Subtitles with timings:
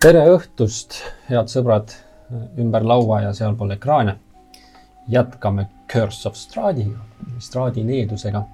[0.00, 0.94] tere õhtust,
[1.28, 1.90] head sõbrad
[2.60, 4.16] ümber laua ja sealpool ekraane.
[5.10, 7.00] jätkame Curse of Stradiga,
[7.38, 8.44] Stradi needusega.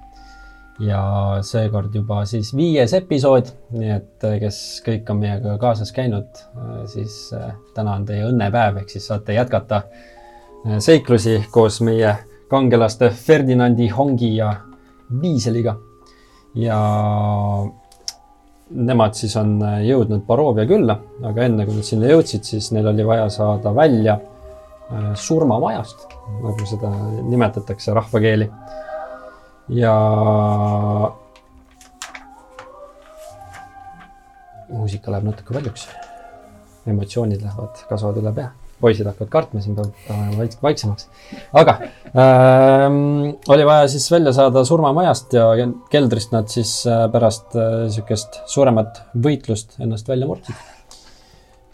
[0.79, 1.01] ja
[1.41, 6.27] seekord juba siis viies episood, nii et kes kõik on meiega kaasas käinud,
[6.85, 7.31] siis
[7.73, 9.81] täna on teie õnnepäev, ehk siis saate jätkata
[10.79, 12.13] seiklusi koos meie
[12.49, 14.53] kangelaste Ferdinandi, Hongi ja
[15.21, 15.77] Viiseliga.
[16.55, 16.77] ja
[18.69, 22.89] nemad siis on äh, jõudnud Barovia külla, aga enne kui nad sinna jõudsid, siis neil
[22.91, 26.07] oli vaja saada välja äh, surmamajast,
[26.43, 26.91] nagu seda
[27.29, 28.49] nimetatakse rahvakeeli.
[29.69, 29.93] ja
[34.69, 35.87] muusika läheb natuke paljuks.
[36.87, 41.07] emotsioonid lähevad, kasvavad üle pea poisid hakkavad kartma, siin peab panema vaiksemaks.
[41.57, 41.77] aga
[42.13, 42.99] ähm,
[43.53, 45.49] oli vaja siis välja saada surmamajast ja
[45.91, 50.55] keldrist nad siis äh, pärast äh, niisugust suuremat võitlust ennast välja murdsid.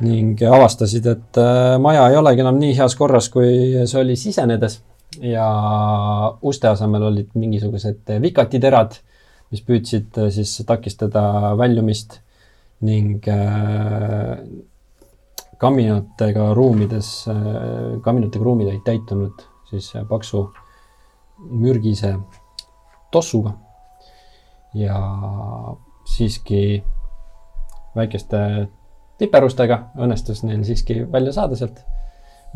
[0.04, 4.82] ning avastasid, et äh, maja ei olegi enam nii heas korras, kui see oli sisenedes
[5.22, 5.48] ja
[6.42, 8.96] uste asemel olid mingisugused vikatiterad,
[9.54, 12.22] mis püüdsid äh, siis takistada väljumist
[12.84, 14.40] ning äh,
[15.58, 17.10] kaminatega ruumides,
[18.04, 20.48] kaminatega ruumid olid täitunud siis paksu
[21.50, 22.16] mürgise
[23.12, 23.54] tossuga.
[24.74, 24.98] ja
[26.10, 26.84] siiski
[27.96, 28.38] väikeste
[29.18, 31.84] piperustega õnnestus neil siiski välja saada sealt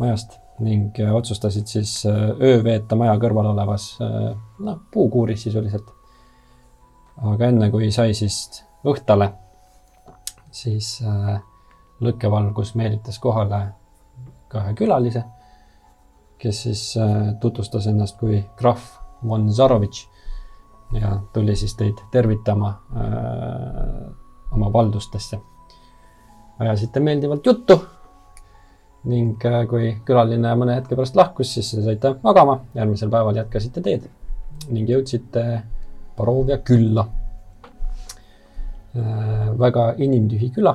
[0.02, 5.94] majast ning otsustasid siis öö veeta maja kõrval olevas noh, puukuuris sisuliselt.
[7.22, 9.30] aga enne kui sai siis õhtale,
[10.52, 11.38] siis äh,
[12.04, 13.62] lõkkevalgus meelitas kohale
[14.52, 15.24] kahe külalise,
[16.38, 18.86] kes siis äh, tutvustas ennast kui krahv
[19.28, 20.06] von Zarovitš
[20.96, 24.08] ja tuli siis teid tervitama äh,
[24.52, 25.40] oma valdustesse.
[26.60, 27.82] ajasite meeldivalt juttu
[29.04, 34.08] ning äh, kui külaline mõne hetke pärast lahkus, siis saite magama, järgmisel päeval jätkasite teed
[34.70, 35.64] ning jõudsite
[36.18, 37.06] Barovia külla
[39.60, 40.72] väga inimtühi küla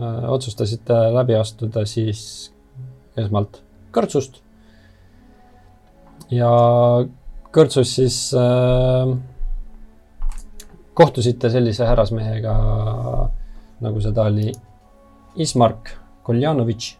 [0.00, 2.52] otsustasite läbi astuda siis
[3.16, 3.60] esmalt
[3.92, 4.40] kõrtsust.
[6.32, 6.48] ja
[7.52, 9.10] kõrtsus siis äh,
[10.96, 12.54] kohtusite sellise härrasmehega,
[13.84, 14.52] nagu seda oli
[15.36, 15.92] Ismark
[16.24, 16.96] Koljanovitš,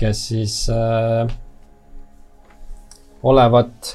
[0.00, 1.30] kes siis äh,
[3.22, 3.94] olevat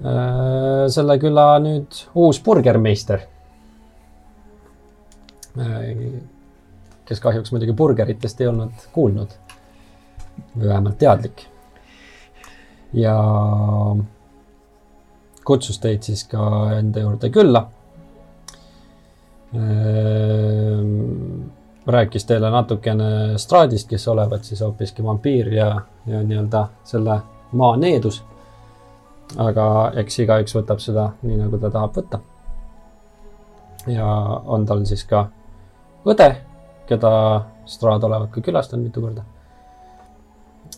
[0.00, 3.33] äh, selle küla nüüd uus burgermeister Äh,
[7.04, 9.34] kes kahjuks muidugi burgeritest ei olnud kuulnud
[10.56, 11.46] või vähemalt teadlik.
[12.92, 13.14] ja
[15.44, 17.66] kutsus teid siis ka enda juurde külla.
[19.54, 19.60] Äh,
[21.86, 27.20] rääkis teile natukene Stradist, kes olevat siis hoopiski vampiir ja, ja nii-öelda selle
[27.52, 28.24] maa needus.
[29.40, 32.18] aga eks igaüks võtab seda nii, nagu ta tahab võtta.
[33.86, 34.06] ja
[34.44, 35.26] on tal siis ka
[36.04, 36.28] õde,
[36.88, 37.12] keda
[37.64, 39.24] Strad olevat ka külastanud mitu korda.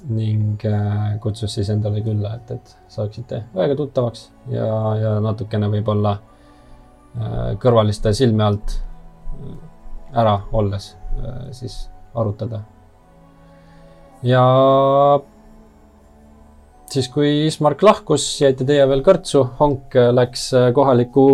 [0.07, 4.67] ning äh, kutsus siis endale külla, et, et saaksite õega tuttavaks ja,
[5.01, 9.57] ja natukene võib-olla äh, kõrvaliste silme alt äh,
[10.21, 10.95] ära olles
[11.57, 12.61] siis arutada.
[14.23, 14.43] ja
[16.93, 21.27] siis, kui Ismark lahkus, jäite teie veel kõrtsu, Honk läks kohaliku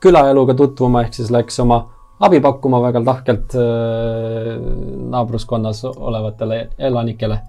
[0.00, 1.82] külaeluga tutvuma, ehk siis läks oma
[2.20, 4.56] abi pakkuma väga tahkelt äh,
[5.10, 7.40] naabruskonnas olevatele elanikele.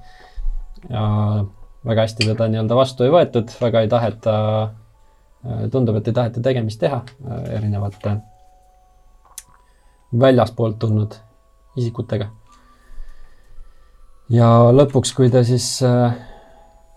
[0.89, 1.45] ja
[1.85, 4.33] väga hästi teda nii-öelda vastu ei võetud, väga ei taheta,
[4.63, 8.17] äh, tundub, et ei taheta tegemist teha äh, erinevate
[10.19, 11.15] väljaspoolt tulnud
[11.77, 12.29] isikutega.
[14.29, 15.67] ja lõpuks, kui te siis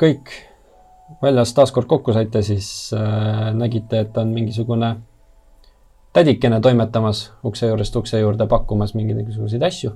[0.00, 0.34] kõik
[1.22, 2.92] väljas taaskord kokku saite, siis
[3.54, 4.94] nägite, et on mingisugune
[6.12, 9.92] tädikene toimetamas ukse juurest ukse juurde, pakkumas mingisuguseid asju.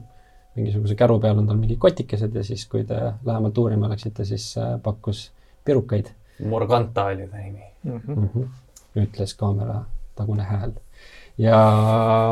[0.54, 2.94] mingisuguse käru peal on tal mingid kotikesed ja siis, kui te
[3.26, 5.32] lähemalt uurima läksite, siis äh, pakkus
[5.64, 6.12] pirukaid.
[6.46, 8.00] Morganta oli ta nimi mm.
[8.06, 8.46] -hmm.
[8.96, 9.82] ütles kaamera
[10.14, 10.72] tagune hääl.
[11.38, 11.58] ja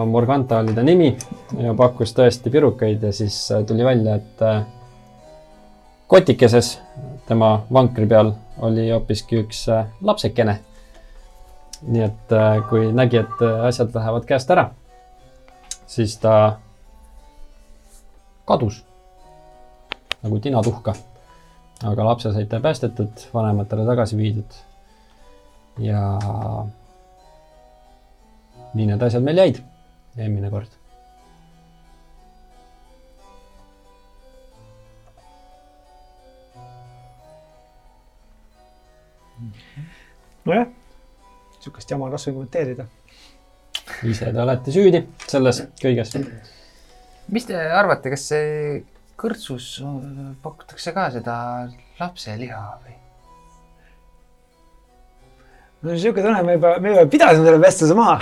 [0.06, 1.16] Morganta oli ta nimi
[1.58, 4.62] ja pakkus tõesti pirukaid ja siis äh, tuli välja, et äh,
[6.06, 6.80] kotikeses
[7.26, 9.66] tema vankri peal oli hoopiski üks
[10.02, 10.58] lapsekene
[11.82, 14.68] nii et äh, kui nägi, et äh, asjad lähevad käest ära,
[15.86, 16.58] siis ta
[18.46, 18.82] kadus
[20.22, 20.94] nagu tinatuhka.
[21.82, 24.52] aga lapse saite päästetud, vanematele tagasi viidud.
[25.78, 26.18] ja
[28.74, 29.58] nii need asjad meil jäid
[30.16, 30.68] eelmine kord.
[40.44, 40.81] nojah
[41.62, 42.84] sihukest jama on raske kommenteerida.
[44.08, 46.16] ise te olete süüdi selles kõiges.
[47.32, 48.48] mis te arvate, kas see
[49.22, 49.92] kõrtsus äh,
[50.42, 51.36] pakutakse ka seda
[52.00, 52.94] lapseliha või?
[55.82, 58.16] no sihuke tunne, me juba, me juba pidasime selle vestluse maha.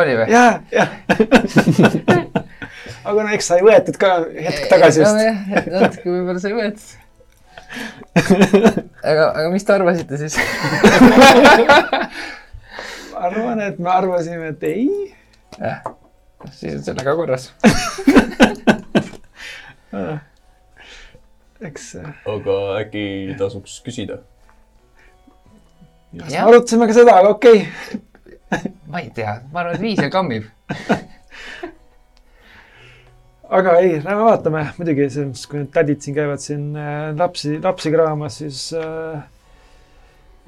[0.00, 0.28] oli või?
[0.32, 0.84] ja, ja.
[3.04, 5.16] aga no eks sai võetud ka hetk tagasi just.
[5.20, 5.68] just.
[5.76, 6.88] natuke võib-olla sai võetud.
[9.10, 10.36] aga, aga mis te arvasite siis?
[13.24, 15.14] arvan, et me arvasime, et ei.
[16.50, 17.44] siis on sellega korras.
[21.64, 23.04] eks äh, aga äkki
[23.38, 24.16] tasuks küsida?
[26.14, 26.46] Jah.
[26.46, 28.72] arutasime ka seda, aga okei okay..
[28.90, 30.44] ma ei tea, ma arvan, et viisel kammib.
[33.48, 37.56] Aga ei, lähme vaatame, muidugi selles mõttes, kui need tädid siin käivad siin äh, lapsi,
[37.62, 39.24] lapsi kraamas, siis äh,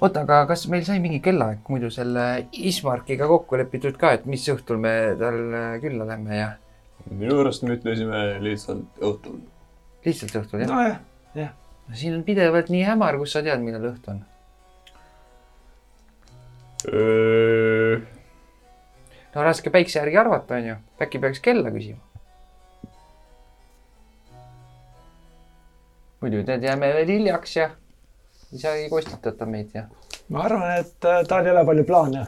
[0.00, 4.46] oota, aga kas meil sai mingi kellaaeg muidu selle Ismarkiga kokku lepitud ka, et mis
[4.52, 6.54] õhtul me tal äh, külla lähme ja
[7.10, 9.38] minu arust me ütlesime lihtsalt õhtul.
[10.06, 10.72] lihtsalt õhtul jah?
[11.36, 11.52] nojah,
[11.94, 14.24] siin on pidevalt nii hämar, kus sa tead, millal õhtu on.
[19.36, 20.80] no raske päikse järgi arvata, onju.
[21.02, 22.00] äkki peaks kella küsima?
[26.26, 27.70] Muidu tead, jääme veel hiljaks ja
[28.52, 29.86] ei saa ei kostitata meid ja.
[30.34, 32.24] ma arvan, et äh, tal ei ole palju plaane.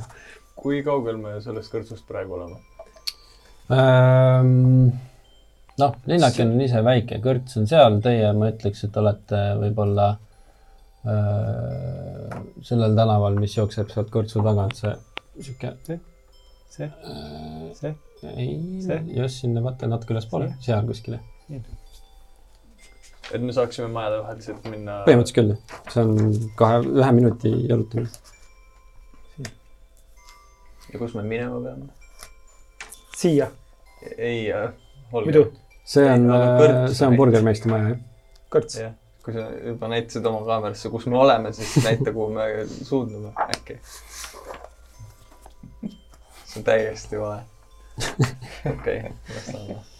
[0.64, 2.60] kui kaugel me sellest kõrtsust praegu oleme?
[3.74, 4.88] Ehm,
[5.80, 10.08] noh, linnake on ise väike, kõrts on seal, teie, ma ütleks, et olete võib-olla
[11.04, 14.92] öö, sellel tänaval, mis jookseb sealt kõrtsu tagant, see
[15.40, 16.90] sihuke, see,
[17.80, 17.94] see,
[18.34, 18.52] ei
[18.84, 21.20] See?, just sinna vaata natuke ülespoole, seal kuskile.
[23.32, 25.00] Et me saaksime majade vahel sealt minna.
[25.08, 28.08] põhimõtteliselt küll, see on kahe, ühe minuti jalutamine.
[30.92, 31.86] ja kus me minema peame?
[33.16, 33.48] siia,
[34.16, 34.68] ei äh,,
[35.12, 35.46] muidu.
[35.84, 37.22] see on kõrts see on näitas.
[37.22, 38.04] burgermeister maja, jah.
[38.56, 38.78] kõrts.
[38.82, 38.92] jah,
[39.24, 43.80] kui sa juba näitasid oma kaamerasse, kus me oleme, siis näita, kuhu me suundume äkki.
[46.44, 47.42] see on täiesti vale.
[48.74, 49.02] okei,
[49.34, 49.93] las ta olla.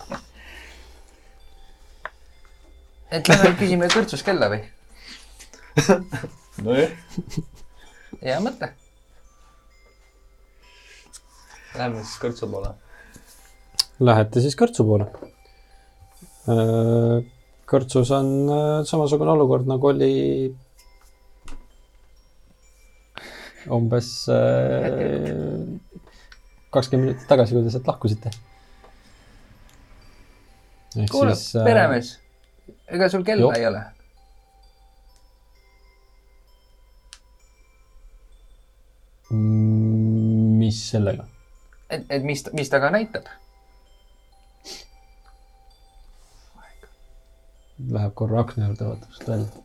[3.15, 4.63] Et lähme küsime kõrtsus kella või?
[6.65, 6.91] nojah,
[8.23, 8.71] hea mõte.
[11.79, 12.75] lähme siis kõrtsu poole.
[14.05, 15.07] Lähete siis kõrtsu poole.
[17.71, 20.15] kõrtsus on öö, samasugune olukord, nagu oli
[23.73, 25.63] umbes öö,
[26.75, 28.35] kakskümmend minutit tagasi, kui te sealt lahkusite.
[31.11, 31.33] kuule,
[31.65, 32.13] peremees,
[32.89, 33.53] ega sul kella Joo.
[33.53, 33.85] ei ole?
[39.31, 41.27] Mm, mis sellega?
[41.91, 43.29] et, et mis, mis ta ka näitab?
[47.91, 49.65] Läheb korra akna juurde, vaatab sealt välja.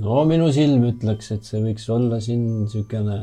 [0.00, 3.18] no minu silm ütleks, et see võiks olla siin niisugune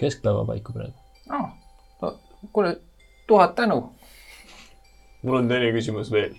[0.00, 0.94] keskpäeva paiku praegu.
[1.28, 2.14] aa,
[2.52, 2.76] kuule,
[3.26, 3.82] tuhat tänu.
[5.24, 6.36] Mul on teine küsimus veel.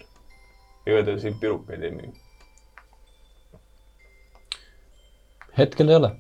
[0.86, 2.14] ega te siin pirukaid ei müü?
[5.58, 6.16] hetkel ei ole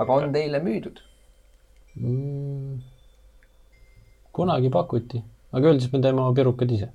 [0.00, 1.00] aga on teile müüdud?
[1.96, 2.80] mm,.
[4.32, 5.22] kunagi pakuti,
[5.52, 6.88] aga üldiselt me teeme oma pirukad ise.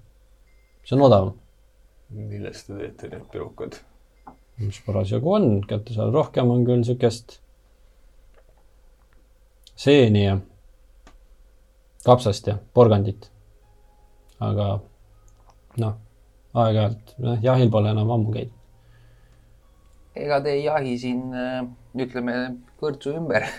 [0.83, 1.35] see on odavam,
[2.09, 3.77] millest te teete need pirukad?
[4.57, 7.39] mis parasjagu on, kättesaadav, rohkem on küll niisugust
[9.75, 10.37] seeni ja
[12.05, 13.29] kapsast ja porgandit.
[14.43, 14.79] Aga
[15.81, 15.93] noh,
[16.55, 18.53] aeg-ajalt, noh jahil pole enam ammu käinud.
[20.15, 21.21] ega te ei jahi siin,
[21.95, 22.33] ütleme,
[22.79, 23.43] kõrtsu ümber.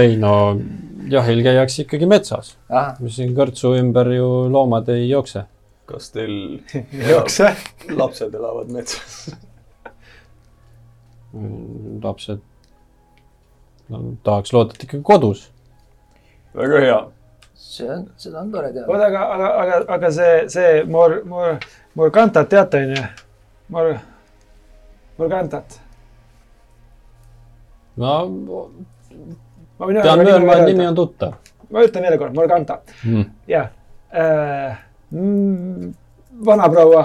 [0.00, 0.34] ei no
[1.10, 5.44] jahil käiakse ikkagi metsas, ah, mis siin kõrtsu ümber ju loomad ei jookse.
[5.88, 6.60] kas teil
[7.12, 7.54] jookse.
[7.90, 9.34] lapsed elavad metsas?
[12.02, 12.40] Lapsed
[13.88, 15.48] no, tahaks loota, et ikkagi kodus.
[16.54, 16.98] Väga hea.
[17.54, 18.88] see on, seda on tore teada.
[18.88, 21.58] oota, aga, aga, aga, aga see, see Mor-, Mor-,
[21.94, 23.06] Morgantat teate, onju?
[23.74, 23.94] Mor-,
[25.18, 25.80] Morgantat.
[27.96, 28.18] no
[29.78, 31.40] ma võin pean möönma, et nimi on tuttav
[31.74, 33.24] ma ütlen veel kord, Morgantat, mm..
[33.50, 33.70] jah
[34.14, 34.76] äh,.
[36.46, 37.04] vanaproua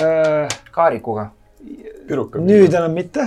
[0.00, 0.48] äh,.
[0.70, 1.30] kaarikuga.
[2.38, 3.26] nüüd enam mitte,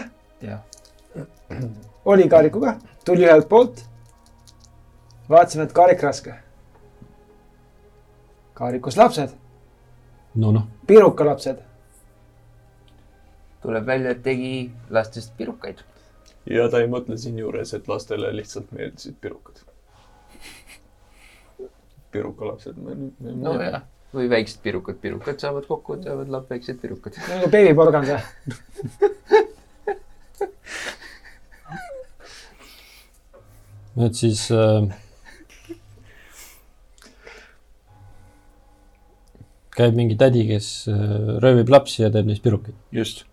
[2.05, 2.75] oli kaarikuga,
[3.05, 3.83] tuli ühelt poolt.
[5.29, 6.33] vaatasime, et kaarik raske.
[8.55, 9.29] kaarikus lapsed,
[10.35, 11.57] no noh, pirukalapsed.
[13.61, 15.81] tuleb välja, et tegi lastest pirukaid.
[16.49, 19.59] ja ta ei mõtle siinjuures, et lastele lihtsalt meeldisid pirukad.
[22.11, 22.75] pirukalapsed.
[23.19, 23.81] nojah,
[24.15, 27.13] või väiksed pirukad, pirukad saavad kokku, teevad lap-, väiksed pirukad.
[27.29, 28.19] nagu beebiporgand või?
[34.05, 34.87] et siis äh,
[39.75, 40.99] käib mingi tädi, kes äh,
[41.43, 42.75] röövib lapsi ja teeb neist pirukaid.
[42.95, 43.25] just.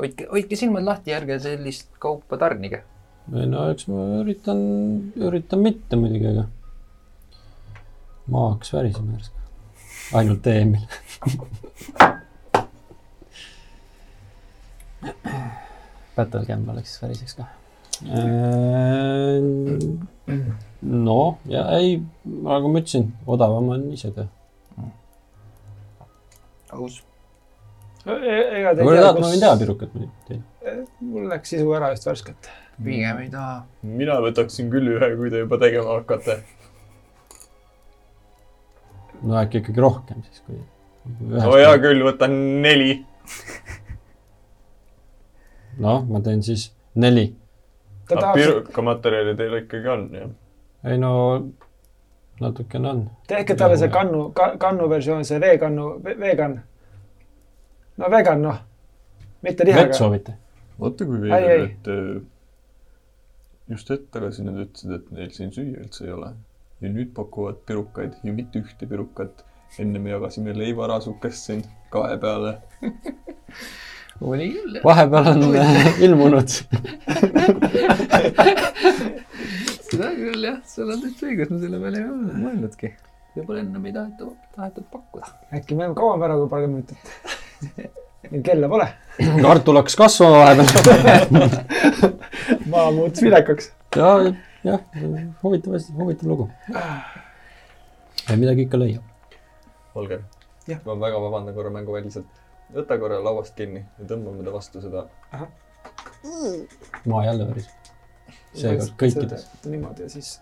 [0.00, 2.82] hoidke, hoidke silmad lahti, ärge sellist kaupa tarnige.
[3.34, 4.58] ei no eks ma üritan,
[5.20, 6.44] üritan mitte muidugi, aga
[8.30, 9.36] maa hakkas värisema järsku.
[10.20, 10.84] ainult EM-il.
[16.16, 17.44] Battle Cam oleks väriseks ka.
[20.82, 24.28] no ja ei, nagu ma ütlesin, odavam on ise teha.
[26.76, 27.02] aus.
[28.06, 30.40] ega te ei te tea, tahate, ma võin teha kus, pirukat muidugi.
[31.12, 32.50] mul läks sisu ära just värskelt.
[32.84, 33.60] pigem ei taha.
[33.82, 36.40] mina võtaksin küll ühe, kui te juba tegema hakkate.
[39.22, 40.60] no äkki ikkagi rohkem siis, kui.
[41.36, 42.92] no hea küll, võtan neli.
[45.84, 47.30] noh, ma teen siis neli.
[48.08, 50.30] ta aga tahab, pirukamaterjali teil ikkagi on, jah?
[50.90, 51.12] ei no
[52.40, 53.00] natukene on.
[53.28, 55.86] tehke talle see kannu, kannu versioon, see veekannu,
[56.20, 56.60] vegan.
[57.96, 58.60] no vegan noh,
[59.42, 59.98] mitte vett lihaga.
[59.98, 60.36] soovite?
[60.80, 62.22] vaata kui veider, et äh,
[63.74, 66.32] just hetk tagasi nad ütlesid, et neil siin süüa üldse ei ole.
[66.80, 69.44] ja nüüd pakuvad pirukaid ja mitte ühte pirukat.
[69.78, 72.56] enne me jagasime leivarasukest siin kahe peale.
[74.20, 75.42] oli küll, vahepeal on
[76.04, 76.50] ilmunud
[79.90, 80.58] seda küll, jah.
[80.70, 82.92] sul on täitsa õigus, ma selle peale ei ole mõelnudki.
[83.36, 85.32] võib-olla ennem ei taheta, tahetud pakkuda.
[85.58, 88.46] äkki me oleme kauem ära kui paarkümmend minutit.
[88.48, 88.88] kella pole.
[89.46, 91.54] kartul hakkas kasvama vahepeal.
[92.72, 93.72] maa muutus vilekaks.
[93.96, 94.10] ja,
[94.64, 94.84] jah,
[95.44, 96.50] huvitav asi, huvitav lugu.
[98.34, 99.06] midagi ikka leiab.
[99.94, 100.22] Holger
[100.84, 102.26] ma väga vabandan korra mänguväliselt.
[102.74, 105.06] võta korra lauast kinni ja tõmbame ta vastu seda.
[107.06, 107.79] maa jälle väriseb.
[108.54, 109.46] Seekord kõikides.
[109.64, 110.40] niimoodi ja siis.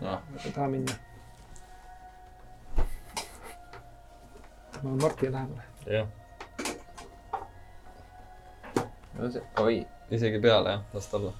[0.00, 0.98] noh, ei taha minna.
[4.82, 5.64] ma olen Martini lähemal.
[5.86, 6.08] jah.
[9.14, 11.34] no see, oi, isegi peale jah, las ta olla.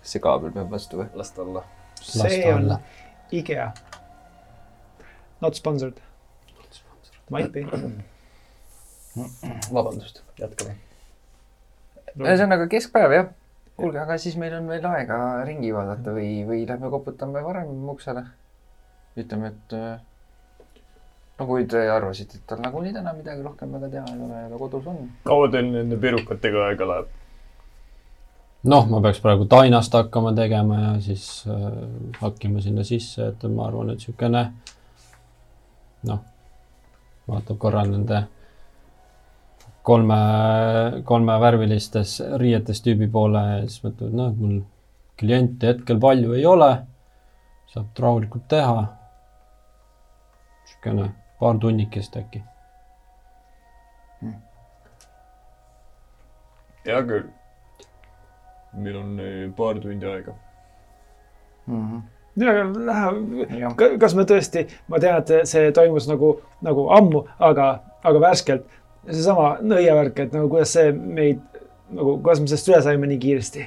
[0.00, 1.10] kas see kaabel peab vastu või?
[1.14, 1.64] las ta olla.
[2.02, 2.76] see on
[3.32, 3.72] IKEA.
[5.40, 6.00] Not sponsored.
[7.30, 7.66] Might be.
[9.72, 10.76] vabandust, jätkame.
[12.20, 13.28] Ühesõnaga keskpäev jah.
[13.76, 18.24] kuulge, aga siis meil on veel aega ringi vaadata või, või lähme koputame varem uksele.
[19.18, 19.98] ütleme, et äh,
[21.38, 24.48] no kui te arvasite, et tal nagunii täna midagi rohkem väga teha ei ole ja
[24.48, 25.04] ta kodus on.
[25.24, 27.10] kaua teil nende pirukatega aega läheb?
[28.64, 31.66] noh, ma peaks praegu tainast hakkama tegema ja siis äh,
[32.20, 34.44] hakkima sinna sisse, et ma arvan, et niisugune
[36.10, 36.22] noh,
[37.28, 38.24] vaatab korra nende
[39.84, 40.16] kolme,
[41.04, 44.62] kolmevärvilistes riietes tüübi poole ja siis mõtleb, et noh, et mul
[45.20, 46.70] kliente hetkel palju ei ole,
[47.72, 48.86] saab rahulikult teha.
[50.64, 51.10] niisugune
[51.40, 52.42] paar tunnikest äkki.
[56.86, 57.28] hea küll.
[58.74, 60.34] meil on eh, paar tundi aega.
[62.36, 67.24] mina ka lähe, jah, kas me tõesti, ma tean, et see toimus nagu, nagu ammu,
[67.38, 67.68] aga,
[68.02, 68.66] aga värskelt.
[69.10, 71.40] Seesama nõiavärk, et nagu kuidas see meid,
[71.94, 73.64] nagu kuidas me sellest üle saime nii kiiresti.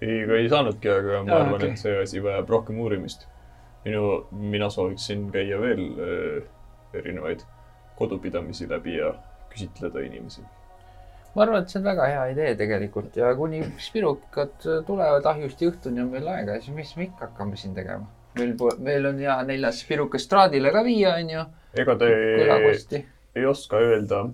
[0.00, 1.74] ei, ega ei saanudki, aga ma Aa, arvan okei.
[1.74, 3.26] et see asi vajab rohkem uurimist.
[3.84, 6.48] minu, mina sooviksin käia veel äh,
[6.94, 7.44] erinevaid
[7.96, 9.14] kodupidamisi läbi ja
[9.52, 10.42] küsitleda inimesi.
[11.34, 14.56] ma arvan, et see on väga hea idee tegelikult ja kuni spirukad
[14.86, 18.08] tulevad ahjusti õhtuni on meil aega, siis mis me ikka hakkame siin tegema.
[18.38, 21.46] meil, meil on hea neljas spirukas traadile ka viia, onju,
[21.84, 23.04] ega te kõlakosti.
[23.36, 24.24] Ei oska öelda,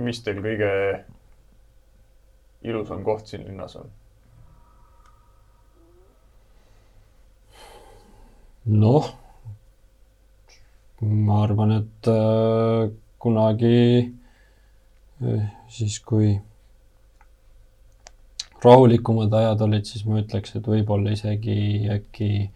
[0.00, 0.70] mis teil kõige
[2.62, 3.90] ilusam koht siin linnas on?
[8.70, 9.06] noh,
[11.00, 14.12] ma arvan, et äh, kunagi
[15.24, 16.34] äh, siis, kui
[18.62, 22.50] rahulikumad ajad olid, siis ma ütleks, et võib-olla isegi äkki äh,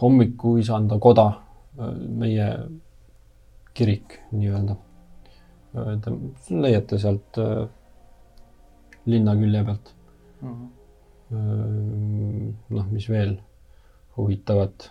[0.00, 1.28] hommikuisanda koda,
[1.76, 2.48] meie
[3.76, 4.76] kirik nii-öelda.
[6.02, 6.12] Te
[6.56, 7.66] leiate sealt äh,
[9.06, 9.92] linna külje pealt.
[12.70, 13.36] noh, mis veel
[14.16, 14.90] huvitavat.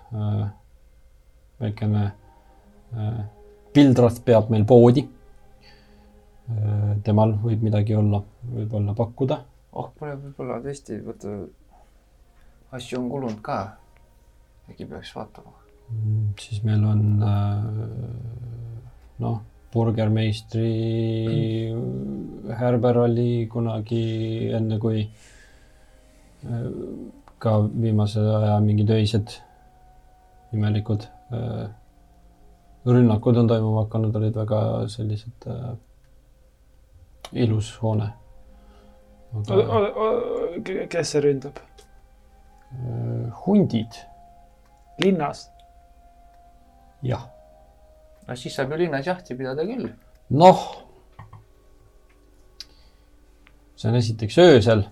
[1.60, 3.20] väikene äh,
[3.74, 5.08] Pildrat peab meil poodi.
[7.04, 8.22] temal võib midagi olla,
[8.54, 9.40] võib-olla pakkuda.
[9.74, 11.34] oh, pole võib-olla tõesti, vaata,
[12.78, 13.58] asju on kulunud ka.
[14.70, 15.65] äkki peaks vaatama.
[15.92, 17.64] Mm, siis meil on äh,
[19.20, 19.42] noh,
[19.76, 20.72] burgermeistri
[22.60, 26.68] Härber oli kunagi enne, kui äh,
[27.40, 29.36] ka viimase aja mingid öised
[30.56, 31.66] imelikud äh,
[32.86, 34.62] rünnakud on toimuma hakanud, olid väga
[34.94, 35.74] sellised äh,
[37.46, 38.14] ilus hoone.
[40.90, 41.60] kes see ründab?
[43.46, 44.00] hundid,
[45.04, 45.50] linnas?
[47.06, 47.28] jah.
[48.28, 49.90] no siis saab ju linnas jahti pidada küll.
[50.30, 50.66] noh,
[53.76, 54.84] see on esiteks öösel.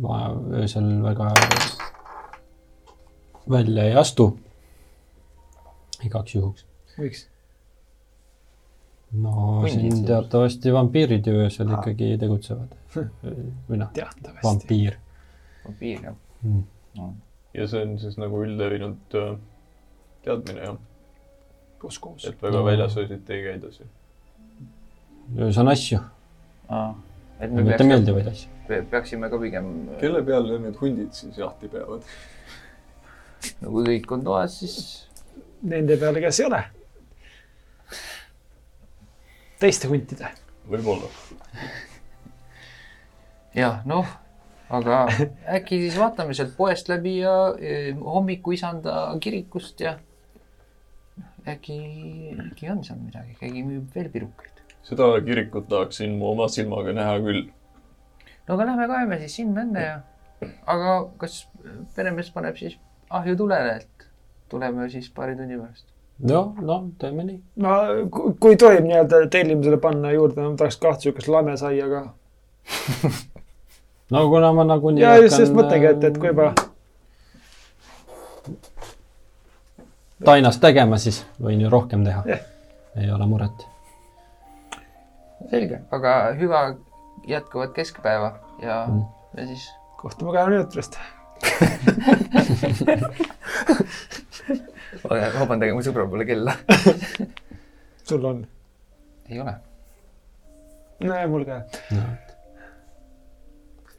[0.00, 0.24] ma
[0.62, 1.30] öösel väga
[3.50, 4.30] välja ei astu.
[6.04, 6.66] igaks juhuks.
[6.98, 7.28] miks?
[9.12, 11.80] no Hundid siin teatavasti vampiirid ju öösel Aa.
[11.80, 12.76] ikkagi tegutsevad.
[13.68, 13.90] või noh,
[14.42, 14.98] vampiir
[15.64, 16.62] vampiir jah mm..
[17.54, 19.34] ja see on siis nagu üldlevinud äh,
[20.24, 20.76] teadmine jah,
[21.84, 22.24] uskumus.
[22.30, 22.64] et väga No.
[22.64, 23.88] väljas öösiti ei käida siin.
[25.38, 25.98] öös on asju,
[27.40, 28.50] et me mitte peaks, meeldivaid asju.
[28.90, 32.02] peaksime ka pigem, kelle peale need hundid siis jahti peavad?
[33.60, 34.78] no kui kõik on toas, siis
[35.64, 36.58] Nende peale, kes ei ole.
[39.60, 40.28] teiste huntide.
[40.70, 41.08] võib-olla.
[43.54, 44.08] jah, noh,
[44.72, 45.04] aga
[45.58, 49.98] äkki siis vaatame sealt poest läbi ja eh, hommikuisanda kirikust ja
[51.48, 51.78] äkki,
[52.50, 54.62] äkki on seal midagi, keegi müüb veel pirukaid.
[54.84, 57.46] seda kirikut tahaksin mu oma silmaga näha küll.
[58.48, 59.96] no aga lähme kaeme siis sinna enne ja,
[60.66, 61.46] aga kas
[61.96, 62.78] peremees paneb siis
[63.10, 64.06] ahju tulele, et
[64.48, 65.86] tuleme siis paari tunni pärast.
[66.18, 67.40] noh, noh, teeme nii.
[67.56, 67.70] no
[68.10, 72.02] ku- kui tohib nii-öelda tellimusele panna juurde, ma tahaks kahte siukest lamesaia ka.
[74.12, 76.52] no kuna ma nagunii ja just, just mõtlengi, et, et kui juba
[80.24, 82.40] tainast tegema, siis võin ju rohkem teha Jah..
[83.00, 83.66] ei ole muret.
[85.50, 86.76] selge, aga hüva
[87.28, 89.02] jätkuvat keskpäeva ja Mm.
[89.36, 90.98] ja siis kohtume kahe minuti pärast.
[95.38, 96.52] vabandage, mu sõbral pole kella.
[98.08, 98.44] sul on?
[99.30, 99.54] ei ole.
[101.00, 101.62] näe, mul ka.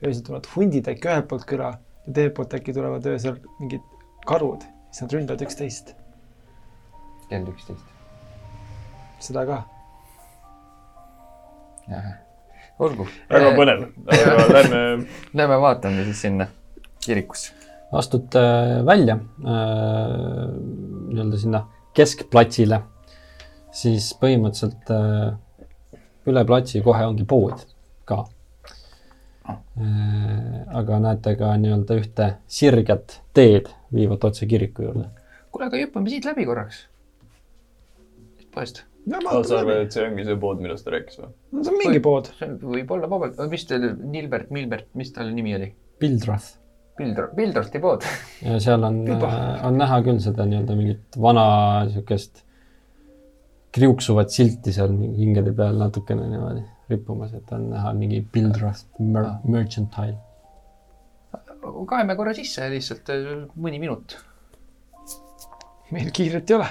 [0.06, 1.70] öösel tulevad hundid äkki ühelt poolt küla
[2.06, 3.82] ja teiselt poolt äkki tulevad öösel mingid
[4.30, 5.96] karud, siis nad ründavad üksteist.
[7.30, 7.86] Kell üksteist.
[9.20, 9.62] seda ka.
[12.80, 13.08] olgu.
[13.30, 14.82] väga põnev, aga lähme
[15.34, 16.48] Lähme vaatame siis sinna
[17.06, 17.54] kirikusse.
[17.92, 18.42] astute
[18.86, 20.46] välja äh,
[21.08, 22.82] nii-öelda sinna keskplatsile,
[23.72, 27.62] siis põhimõtteliselt äh, üle platsi kohe ongi pood
[28.10, 28.26] ka
[29.48, 29.56] äh,.
[30.76, 35.08] aga näete ka nii-öelda ühte sirget teed viivat otse kiriku juurde.
[35.52, 36.86] kuule, aga hüppame siit läbi korraks.
[38.56, 38.84] poest.
[39.06, 41.32] sa arvad, et see ongi see pood, millest ta rääkis või?
[41.52, 42.32] no see on mingi pood.
[42.40, 45.74] see on- võib olla vabalt, mis teil, Nilbert, Milbert, mis tal nimi oli?
[46.00, 46.56] Pildrath
[46.96, 48.06] Pildro, Pildrosti pood.
[48.42, 49.30] ja seal on Juba.,
[49.68, 51.44] on näha küll seda nii-öelda mingit vana
[51.86, 52.44] niisugust
[53.76, 59.36] kriuksuvat silti seal hingede peal natukene niimoodi rippumas, et on näha mingi Pildrath mer Ah.
[59.44, 60.16] merchantile.
[61.90, 63.26] kaeme korra sisse lihtsalt äh,
[63.60, 64.16] mõni minut.
[65.92, 66.68] meil kiiret ei ole,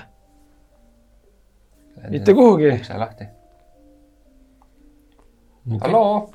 [2.11, 2.71] mitte kuhugi.
[2.79, 3.25] ukse lahti.
[5.81, 6.31] halloo.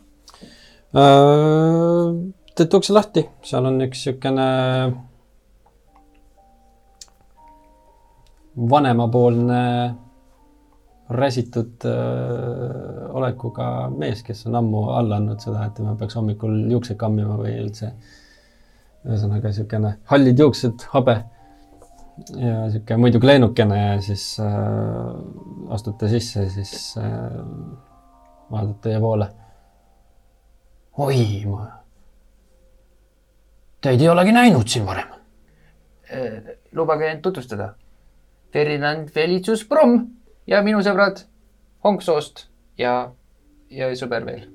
[2.56, 4.50] teete ukse lahti, seal on üks niisugune
[8.70, 9.96] vanemapoolne
[11.10, 17.00] räsitud äh, olekuga mees, kes on ammu alla andnud seda, et tema peaks hommikul juukseid
[17.02, 17.94] kammima või üldse.
[19.08, 21.16] ühesõnaga niisugune hallid juuksed, habe
[22.36, 24.54] ja niisugune muidugi lennukene ja siis äh,
[25.74, 27.38] astute sisse, siis äh,
[28.52, 29.30] vaatate teie poole.
[31.00, 31.68] oi, ma,
[33.82, 35.14] teid ei olegi näinud siin varem.
[36.10, 37.74] Äh, lubage end tutvustada.
[38.54, 40.08] Ferdinand Felicius Brumm
[40.50, 41.22] ja minu sõbrad
[41.86, 42.48] Honksoost
[42.82, 43.12] ja,
[43.70, 44.48] ja sõber veel.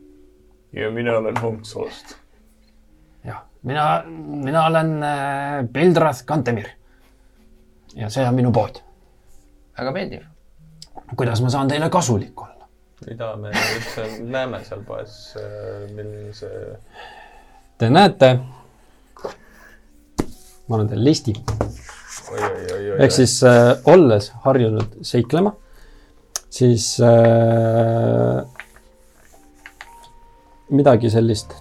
[0.74, 2.16] ja mina olen Honksoost.
[3.24, 6.74] jah, mina, mina olen äh, Pildrath Kantemir.
[7.94, 8.80] Ja see on minu pood.
[9.78, 10.22] väga meeldiv.
[11.16, 12.68] kuidas ma saan teile kasulik olla?
[13.06, 15.16] mida me üldse näeme seal poes,
[15.94, 16.76] milline see
[17.78, 18.28] Te näete,
[20.68, 21.32] ma annan teile listi,
[23.02, 25.50] ehk siis äh, olles harjunud seiklema,
[26.54, 28.46] siis äh,
[30.70, 31.56] midagi sellist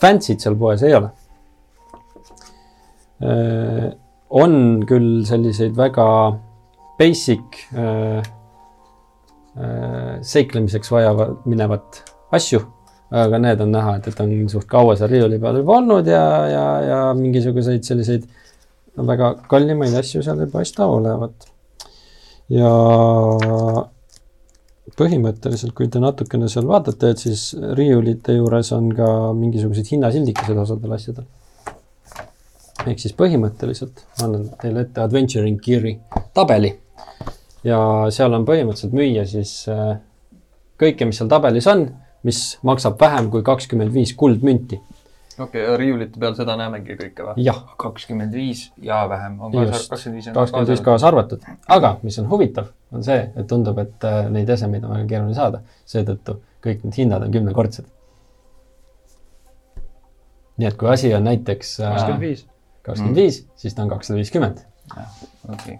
[0.00, 1.10] fancy't seal poes ei ole
[3.26, 4.05] äh,.
[4.30, 6.06] On küll selliseid väga
[6.98, 8.22] basic äh,
[9.56, 12.02] äh, seiklemiseks vajava, minevat
[12.34, 12.62] asju,
[13.14, 16.24] aga need on näha, et, et on suht kaua seal riiuli peal juba olnud ja,
[16.50, 18.26] ja, ja mingisuguseid selliseid
[18.96, 21.46] väga kallimaid asju seal ei paista olevat.
[22.48, 22.70] ja
[24.96, 30.94] põhimõtteliselt, kui te natukene seal vaatate, et siis riiulite juures on ka mingisugused hinnasildikesed osadel
[30.96, 31.26] asjadel.
[32.86, 35.96] Ehk siis põhimõtteliselt ma annan teile ette Adventuring Gear'i
[36.34, 36.74] tabeli
[37.66, 37.78] ja
[38.14, 39.96] seal on põhimõtteliselt müüa siis äh,
[40.80, 41.88] kõike, mis seal tabelis on,
[42.26, 44.80] mis maksab vähem kui kakskümmend viis kuldmünti.
[45.38, 47.46] okei, riiulite peal seda näemegi kõike või?
[47.82, 52.72] kakskümmend viis ja vähem on kakskümmend viis kakskümmend viis kaasa arvatud, aga mis on huvitav,
[52.92, 57.02] on see, et tundub, et äh, neid esemeid on väga keeruline saada, seetõttu kõik need
[57.02, 57.92] hinnad on kümnekordsed.
[60.56, 62.46] nii et kui asi on näiteks äh, kakskümmend viis.
[62.86, 64.62] Kakskümmend viis, siis ta on kakssada viiskümmend.
[65.52, 65.78] okei.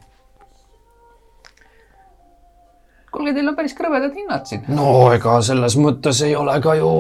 [3.13, 4.67] kuulge, teil on päris krõbedad hinnad siin.
[4.69, 6.91] no ega selles mõttes ei ole ka ju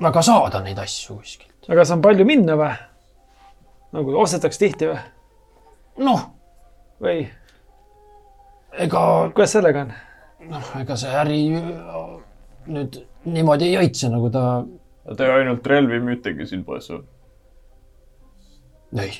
[0.00, 1.56] väga saada neid asju kuskilt.
[1.68, 2.72] aga kas on palju minna või?
[3.96, 5.00] nagu ostetakse tihti või?
[6.06, 6.26] noh,
[7.02, 7.24] või
[8.78, 9.94] ega kuidas sellega on?
[10.52, 12.04] noh, ega see äri äh,
[12.70, 14.44] nüüd niimoodi ei õitse, nagu ta
[15.16, 17.00] Te ainult relvi müütegi siin poes või?
[18.98, 19.14] ei.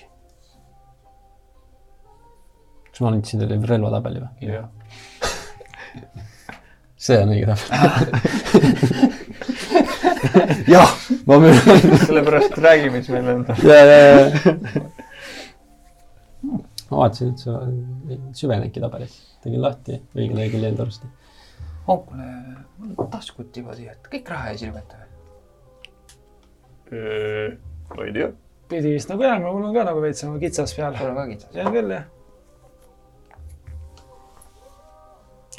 [2.91, 4.51] kas ma andsin teile relvatabeli või?
[4.51, 4.69] jah.
[7.05, 8.11] see on õige tabel.
[10.75, 10.91] jah,
[11.27, 11.81] ma möönan.
[12.07, 13.47] sellepärast räägi, mis meil on.
[13.65, 14.27] ja, ja, ja.
[16.91, 17.57] ma vaatasin, et sa
[18.11, 19.17] ei süvenenudki tabelis.
[19.45, 21.07] tegin lahti õige lehekülje enda arust.
[21.87, 22.27] oh, kuule,
[22.83, 25.09] mul taskud siia, et kõik raha ees ilmeta või?
[27.95, 28.31] ma ei tea.
[28.71, 30.97] Pidi vist nagu jääma, mul on ka nagu veits nagu kitsas peal.
[30.99, 31.57] sul on ka kitsas.
[31.67, 32.07] on küll jah.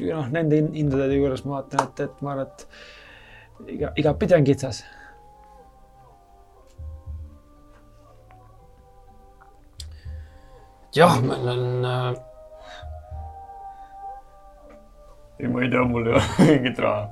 [0.02, 4.48] noh, nende hin- hindade juures ma vaatan, et, et ma arvan, et iga, igatpidi on
[4.48, 4.84] kitsas.
[10.96, 12.16] jah, meil on äh,
[15.40, 17.10] ei, ma ei tea, mul ei ole mingit raha.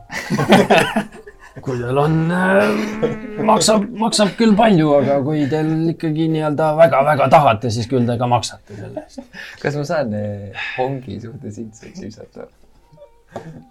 [1.58, 7.72] kui teil on äh,, maksab, maksab küll palju, aga kui teil ikkagi nii-öelda väga-väga tahate,
[7.74, 9.22] siis küll te ka maksate selle eest.
[9.64, 12.48] kas ma saan eh, Hongi suhtes intseid süüsata?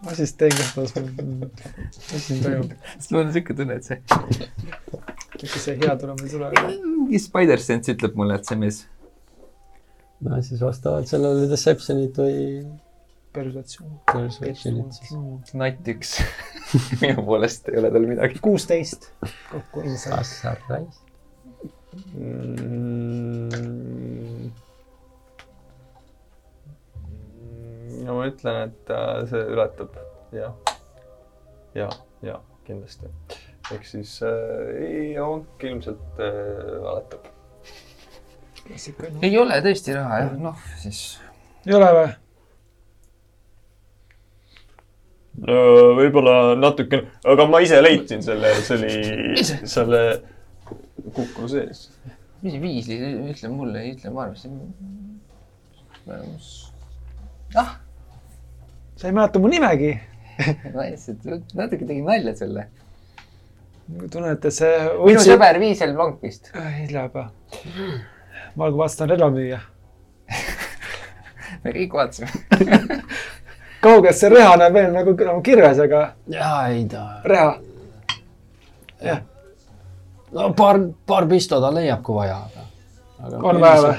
[0.05, 0.95] ma siis teen kohtas,
[2.13, 2.77] mis siin toimub.
[2.97, 3.99] sest mul on siuke tunne, et see,
[5.43, 6.53] mis see hea tuleb meil sulle.
[6.77, 8.85] mingi Spider-Sense ütleb mulle, et see mees
[10.27, 12.39] no siis vastavalt sellele Deceptionit või
[13.33, 14.01] persuatsioon.
[14.13, 15.55] Persuasionit siis.
[15.59, 16.11] natt üks.
[17.03, 18.37] minu poolest ei ole tal midagi.
[18.45, 19.03] kuusteist
[19.51, 20.17] kokku inside.
[20.17, 21.05] kas sa raisk?
[22.15, 23.49] Mm.
[28.05, 29.93] no ma ütlen, et äh, see ületab
[30.37, 30.49] ja,
[31.75, 31.89] ja,
[32.23, 32.37] ja
[32.67, 33.07] kindlasti.
[33.73, 34.31] ehk siis äh,
[34.85, 36.29] ei, onk ilmselt äh,
[36.85, 37.23] valetab.
[39.25, 41.01] ei ole tõesti raha jah, noh siis
[41.67, 42.09] ei ole või?
[42.09, 42.15] no
[45.39, 50.03] võib-olla natukene, aga ma ise leidsin selle, see oli selle
[51.15, 51.89] kukru sees.
[52.43, 54.59] mis viis, ütle mulle, ütle ma arvasin.
[57.55, 57.77] ah,
[58.97, 59.95] sa ei mäleta mu nimegi.
[60.75, 62.69] ma lihtsalt natuke tegin nalja sulle.
[64.11, 64.75] tunnen, et see.
[65.07, 66.53] minu sõber Viisel Blank vist.
[66.55, 67.29] hilja juba.
[68.55, 69.61] ma algul vaatasin relvamüüja.
[71.63, 72.29] me kõik vaatasime.
[73.85, 76.03] kaugelt see reha näeb veel nagu, nagu kirves, aga
[76.35, 77.55] jaa, ei ta, reha.
[79.05, 79.23] jah,
[80.33, 83.41] no paar, paar pisto ta leiab, kui vaja, aga.
[83.43, 83.97] on vaja või??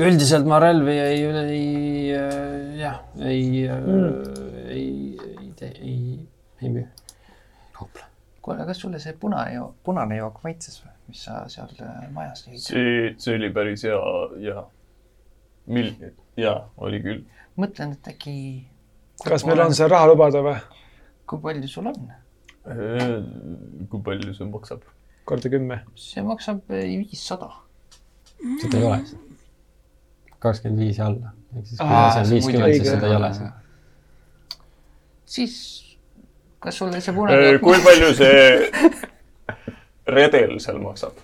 [0.00, 2.10] üldiselt ma relvi ei, ei,
[2.78, 3.96] jah, ei Mm.
[3.96, 6.28] mm., ei, ei ei,
[6.62, 6.86] ei müü.
[8.42, 12.62] kuule, kas sulle see punane, punane jook maitses või, mis sa seal äh, majas jõid?
[12.64, 13.98] see, see oli päris hea
[14.46, 14.64] ja
[15.68, 15.92] mil-,
[16.40, 17.24] jaa, oli küll.
[17.60, 18.34] mõtlen, et äkki.
[19.24, 20.56] Kas meil on see raha lubada või?
[21.30, 22.00] kui palju sul on?
[23.90, 24.84] kui palju see maksab?
[25.30, 25.80] korda kümme.
[25.94, 27.50] see maksab äh, viissada.
[28.62, 29.00] seda ei ole.
[30.38, 31.32] kakskümmend viis ja alla.
[31.56, 33.50] ehk siis kui asi on viiskümmend, siis seda ei ole seal.
[35.36, 35.56] siis,
[36.58, 38.38] kas sulle see punane jook kui palju see
[40.18, 41.20] redel seal maksab?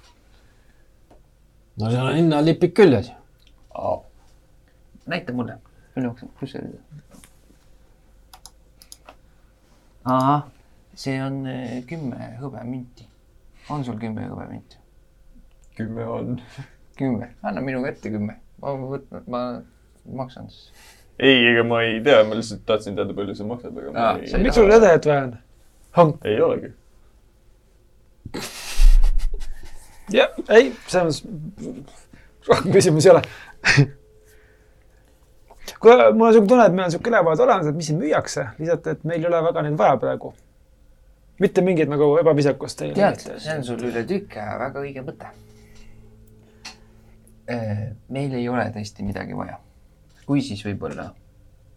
[1.81, 3.13] no seal on hinnalipik küljes.
[5.07, 5.59] näita mulle.
[5.95, 6.85] palju maksab, kus see oli?
[10.07, 10.43] ahah,
[10.95, 13.07] see on eh, kümme hõbemünti.
[13.71, 14.79] on sul kümme hõbemünti?
[15.77, 16.41] kümme on.
[16.99, 18.39] kümme, anna minu kätte kümme.
[18.63, 19.43] ma võtan, ma
[20.23, 20.71] maksan siis.
[21.19, 24.17] ei, ega ma ei tea, ma lihtsalt tahtsin teada, palju see maksab, aga ma Aa,
[24.23, 25.29] ei miks sul redelit vaja
[26.03, 26.17] on?
[26.25, 26.73] ei olegi.
[30.17, 32.03] jah, ei, selles mõttes
[32.47, 33.23] rohkem küsimusi ei ole.
[35.81, 38.47] kuule, mul on siuke tunne, et meil on siuke ülevaade olemas, et mis siin müüakse,
[38.59, 40.35] lihtsalt, et meil ei ole väga neid vaja praegu.
[41.41, 42.95] mitte mingit nagu ebavisakust teile.
[42.95, 45.27] tead, see on sul üle tüki aja väga õige mõte.
[48.09, 49.59] meil ei ole tõesti midagi vaja.
[50.27, 51.11] kui siis võib-olla,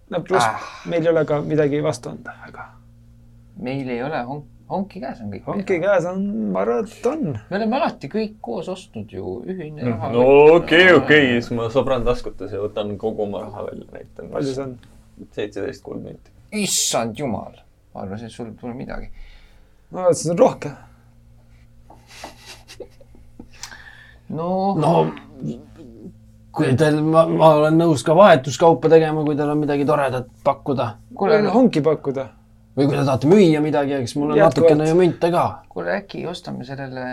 [0.10, 0.62] no pluss Ah.
[0.86, 2.72] meil ei ole ka midagi vastu anda, aga
[3.58, 5.46] meil ei ole honk, honki käes on kõik.
[5.48, 7.24] hanki käes on, ma arvan, et on.
[7.50, 10.12] me oleme alati kõik koos ostnud ju, ühine raha.
[10.14, 10.26] no
[10.60, 14.30] okei, okei, siis ma sõbran taskutes ja võtan kogu oma raha välja, näitan.
[14.34, 14.78] palju see on?
[15.36, 16.36] seitseteist kolm minti.
[16.64, 17.58] issand jumal,
[17.94, 19.10] ma arvasin, et sul pole midagi.
[19.92, 20.78] ma arvan, et see on rohkem.
[24.30, 24.94] no, no
[26.60, 30.92] kui teil, ma, ma olen nõus ka vahetuskaupa tegema, kui teil on midagi toredat pakkuda.
[31.16, 32.26] kuule, hanki pakkuda.
[32.80, 34.56] Või kui te tahate müüa midagi, eks mul on Jätkuvalt.
[34.56, 35.46] natukene ju münte ka.
[35.70, 37.06] kuule äkki ostame sellele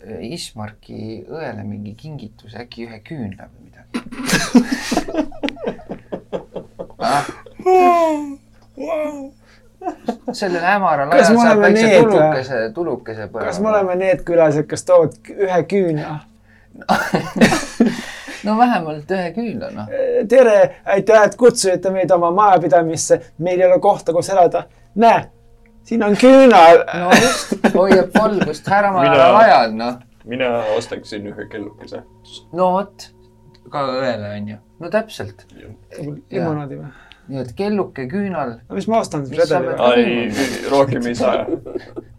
[0.00, 3.94] eh, Ismarki õele mingi kingituse, äkki ühe küünla või midagi
[7.04, 7.24] ah?.
[10.32, 13.48] sellele hämaral Kas ajal saab väikse tulukese, tulukese põlema.
[13.50, 16.14] kas me oleme need külalised, kes toovad ühe küüna?
[18.46, 19.92] no vähemalt ühe küünla, noh.
[20.28, 20.56] tere,
[20.96, 23.20] aitäh, et kutsusite meid oma majapidamisse.
[23.38, 24.64] meil ei ole kohta, kus elada.
[24.94, 25.24] näe,
[25.82, 26.82] siin on küünal.
[27.00, 29.96] no just, hoiab valgust hämaral Mina- ajal, noh.
[30.24, 32.02] mina ostaksin ühe kellukese.
[32.52, 33.08] no vot,
[33.70, 34.60] ka õele on ju.
[34.80, 35.46] no täpselt.
[36.30, 36.92] limonaadi või?
[37.28, 41.44] nii et kelluke küünal, no mis ma ostan siis redeli ei, rohkem ei saa.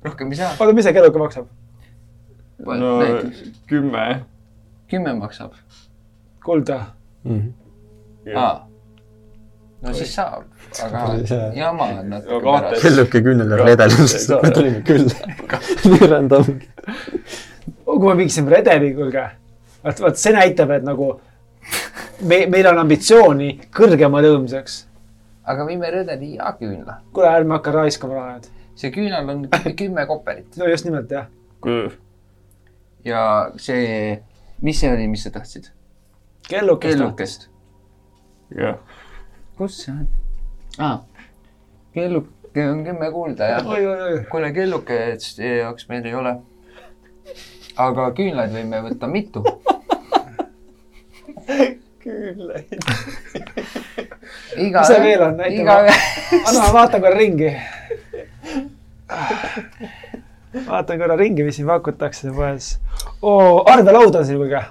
[0.06, 0.54] rohkem ei saa.
[0.60, 1.50] oota, mis see kelluke maksab?
[2.66, 4.06] no näiteks kümme.
[4.90, 5.54] kümme maksab
[6.46, 6.80] kulda.
[8.36, 8.68] aa.
[9.86, 10.45] No siis saab,
[10.86, 11.04] aga
[11.62, 12.82] jama on natuke pärast.
[12.84, 15.60] kelluke küünel redelust Ei saa., tulime külla.
[15.91, 16.52] nii random.
[17.86, 19.24] kui me viiksime redeli, kuulge.
[19.84, 21.13] vaat, vaat see näitab, et nagu
[22.21, 24.82] me, meil on ambitsiooni kõrgemale jõudmiseks.
[25.54, 27.00] aga viime redeli ja küünla.
[27.13, 28.52] kuule, ärme hakka raiskama raha nüüd.
[28.76, 29.48] see küünal on
[29.80, 31.30] kümme koperit no just nimelt jah.
[33.06, 33.24] ja
[33.58, 34.19] see,
[34.62, 35.71] mis see oli, mis sa tahtsid?
[36.50, 36.98] kellukest.
[36.98, 37.50] kellukest.
[38.58, 38.78] jah,
[39.58, 40.08] kus see on?
[40.80, 40.98] aa,
[41.94, 43.68] kelluke on kümme kuulda jah.
[43.68, 44.24] oi, oi, oi.
[44.32, 45.00] kuule, kelluke
[45.38, 46.36] jaoks meil ei ole.
[47.88, 49.44] aga küünlaid võime võtta mitu.
[52.06, 52.68] küll ei.
[54.58, 54.80] iga.
[54.80, 55.38] Mis see veel on?
[55.39, 55.98] Näita iga ma-
[56.41, 57.52] anna, ma vaatan korra ringi.
[60.68, 62.76] vaatan korra ringi, mis siin pakutakse poes.
[63.22, 64.63] oo, arvelaud on siin, kuulge.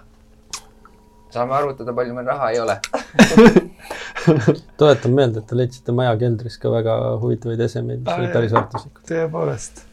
[1.34, 2.78] saame arvutada, palju meil raha ei ole.
[4.78, 9.06] tuletan meelde, et te leidsite maja keldris ka väga huvitavaid esemeid, mis olid päris väärtuslikud.
[9.10, 9.84] tõepoolest.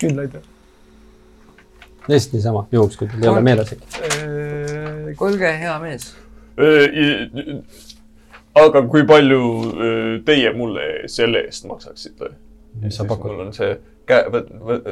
[0.00, 0.38] küünlaid
[2.08, 3.90] lihtsalt niisama, juhuks, kui teil ei ole meeles äkki.
[3.96, 5.14] või?
[5.18, 6.08] kuulge, hea mees.
[8.62, 12.32] aga kui palju öö, teie mulle selle eest maksaksite?
[12.82, 13.32] mis sa pakud?
[13.32, 14.44] mul on see käe,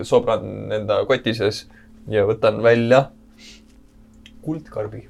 [0.07, 1.65] sobran enda koti sees
[2.11, 3.07] ja võtan välja
[4.45, 5.07] kuldkarbi.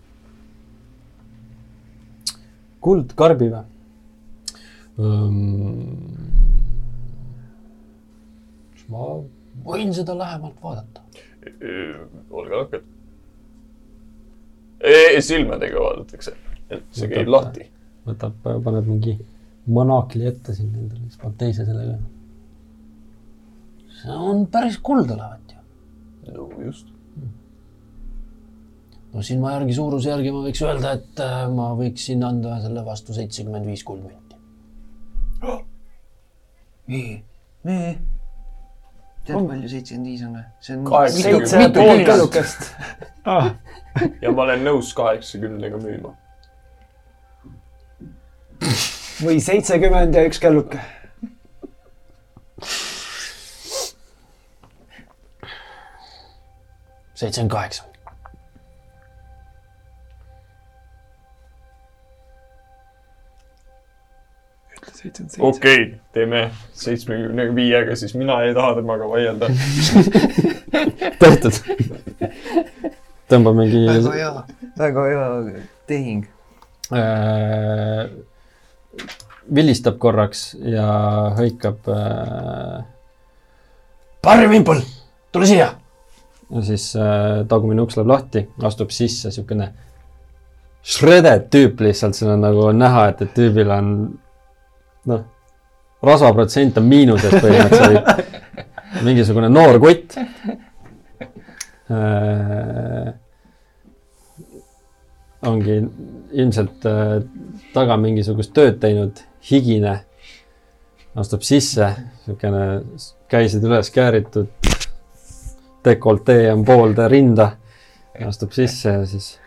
[2.85, 3.65] Kuldkarbi või?
[8.93, 9.07] ma
[9.65, 11.03] võin seda lähemalt vaadata.
[12.31, 12.91] olge lahked.
[15.25, 16.37] silmadega vaadatakse,
[16.71, 17.69] et see käib lahti.
[18.07, 19.19] võtab, paneb mingi
[19.67, 21.99] monakli ette siin endale, siis paneb teise sellega.
[24.01, 25.61] see on päris kuld olevat ju.
[26.35, 26.94] no just.
[29.15, 33.15] No silma järgi, suuruse järgi ma võiks öelda, et äh, ma võiksin anda selle vastu
[33.17, 34.41] seitsekümmend viis kuldmünti.
[36.91, 37.13] nii,
[37.69, 37.93] nii.
[39.25, 40.45] tead, palju seitsekümmend viis on või?
[40.67, 40.83] see on
[41.63, 42.03] mitu pool
[43.37, 43.55] ah,.
[44.25, 46.13] ja ma olen nõus kaheksakümnega müüma.
[49.23, 50.83] või seitsekümmend ja üks kelluke.
[57.15, 57.94] seitsekümmend kaheksa.
[65.05, 65.43] Seitsekümmend seitse.
[65.43, 69.49] okei okay,, teeme seitsmekümne viiega, siis mina ei taha temaga vaielda.
[71.23, 71.59] tehtud.
[73.31, 74.33] tõmbab mingi väga hea,
[74.79, 75.29] väga hea
[75.91, 76.27] tehing.
[76.93, 78.09] äh,,
[79.55, 80.89] vilistab korraks ja
[81.39, 82.83] hõikab äh,.
[84.25, 84.81] Barry Wimple,
[85.33, 85.75] tule siia.
[86.51, 89.73] ja siis äh, tagumine uks läheb lahti, astub sisse siukene
[90.85, 93.95] shredded tüüp lihtsalt, seal on nagu näha, et, et tüübil on
[95.11, 95.25] noh,
[96.05, 98.41] rasvaprotsent on miinuses põhimõtteliselt.
[99.05, 100.17] mingisugune noor kutt
[101.91, 103.09] äh,.
[105.45, 105.79] ongi
[106.33, 107.19] ilmselt äh,
[107.75, 109.99] taga mingisugust tööd teinud, higine.
[111.15, 111.91] astub sisse,
[112.25, 112.65] siukene
[113.31, 114.49] käised üles kääritud.
[115.85, 117.51] dekoltee on poolde rinda.
[118.27, 119.39] astub sisse ja siis.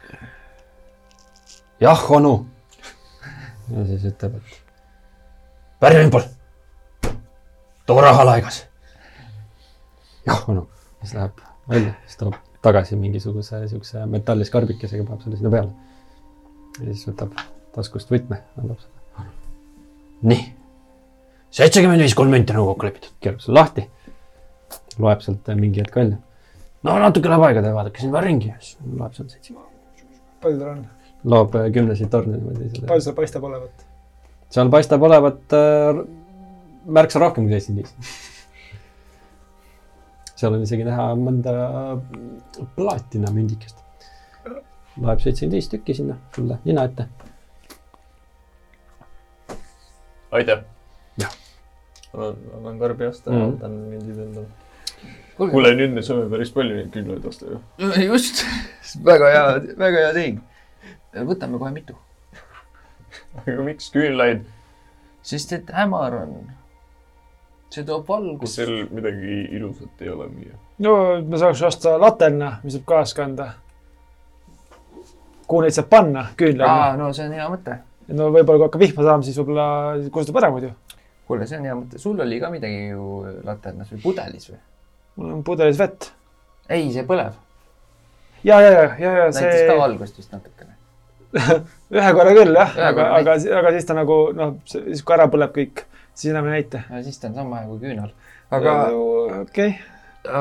[1.80, 2.46] jah, onu.
[3.74, 4.67] ja siis ütleb, et.
[5.80, 6.22] Pärja Impol.
[7.86, 8.66] too raha laegas.
[10.26, 10.68] jah, onu.
[11.02, 15.72] siis läheb välja, siis toob tagasi mingisuguse siukse metalliskarbikesega, paneb selle sinna peale.
[16.80, 17.38] ja siis võtab
[17.76, 19.28] taskust võtme, annab seda.
[20.32, 20.48] nii,
[21.60, 23.86] seitsekümmend viis kolm münti nagu kokku lepitud, keerab selle lahti.
[24.98, 26.18] loeb sealt mingi hetk välja.
[26.84, 29.54] no natuke läheb aega, vaadake siin veel ringi, siis loeb sealt seitse.
[30.42, 30.88] palju tal on?
[31.24, 33.08] loob äh, kümneseid torne niimoodi selle palju.
[33.10, 33.87] seal paistab olevat?
[34.50, 36.02] Seal paistab olevat äh,
[36.88, 37.94] märksa rohkem kui viis.
[40.38, 41.54] seal on isegi näha mõnda
[42.78, 43.84] plaatina mündikest.
[45.02, 47.08] loeb seitsekümmend viis tükki sinna sulle nina ette.
[50.32, 50.64] aitäh.
[51.22, 51.34] Jah.
[52.14, 53.40] annan, karbi aasta Mhm.
[53.40, 54.48] ja võtan mündid endale.
[55.38, 57.60] kuule, nüüd me saame päris palju neid küünlaid osta ju.
[58.08, 58.46] just,
[59.12, 60.40] väga hea, väga hea tehing.
[61.14, 61.96] võtame kohe mitu,
[63.48, 64.46] aga miks küünlaid?
[65.28, 66.36] sest et hämar on.
[67.70, 68.56] see toob kas valgust.
[68.56, 70.60] seal midagi ilusat ei ole müüa?
[70.86, 73.48] no me saaks osta laterna, mis saab kaasa kanda.
[75.48, 77.80] kuhu neid saab panna, küünlaid aa, no see on hea mõte.
[78.08, 79.68] no võib-olla kui hakkab vihma saama, siis võib-olla
[80.12, 80.72] kustutab ära muidu.
[81.28, 83.10] kuule, see on hea mõte, sul oli ka midagi ju
[83.48, 84.62] laternas või pudelis või?
[85.18, 86.12] mul on pudelis vett.
[86.70, 87.36] ei, see põleb,
[88.48, 90.80] ja, ja, ja, ja, ja näitas ka see valgust vist natukene.
[91.94, 95.52] ühe korra küll jah, aga, aga, aga siis ta nagu noh, siis kui ära põleb
[95.56, 95.76] kõik,
[96.14, 96.80] siis enam ei näita.
[96.92, 98.12] ja siis ta on sama hea kui küünal.
[98.52, 98.72] aga,
[99.44, 99.72] okei,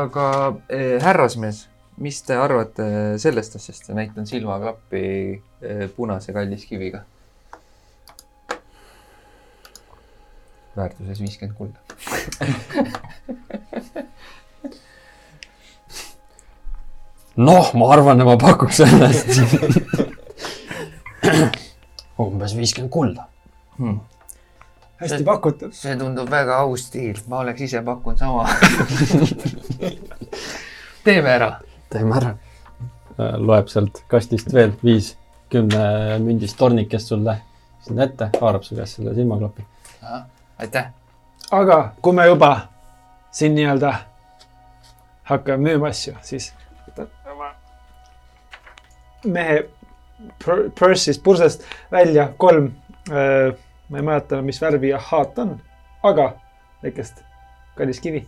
[0.02, 0.24] aga
[0.66, 1.58] eh, härrasmees,
[2.02, 2.84] mis te arvate
[3.22, 5.04] sellest asjast, näitan silmaklappi
[5.62, 7.00] eh, punase kalliskiviga.
[10.76, 11.78] väärtuses viiskümmend kulda.
[17.48, 19.26] noh, ma arvan, et ma pakuks sellest.
[22.22, 23.26] umbes viiskümmend kulda.
[23.78, 24.00] Hmm.
[25.00, 25.72] hästi pakutud.
[25.76, 28.48] see tundub väga aus stiil, ma oleks ise pakkunud sama.
[31.04, 31.50] teeme ära.
[31.90, 32.34] teeme ära.
[33.38, 35.14] loeb sealt kastist veel viis
[35.52, 37.38] kümne mündist tornikest sulle
[37.86, 39.66] sinna ette, haarab su käest selle silmaklapi.
[40.58, 40.90] aitäh.
[41.50, 42.52] aga kui me juba
[43.30, 43.94] siin nii-öelda
[45.24, 46.52] hakkame müüma asju, siis
[49.24, 49.68] mehe
[50.78, 52.70] purse'ist, pursest välja kolm,
[53.88, 55.60] ma ei mäleta, mis värvi ahhaat on,
[56.02, 56.32] aga
[56.82, 57.22] väikest
[57.76, 58.26] kalliskivi.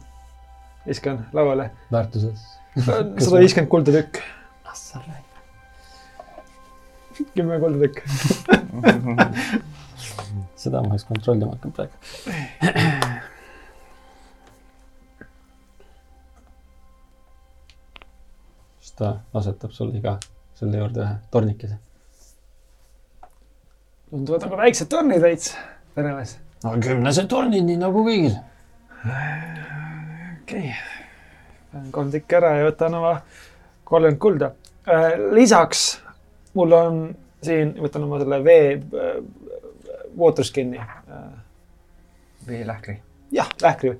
[0.86, 2.58] viskan lauale, väärtuses.
[2.84, 4.22] sada viiskümmend kulda tükk,
[7.34, 8.02] kümme kulda tükk.
[10.62, 11.92] seda ma peaks kontrollima hakkama praegu.
[18.80, 20.18] siis ta asetab sulle ka
[20.58, 21.78] selle juurde ühe tornikese.
[24.10, 25.52] tunduvad nagu väiksed tornid veits,
[25.96, 26.36] veremees.
[26.64, 28.34] no kümnesed tornid, nii nagu kõigil.
[29.04, 30.74] okei okay.,
[31.72, 33.14] panen kolm tükki ära ja võtan oma
[33.88, 34.52] kolmkümmend kulda.
[35.32, 35.88] lisaks
[36.54, 37.02] mul on
[37.44, 39.18] siin, võtan oma selle vee äh,
[40.18, 40.80] water skin'i.
[42.46, 42.98] veelähkri.
[43.32, 43.94] jah, lähkri,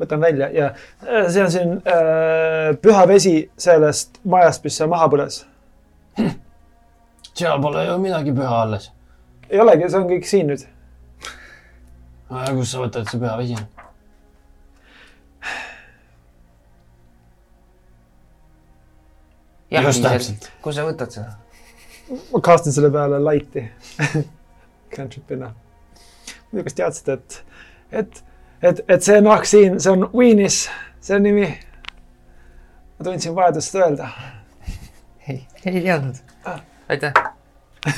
[0.00, 0.66] võtan välja ja
[1.06, 5.44] äh, see on siin äh, püha vesi sellest majast, mis seal maha põles.
[7.38, 8.90] seal pole ju midagi püha alles.
[9.50, 10.66] ei olegi, see on kõik siin nüüd.
[12.28, 13.58] kust sa võtad, see püha vesi
[19.82, 20.48] just täpselt.
[20.62, 21.34] kus sa võtad seda?
[22.32, 23.64] ma castin selle peale light'i.
[24.94, 25.50] Cantrip'ina.
[26.50, 27.38] muidu, kas teadsid, et,
[27.90, 28.22] et,
[28.62, 30.64] et, et see nahk siin, see on Weenis,
[31.02, 31.48] see on nimi.
[32.98, 34.10] ma tundsin vajadust öelda.
[35.28, 36.60] ei, ei teadnud Ah..
[36.88, 37.12] aitäh.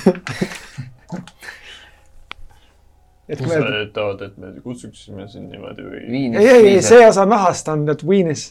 [3.28, 3.60] et kas me, sa
[3.94, 6.00] tahad, et me kutsuksime sind niimoodi või?
[6.10, 6.40] viinis.
[6.40, 8.48] ei, ei, ei, see osa nahast on nüüd Weenis.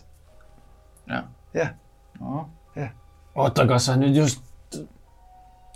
[1.07, 1.23] jah
[1.55, 2.91] Jah.
[3.35, 4.41] oota, kas sa nüüd just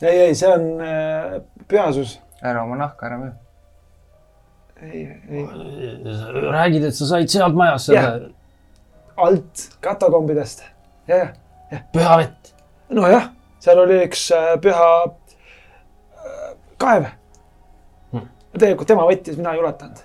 [0.02, 2.18] ei, ei, see on äh, pühasus.
[2.42, 3.32] ära oma nahka ära müü.
[4.82, 5.46] ei, ei,
[6.52, 8.32] räägid, et sa said sealt majast selle
[9.20, 10.64] alt katakombidest.
[11.08, 11.26] ja,
[11.72, 12.54] ja, püha vett?
[12.90, 13.30] nojah,
[13.64, 17.10] seal oli üks äh, püha äh, kaev
[18.10, 18.26] Hmm.
[18.58, 20.02] tegelikult tema võttis, mina ei ulatanud.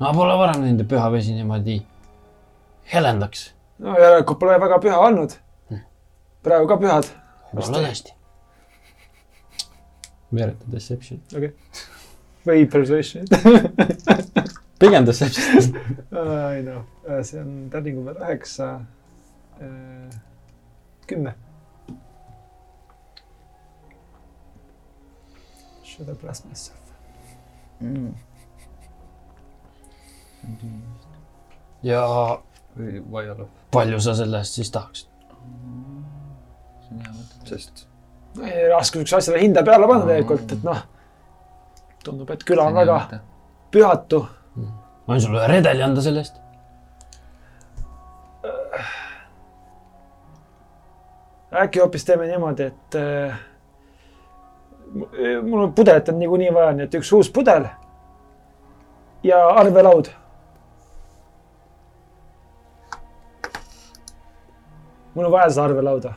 [0.00, 1.78] ma pole varem näinud, et püha vesi niimoodi
[2.92, 3.50] helendaks.
[3.80, 5.36] no järelikult pole väga püha olnud.
[6.44, 7.08] praegu ka pühad.
[7.54, 8.14] võib-olla tõesti.
[10.34, 11.22] veereta deception.
[11.32, 11.84] okei okay..
[12.46, 13.24] või persuasion.
[14.80, 15.76] pigem deception.
[16.52, 16.84] ei noh,
[17.24, 18.74] see on tärningu peal üheksa,
[21.08, 21.34] kümme.
[26.00, 26.78] Should have blessed myself.
[27.82, 28.14] Mm.
[31.82, 32.00] ja
[32.72, 35.10] või Vaialov, palju sa selle eest siis tahaksid?
[36.86, 37.40] see on hea mõte.
[37.50, 37.84] sest
[38.72, 40.80] raske siukse asjale hinda peale panna tegelikult, et noh,
[42.06, 42.96] tundub, et küla on väga
[43.76, 44.22] pühatu.
[44.56, 46.40] ma võin sulle ühe redeli anda selle eest.
[51.66, 53.46] äkki hoopis teeme niimoodi, et äh,
[54.94, 57.66] mul on pudelit on niikuinii vaja, nii et üks uus pudel
[59.22, 60.10] ja arvelaud.
[65.14, 66.14] mul on vaja seda arvelauda.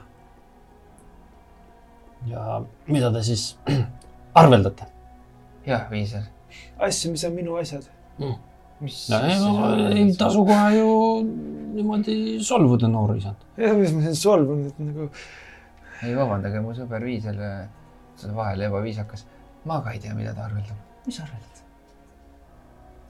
[2.27, 3.57] ja mida te siis
[4.41, 4.85] arveldate?
[5.65, 6.23] jah, Viiser.
[6.79, 7.85] asju, mis on minu asjad.
[8.79, 9.53] mis no ei, no,
[9.91, 10.89] ei tasu kohe ju
[11.73, 13.47] niimoodi solvuda noori isand.
[13.57, 15.09] ja mis ma siin solvun, et nagu
[16.03, 17.37] ei vabandage, mu sõber Viiser,
[18.23, 19.27] see on vahel ebaviisakas.
[19.69, 20.79] ma ka ei tea, mida ta arveldab.
[21.05, 21.53] mis arveldad?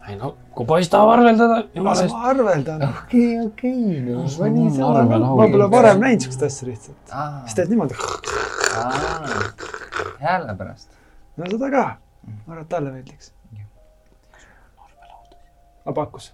[0.07, 2.15] ei no, kui poiss tahab arveldada, jumala las eest.
[2.15, 2.83] ma arveldan.
[2.89, 5.39] okei, okei, no ma nii mul arvelaud.
[5.39, 7.15] ma pole varem näinud siukest asja lihtsalt.
[7.45, 7.95] siis teed niimoodi.
[10.23, 10.99] hääle pärast.
[11.37, 11.85] no seda ka.
[12.27, 13.31] ma arvan, et talle meeldiks.
[15.93, 16.33] abakus.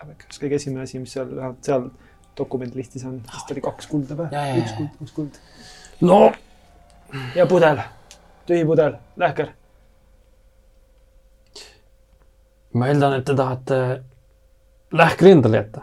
[0.00, 1.34] abakus, kõige esimene asi, mis seal,
[1.66, 1.90] seal
[2.38, 5.40] dokumendilistis on, vist oli kaks kulda ja, üks kuld, üks kuld.
[6.00, 6.32] No
[7.34, 7.80] ja pudel,
[8.46, 9.48] tühi pudel, lähker.
[12.74, 13.78] ma eeldan, et te tahate
[14.92, 15.82] lähkri endale jätta.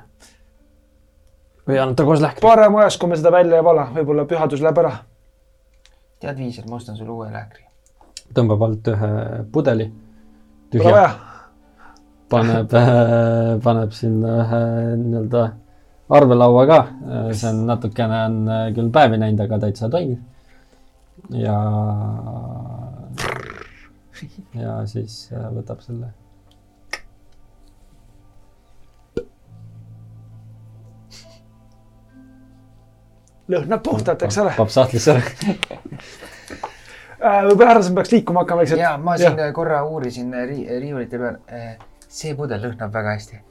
[1.67, 2.41] või annate koos lähkri?
[2.41, 4.95] parem ajaks, kui me seda välja ei vala, võib-olla pühadus läheb ära.
[6.19, 7.65] tead, Viiser, ma ostan sulle uue lähkri.
[8.33, 9.11] tõmbab alt ühe
[9.51, 9.91] pudeli.
[10.71, 11.09] Tühja,
[12.29, 12.71] paneb,
[13.65, 14.63] paneb sinna ühe
[15.03, 15.45] nii-öelda
[16.09, 16.87] arvelaua ka.
[17.33, 20.19] see on natukene on äh, küll päevi näinud, aga täitsa toimib.
[21.33, 21.57] ja,
[24.53, 26.11] ja siis äh, võtab selle.
[33.49, 34.53] lõhnab puhtalt, eks ole.
[34.57, 35.21] paneb sahtlisse ära.
[37.45, 38.81] võib-olla härrasem peaks liikuma hakkama vaikselt.
[38.81, 41.41] ja ma siin korra uurisin ri riiulite peal.
[42.09, 43.41] see pudel lõhnab väga hästi.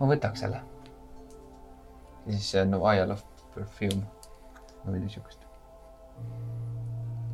[0.00, 0.71] ma võtaks selle.
[2.26, 3.22] Ja siis see on no, I love
[3.54, 4.02] perfume
[4.84, 5.38] või midagi siukest.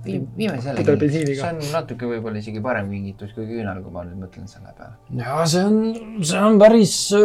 [0.09, 0.99] viime selle.
[1.11, 4.97] See on natuke võib-olla isegi parem kingitus kui küünal, kui ma nüüd mõtlen selle peale.
[5.19, 7.23] ja see on, see on päris äh,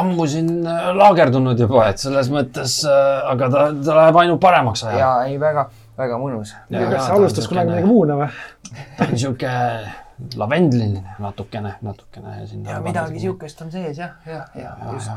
[0.00, 4.86] ammu siin äh, laagerdunud juba, et selles mõttes äh,, aga ta, ta läheb ainult paremaks
[4.86, 5.28] ja ajal.
[5.30, 5.68] ei, väga,
[5.98, 6.56] väga mõnus.
[6.70, 8.32] Ja, kas on alustas kunagi midagi muuna või?
[8.98, 9.54] ta on sihuke
[10.36, 12.70] lavendliline natukene, natukene sinna.
[12.70, 13.20] ja midagi.
[13.20, 15.10] siukest on sees jah, jah, ja, ja, just.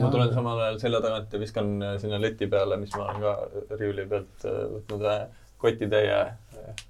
[0.00, 3.22] ma tulen samal ajal selja tagant ja viskan äh, sinna leti peale, mis ma olen
[3.22, 5.18] ka riiuli pealt äh, võtnud ühe
[5.62, 6.84] kotitäie äh,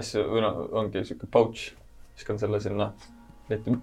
[0.00, 1.72] asju, või noh, ongi siuke pouch.
[2.16, 2.92] viskan selle sinna
[3.50, 3.76] leti.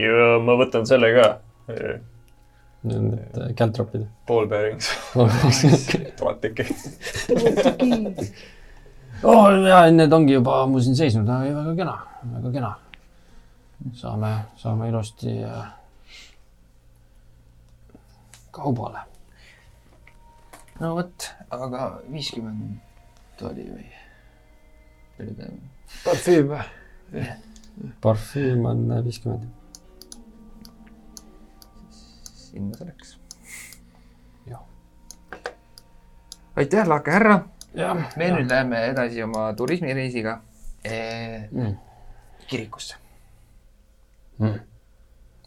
[0.00, 1.28] ja ma võtan selle ka.
[2.82, 4.06] Need äh, caltropid.
[4.26, 4.88] Ball bearings,
[6.18, 6.64] tuhat tükki.
[9.22, 11.96] Oh ja need ongi juba ammu siin seisnud, väga kena,
[12.32, 12.72] väga kena.
[13.96, 15.68] saame, saame ilusti äh,
[18.50, 19.04] kaubale.
[20.80, 23.86] no vot, aga viiskümmend oli või?
[26.04, 27.24] parfüüm või?
[28.00, 29.48] parfüüm on viiskümmend.
[32.50, 33.20] sinna see läks.
[36.60, 37.38] Aitäh, Laake härra.
[37.74, 40.40] jah, me nüüd läheme edasi oma turismireisiga
[40.84, 41.74] eh, Mm.
[42.48, 42.96] kirikusse.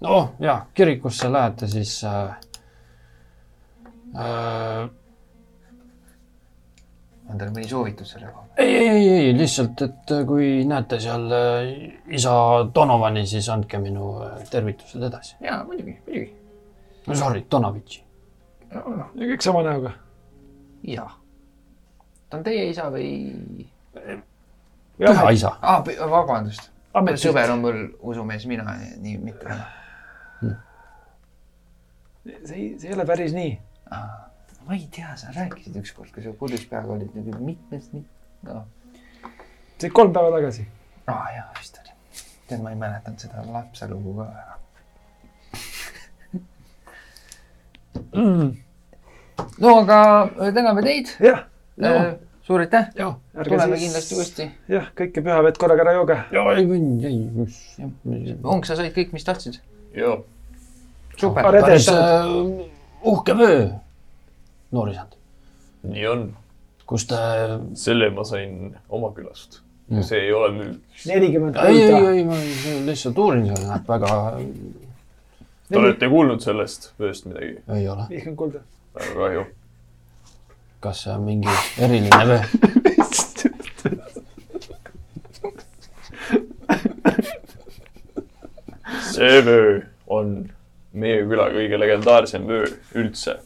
[0.01, 2.35] oh ja kirikusse lähete, siis äh,
[4.15, 4.89] äh,
[7.29, 8.53] on teil mõni soovitus selle pealt?
[8.61, 11.71] ei, ei, ei, lihtsalt, et kui näete seal äh,
[12.13, 12.33] isa
[12.75, 15.35] Donovani, siis andke minu äh, tervitused edasi.
[15.41, 16.31] jaa, muidugi, muidugi.
[17.07, 18.03] no sorry, Donavitši.
[19.17, 19.95] kõik sama näoga.
[20.87, 21.09] jaa.
[22.33, 23.09] Ta on teie isa või?
[24.97, 25.51] püha isa.
[25.61, 26.71] aa, vabandust.
[26.97, 27.27] ametist.
[27.27, 27.77] sõber on mul
[28.13, 29.57] usumees, mina nii mitte.
[32.23, 33.51] see ei, see ei ole päris nii.
[34.65, 38.65] ma ei tea, sa rääkisid ükskord, kui sa kodus peaga olid nagu mitmest, noh.
[39.77, 40.63] see oli kolm päeva tagasi.
[41.13, 41.91] aa jaa, vist oli.
[42.49, 44.53] tead, ma ei mäletanud seda lapselugu ka väga.
[49.61, 49.97] no aga
[50.49, 51.07] täname teid.
[51.29, 51.52] jah,
[52.43, 54.15] suur aitäh, jah, tuleme siis kindlasti.
[54.15, 54.47] uuesti.
[54.69, 56.19] jah, kõike pühavett korraga ära jooge.
[56.57, 56.67] ei,
[57.07, 57.59] ei, mis.
[58.43, 59.59] Onk, sa said kõik, mis tahtsid?
[59.95, 60.23] joo.
[61.17, 61.47] super.
[61.55, 62.31] Päris äh,
[63.13, 63.67] uhke vöö,
[64.75, 65.15] noorisand.
[65.87, 66.25] nii on.
[66.89, 67.19] kus te,
[67.79, 69.61] selle ma sain oma külast.
[70.01, 71.01] see ei ole müük.
[71.07, 72.39] nelikümmend ei, ei, ei, ma
[72.89, 74.13] lihtsalt uurin seal, näeb väga,
[75.73, 77.55] Te olete kuulnud sellest vööst midagi?
[77.71, 78.09] ei ole.
[78.11, 78.65] viiskümmend kulda.
[78.99, 79.51] väga kahju.
[80.83, 81.47] Kas see on mingi
[81.79, 82.41] eriline vöö?
[89.13, 90.33] see vöö on
[90.91, 92.67] meie küla kõige legendaarsem vöö
[92.99, 93.37] üldse.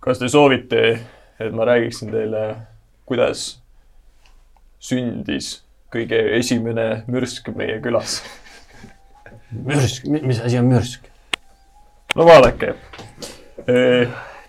[0.00, 0.82] kas te soovite,
[1.36, 2.44] et ma räägiksin teile,
[3.04, 3.60] kuidas
[4.80, 5.58] sündis
[5.92, 8.22] kõige esimene mürsk meie külas?
[9.52, 11.09] mürsk, mis asi on mürsk?
[12.14, 12.74] No vaadake.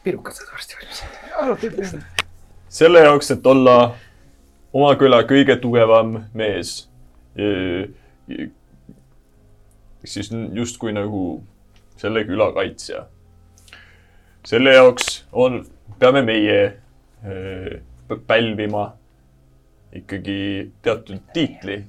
[0.04, 0.76] pirukad saavad varsti
[1.42, 1.96] valmis.
[2.70, 3.96] selle jaoks, et olla
[4.74, 6.90] oma küla kõige tugevam mees,
[10.06, 11.44] siis justkui nagu
[12.02, 13.06] selle küla kaitsja.
[14.46, 15.66] selle jaoks on,
[16.00, 16.62] peame meie
[18.28, 18.92] pälvima
[19.94, 21.84] ikkagi teatud tiitli.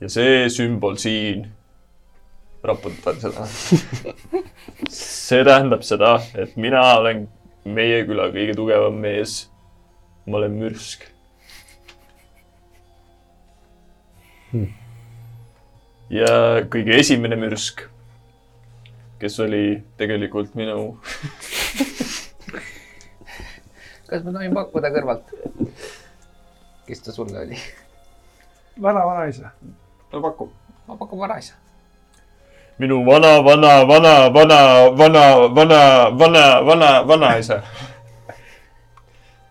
[0.00, 1.46] ja see sümbol siin,
[2.66, 3.48] raputan seda.
[4.90, 7.26] see tähendab seda, et mina olen
[7.64, 9.44] meie küla kõige tugevam mees.
[10.26, 11.06] ma olen mürsk
[14.56, 14.70] Hmm.
[16.08, 16.28] ja
[16.70, 17.80] kõige esimene mürsk,
[19.18, 21.00] kes oli tegelikult minu,
[24.06, 25.34] kas ma tohin pakkuda kõrvalt?
[26.86, 27.58] kes ta sulle oli?
[28.86, 29.50] vana, vanaisa.
[30.14, 30.46] no paku,
[30.86, 31.58] ma pakun vanaisa.
[32.78, 37.62] Minu vana, vana, vana, vana, vana, vana, vana, vana, vanaisa.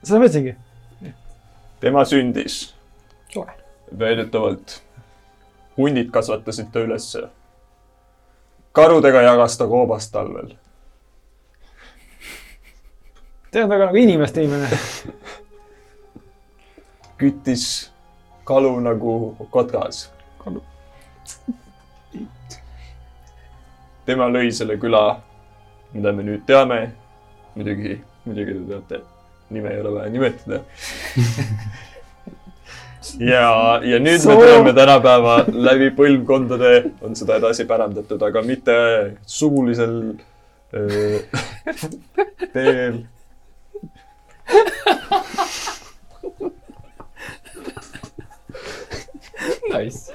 [0.04, 0.56] seda ma ütlesingi.
[1.80, 2.76] tema sündis
[4.00, 4.82] väidetavalt
[5.78, 7.28] hundid kasvatasid ta ülesse.
[8.72, 10.56] karudega jagas ta koobast talvel.
[13.52, 14.80] Te on väga nagu inimeste inimene.
[17.18, 17.92] küttis
[18.44, 20.12] kalu nagu kotkas.
[24.06, 25.04] Tema lõi selle küla,
[25.94, 26.80] mida me nüüd teame.
[27.56, 27.96] muidugi,
[28.26, 29.02] muidugi te teate,
[29.56, 30.60] nime ei ole vaja nimetada.
[33.32, 33.46] ja,
[33.84, 38.76] ja nüüd me Soo- teame tänapäeva läbi põlvkondade on seda edasi pärandatud, aga mitte
[39.26, 39.98] sugulisel
[40.76, 41.20] öö,
[42.54, 43.06] teel
[49.72, 50.14] Nice.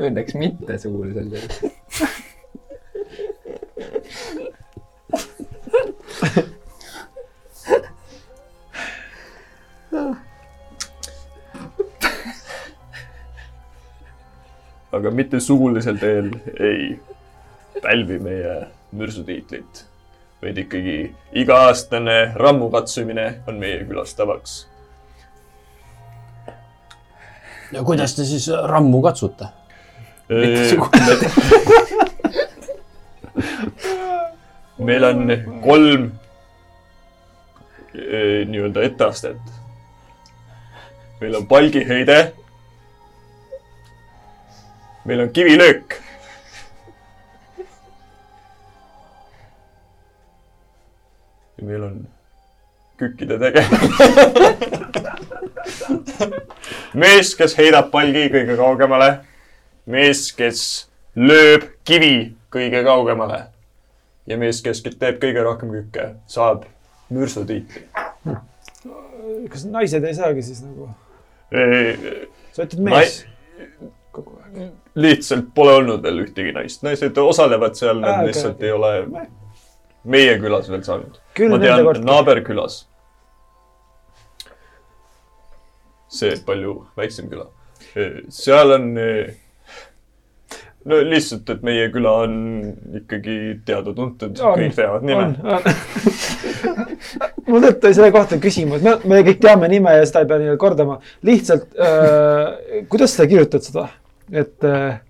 [0.00, 1.48] Õnneks mitte sugulisel teel.
[3.76, 3.84] aga
[15.12, 17.00] mitte sugulisel teel ei
[17.82, 18.66] pälvi meie
[18.96, 19.84] mürsutiitlit,
[20.40, 24.68] vaid ikkagi iga-aastane rammu katsumine on meie külas tavaks.
[27.72, 29.44] ja kuidas te siis rammu katsute?
[34.78, 35.32] meil on
[35.64, 36.10] kolm
[37.94, 39.40] eh, nii-öelda etteastet.
[41.20, 42.32] meil on palgiheide.
[45.04, 46.02] meil on kivilöök.
[51.58, 52.08] ja meil on
[52.96, 53.78] kükkide tegemine.
[57.02, 59.10] mees, kes heidab palgi kõige kaugemale.
[59.86, 63.40] mees, kes lööb kivi kõige kaugemale
[64.26, 66.64] ja mees, kes teeb kõige rohkem kükke, saab
[67.14, 67.86] mürsutiitli.
[69.52, 70.90] kas naised ei saagi siis nagu,
[71.54, 73.20] Eh, sa ütled mees
[74.16, 74.72] kogu aeg.
[74.98, 78.66] lihtsalt pole olnud veel ühtegi naist, naised osalevad seal, nad okei, lihtsalt okei.
[78.66, 79.26] ei ole
[80.02, 81.20] meie külas veel saanud.
[81.52, 82.80] ma tean naaberkülas.
[86.08, 87.46] see palju väiksem küla.
[88.28, 88.90] seal on,
[90.86, 92.34] no lihtsalt, et meie küla on
[93.00, 95.62] ikkagi teada-tuntud, On, kõik teavad nime on, on.
[97.48, 100.58] mul oli selle kohta küsimus, me, me kõik teame nime ja seda ei pea nii
[100.62, 100.98] kordama.
[101.26, 103.88] lihtsalt äh,, kuidas sa kirjutad seda,
[104.30, 105.00] et äh,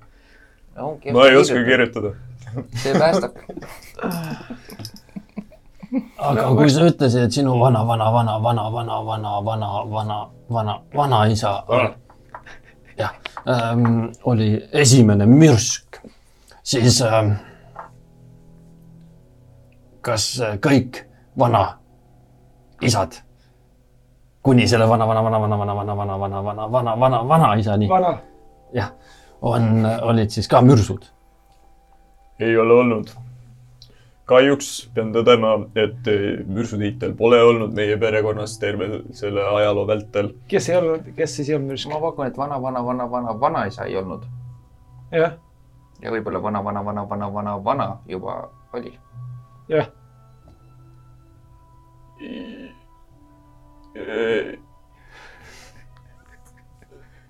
[1.13, 1.63] ma ei oska.
[1.69, 2.15] kirjutada.
[2.83, 3.37] see päästab.
[6.19, 10.19] aga kui sa ütlesid, et sinu vana, vana, vana, vana, vana, vana, vana, vana,
[10.51, 11.57] vana, vanaisa
[12.97, 16.01] jah ähm,, oli esimene mürsk,
[16.63, 17.33] siis ähm,
[20.01, 21.03] kas äh, kõik
[21.39, 23.21] vanaisad
[24.47, 28.19] kuni selle vana, vana, vana, vana, vana, vana, vana, vana, vana, vana, vana, vanaisani vana,
[28.75, 28.93] jah,
[29.43, 31.09] on, olid siis ka mürsud.
[32.39, 33.26] ei ole olnud.
[34.27, 40.33] Kahjuks pean tõdema, et eh, mürsutiitel pole olnud meie perekonnas terve selle ajaloo vältel.
[40.51, 41.91] kes ei olnud, kes siis ei olnud mürsk?
[41.93, 44.27] ma pakun, et vana, vana, vana, vana, vanaisa ei olnud
[45.15, 45.39] jah,
[46.03, 48.39] ja võib-olla vana, vana, vana, vana, vana, vana juba
[48.75, 48.97] oli.
[49.71, 49.91] jah,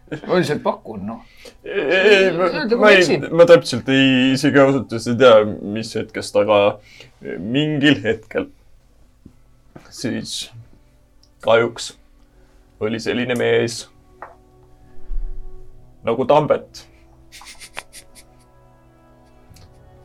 [0.06, 1.22] ma lihtsalt pakun, noh.
[1.64, 5.40] ei, ma, ma ei ma täpselt ei, isegi ausalt öeldes ei tea,
[5.76, 6.60] mis hetkest, aga
[7.42, 8.46] mingil hetkel
[9.90, 10.52] siis
[11.42, 11.96] kahjuks
[12.80, 13.86] oli selline mees
[16.06, 16.84] nagu Tambet,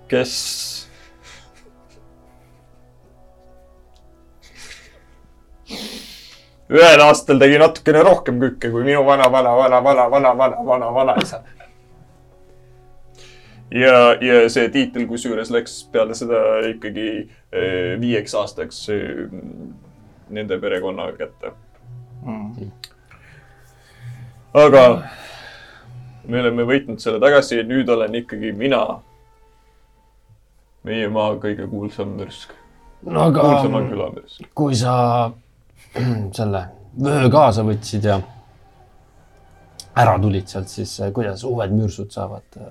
[0.09, 0.33] kes
[6.71, 10.93] ühel aastal tegi natukene rohkem kükke kui minu vana, vana, vana, vana, vana, vana, vana,
[10.95, 11.41] vanaisa.
[13.71, 19.27] ja, ja see tiitel kusjuures läks peale seda ikkagi eh, viieks aastaks eh,
[20.31, 21.51] nende perekonna kätte.
[24.53, 24.85] aga
[26.27, 28.83] me oleme võitnud selle tagasi nüüd olen ikkagi mina
[30.87, 32.53] meie maa kõige kuulsam mürsk,
[33.05, 34.45] no aga kuulsama küla mürsk.
[34.55, 34.95] kui sa
[36.37, 36.65] selle
[37.03, 38.19] vöö kaasa võtsid ja
[39.95, 42.61] ära tulid sealt, siis eh, kuidas uued mürsud saavad?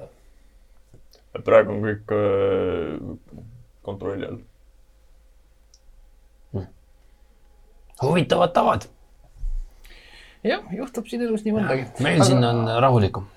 [1.46, 3.34] praegu on kõik äh,
[3.86, 4.40] kontrolli all.
[8.02, 8.86] huvitavad tavad.
[10.42, 11.86] jah, juhtub siin elus nii mõndagi.
[12.00, 13.28] meil siin on rahulikum.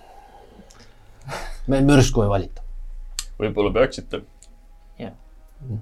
[1.68, 2.64] meil mürsku ei valita.
[3.40, 4.24] võib-olla peaksite.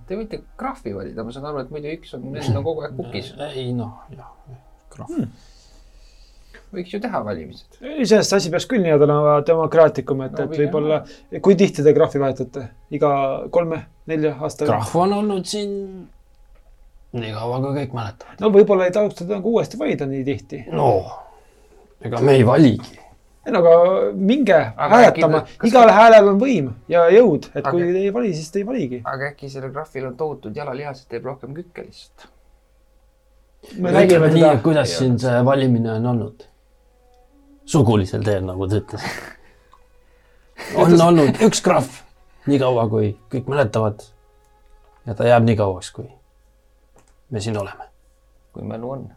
[0.08, 2.94] Te võite graafi valida, ma saan aru, et muidu üks on, need on kogu aeg
[2.98, 3.32] pukis.
[3.48, 4.30] ei noh, jah,
[4.94, 5.26] krahv.
[6.72, 7.80] võiks ju teha valimised.
[7.82, 11.02] iseenesest asi peaks küll nii-öelda olema demokraatlikum, et No et võib-olla,
[11.42, 12.68] kui tihti te graafi vahetate?
[12.94, 13.12] iga
[13.52, 14.78] kolme, nelja aastaga?
[14.78, 15.76] krahv on olnud siin
[17.12, 18.40] nii kaua, kui kõik mäletavad.
[18.40, 20.64] no võib-olla ei tasu teda nagu uuesti valida nii tihti.
[20.72, 20.92] no
[22.02, 23.01] ega me ei valigi.
[23.46, 23.72] Ei no aga
[24.14, 28.04] minge Aga hääletama äkki-, kas- igal häälel on võim ja jõud, et Aga- kui te
[28.06, 29.02] ei vali, siis te ei valigi.
[29.06, 32.28] aga äkki sellel graafil on tohutud jalalihased, teeb rohkem kükke lihtsalt.
[33.78, 36.48] me nägime nii, kuidas siin see valimine on olnud?
[37.66, 39.04] sugulisel teel, nagu ta ütles.
[40.84, 41.90] on olnud üks krahv,
[42.50, 44.04] nii kaua, kui kõik mäletavad.
[45.06, 46.10] ja ta jääb nii kauaks, kui
[47.32, 47.90] me siin oleme.
[48.54, 49.10] kui mälu on.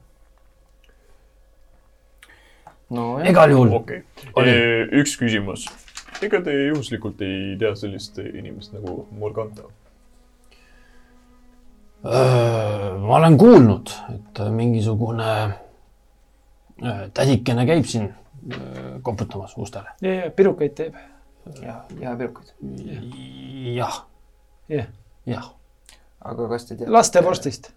[2.95, 4.03] nojah, igal juhul okay.,
[5.01, 5.67] üks küsimus.
[6.23, 9.69] ega te juhuslikult ei tea sellist inimest nagu Morganta?
[12.05, 15.31] Öö, ma olen kuulnud, et mingisugune
[16.83, 18.11] öö, tädikene käib siin
[18.53, 19.89] öö, koputamas ustele.
[20.03, 20.95] ja, ja pirukaid teeb.
[21.63, 22.53] ja, ja pirukaid.
[23.75, 24.03] jah,
[24.69, 24.87] jah,
[25.27, 25.49] jah.
[26.21, 26.93] aga kas te teate?
[26.93, 27.73] lastevorstist.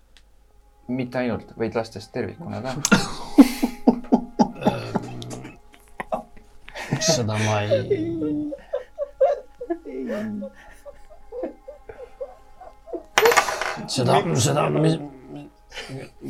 [0.87, 2.75] mitte ainult, vaid lastest tervikuna ka.
[7.15, 8.01] seda ma ei.
[13.87, 14.69] seda, seda,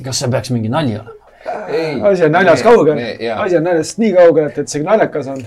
[0.05, 1.13] kas see peaks mingi nali olema?
[2.09, 2.99] asi on naljas kaugel,
[3.37, 5.45] asi on naljast nii kaugel, et, et see naljakas on.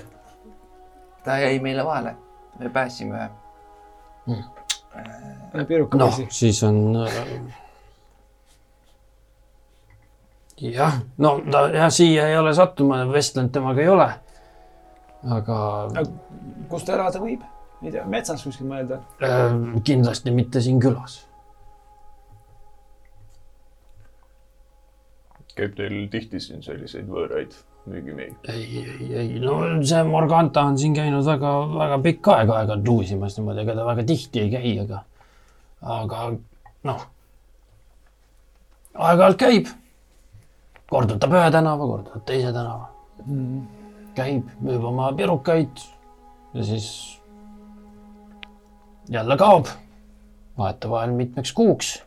[1.25, 2.15] ta jäi meile vahele.
[2.59, 3.29] me päästsime
[5.67, 7.07] piruka noh siis on.
[10.57, 14.09] jah, no ta jah, siia ei ole sattuma, vestlenud temaga ei ole.
[15.23, 15.57] Aga
[16.69, 17.43] kus ta elada võib?
[17.81, 19.01] ei tea, metsas kuskil mõelda.
[19.25, 21.21] äh, kindlasti mitte siin külas.
[25.51, 27.57] käib teil tihti siin selliseid võõraid
[27.89, 28.35] müügimehi?
[28.49, 33.37] ei, ei, ei, no see Morganta on siin käinud väga, väga pikka aega aeg-ajalt luusimas
[33.37, 35.03] niimoodi, ega ta väga tihti ei käi, aga,
[35.97, 36.23] aga
[36.89, 37.05] noh,
[38.95, 39.75] aeg-ajalt käib.
[40.91, 42.89] kordutab ühe tänava, kordutab teise tänava,
[44.15, 45.83] käib, müüb oma pirukaid
[46.53, 46.87] ja siis
[49.09, 49.69] jälle kaob,
[50.57, 52.03] vahetevahel mitmeks kuuks.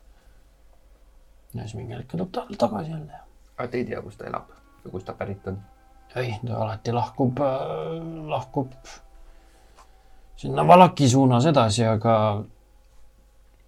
[1.54, 3.22] ja siis mingil hetkel tuleb ta tagasi jälle.
[3.56, 4.50] aga te ei tea, kus ta elab
[4.84, 5.58] või kust ta pärit on?
[6.16, 7.40] ei, ta alati lahkub,
[8.28, 8.72] lahkub
[10.36, 12.42] sinna Valaki suunas edasi, aga,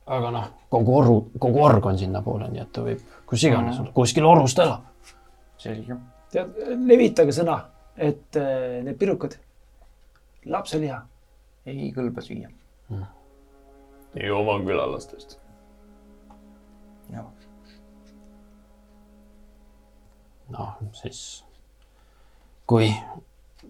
[0.07, 3.93] aga noh, kogu oru, kogu org on sinnapoole, nii et ta võib kus iganes olla,
[3.95, 5.15] kuskil orus ta elab.
[5.59, 5.97] selge.
[6.33, 7.57] tead, levitage sõna,
[7.97, 9.39] et äh, need pirukad,
[10.45, 11.01] lapseliha,
[11.67, 12.51] ei kõlba süüa.
[14.17, 15.39] ei oma külalastest.
[20.49, 21.45] noh, siis
[22.67, 22.91] kui,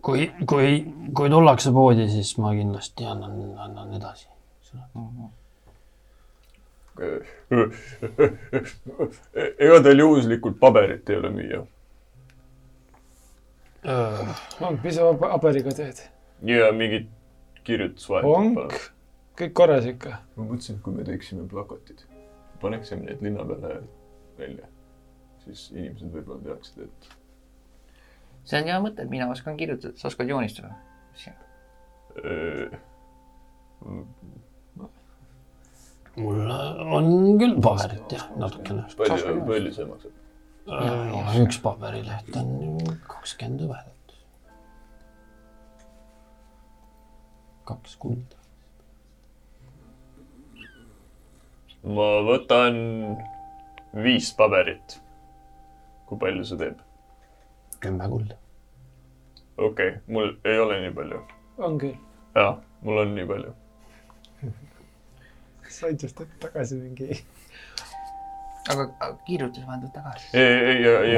[0.02, 0.84] kui, kui,
[1.16, 4.28] kui tullakse poodi, siis ma kindlasti annan, annan edasi.
[9.66, 11.64] ega teil juhuslikult paberit ei ole müüa?
[13.87, 16.01] On piisava paberiga teed.
[16.43, 17.09] ja mingit
[17.66, 18.89] kirjutusvahendit onk,
[19.39, 20.18] kõik korras ikka.
[20.37, 22.03] ma mõtlesin, et kui me teeksime plakatid,
[22.62, 23.78] paneksime need linna peale
[24.39, 24.66] välja,
[25.45, 27.09] siis inimesed võib-olla teaksid, et
[28.47, 30.74] see on hea mõte, et mina oskan kirjutada, sa oskad joonistada.
[36.16, 38.87] mul on küll paberit jah, natukene.
[38.99, 40.22] palju, palju see maksab?
[40.66, 43.92] Üks paberileht on kakskümmend hõbedat.
[47.66, 48.38] kaks kulda.
[51.86, 52.80] ma võtan
[53.94, 54.98] viis paberit.
[56.06, 56.82] kui palju see teeb?
[57.80, 58.34] kümme kulda.
[59.56, 61.22] okei okay,, mul ei ole nii palju.
[61.58, 61.94] on küll.
[62.34, 63.54] jah, mul on nii palju.
[65.68, 67.22] said just hetk tagasi mingi.
[68.72, 70.28] Aga aga kirjutusvahendid tagasi.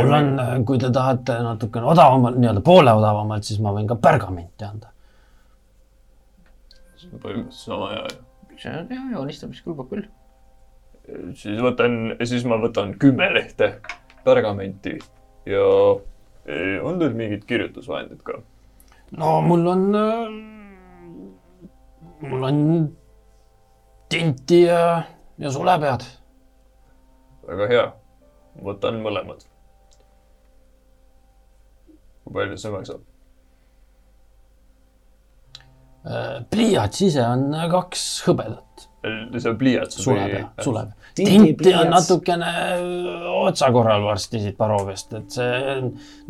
[0.02, 4.68] mul on, kui te tahate natukene odavamalt, nii-öelda poole odavamalt, siis ma võin ka pergamenti
[4.68, 4.92] anda.
[6.98, 8.20] see on põhimõtteliselt sama hea ju.
[8.56, 10.06] see on hea joonistamist kõlbab küll.
[11.38, 13.78] siis võtan, siis ma võtan kümme lehte
[14.24, 14.98] pergamenti
[15.48, 15.64] ja
[16.84, 18.40] on teil mingid kirjutusvahendid ka?
[19.16, 19.84] no mul on,
[22.28, 22.58] mul on
[24.08, 25.02] tinti ja,
[25.38, 26.04] ja sulepead.
[27.48, 27.84] Väga hea,
[28.64, 29.46] võtan mõlemad.
[32.24, 33.06] kui palju see maksab?
[36.52, 38.84] pliiats ise on kaks hõbedat,
[39.42, 40.92] see pliiats suleb ja suleb.
[41.18, 42.52] Tinti on natukene
[43.42, 45.80] otsa korral varsti siit Paroovest, et see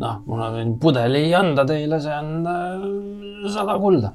[0.01, 2.89] noh, mul on pudeli anda teile, see on äh,
[3.53, 4.11] sada kulda.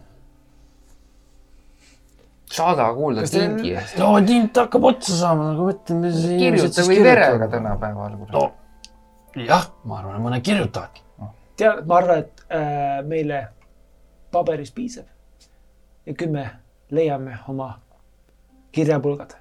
[2.55, 3.97] Sada kuulda eest.
[3.99, 6.05] no tint hakkab otsa saama, nagu ma ütlen.
[6.39, 7.49] kirjuta või verega.
[7.51, 8.19] tänapäeval.
[8.33, 8.45] no
[9.35, 11.03] jah, ma arvan, mõned kirjutavadki.
[11.59, 13.41] tead, ma arvan, et äh, meile
[14.35, 15.09] paberist piisab.
[16.07, 16.47] ja kümme
[16.95, 17.73] leiame oma
[18.75, 19.35] kirjapulgad.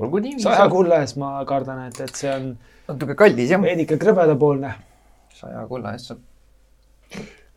[0.00, 0.38] olgu nii.
[0.44, 2.54] saja kulla eest ma kardan, et, et see on
[2.88, 3.62] natuke kallis jah.
[3.62, 4.72] veidike krõbedapoolne
[5.34, 6.24] saja kulla eest saab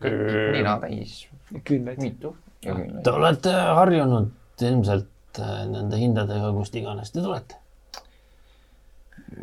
[0.04, 1.24] nina täis
[1.64, 1.98] küünlaid.
[2.02, 3.10] mitu Te.
[3.12, 7.60] olete harjunud ilmselt äh, nende hindadega, kust iganes te tulete.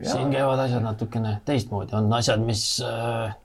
[0.04, 3.36] siin käivad asjad natukene teistmoodi, on asjad, mis äh,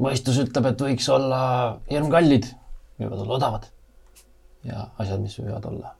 [0.00, 1.42] mõistus ütleb, et võiks olla
[1.90, 2.48] hirmkallid,
[3.02, 3.70] võivad olla odavad.
[4.64, 5.94] ja asjad, mis võivad olla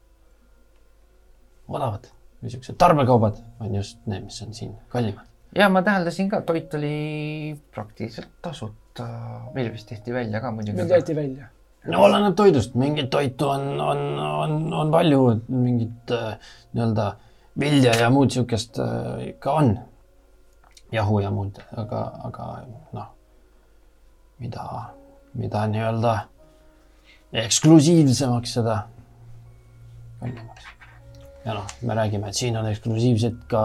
[1.69, 2.09] odavad
[2.45, 5.29] või siuksed tarbekaubad on just need, mis on siin kallimad.
[5.57, 8.84] ja ma täheldasin ka, toit oli praktiliselt tasuta.
[9.55, 10.91] Meil vist tehti välja ka muidugi meil.
[10.91, 11.49] jäeti välja.
[11.87, 16.37] no oleneb toidust, mingit toitu on, on, on, on palju, mingit äh,
[16.73, 17.15] nii-öelda
[17.61, 19.79] vilja ja muud siukest äh, ikka on.
[20.93, 22.49] jahu ja muud, aga, aga
[22.93, 23.11] noh,
[24.39, 24.67] mida,
[25.35, 26.15] mida nii-öelda
[27.45, 28.85] eksklusiivsemaks, seda
[30.21, 30.71] kallimaks.
[31.45, 33.65] ja noh, me räägime, et siin on eksklusiivsed ka,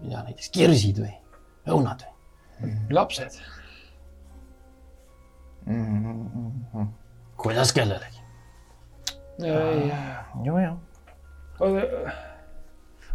[0.00, 1.12] ma ei tea, näiteks kirsid või
[1.68, 2.06] õunad
[2.62, 3.36] või lapsed.
[5.66, 6.86] Mm-hmm.
[7.36, 8.20] kuidas kellelegi.
[10.44, 10.76] ju, ju.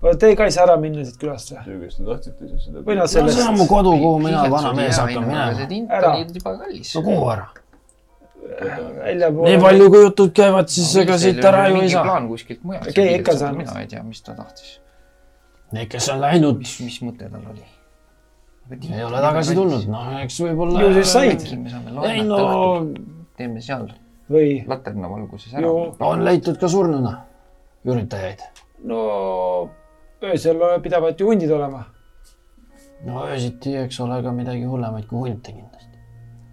[0.01, 1.63] oota, te ka ei saa ära minna siit külast või?
[1.63, 2.83] see, kes te tahtsite, siis seda.
[2.85, 5.67] Või noh, no see on sellest- mu kodu, kuhu mina, vana mees, hakkan see minema.
[5.71, 6.13] tint Ära.
[6.17, 7.03] oli juba kallis no.
[7.07, 7.47] kuhu ära?
[8.99, 9.49] väljapoole.
[9.49, 12.03] nii palju, kui jutud käivad, siis ega siit ära ju ei saa.
[12.03, 12.93] plaan kuskilt mujalt.
[12.95, 13.57] Keegi ikka saab.
[13.57, 14.79] mina ei tea, mis ta tahtis.
[15.71, 17.63] Need, kes on läinud, mis, mis mõte tal oli?
[18.71, 20.83] Ei ole tagasi tulnud, noh, eks võib-olla.
[20.85, 21.45] Ju siis said.
[21.59, 22.91] me saame ei laenata no õhtul,
[23.39, 23.87] teeme seal
[24.31, 25.87] või laterna valguses ära Ju..
[26.07, 27.15] on leitud ka surnuna
[27.85, 28.43] üritajaid.
[28.87, 29.01] no
[30.23, 31.83] öösel pidavat ju hundid olema.
[33.07, 35.99] no öösiti, eks ole, ka midagi hullemaid kui hunte kindlasti.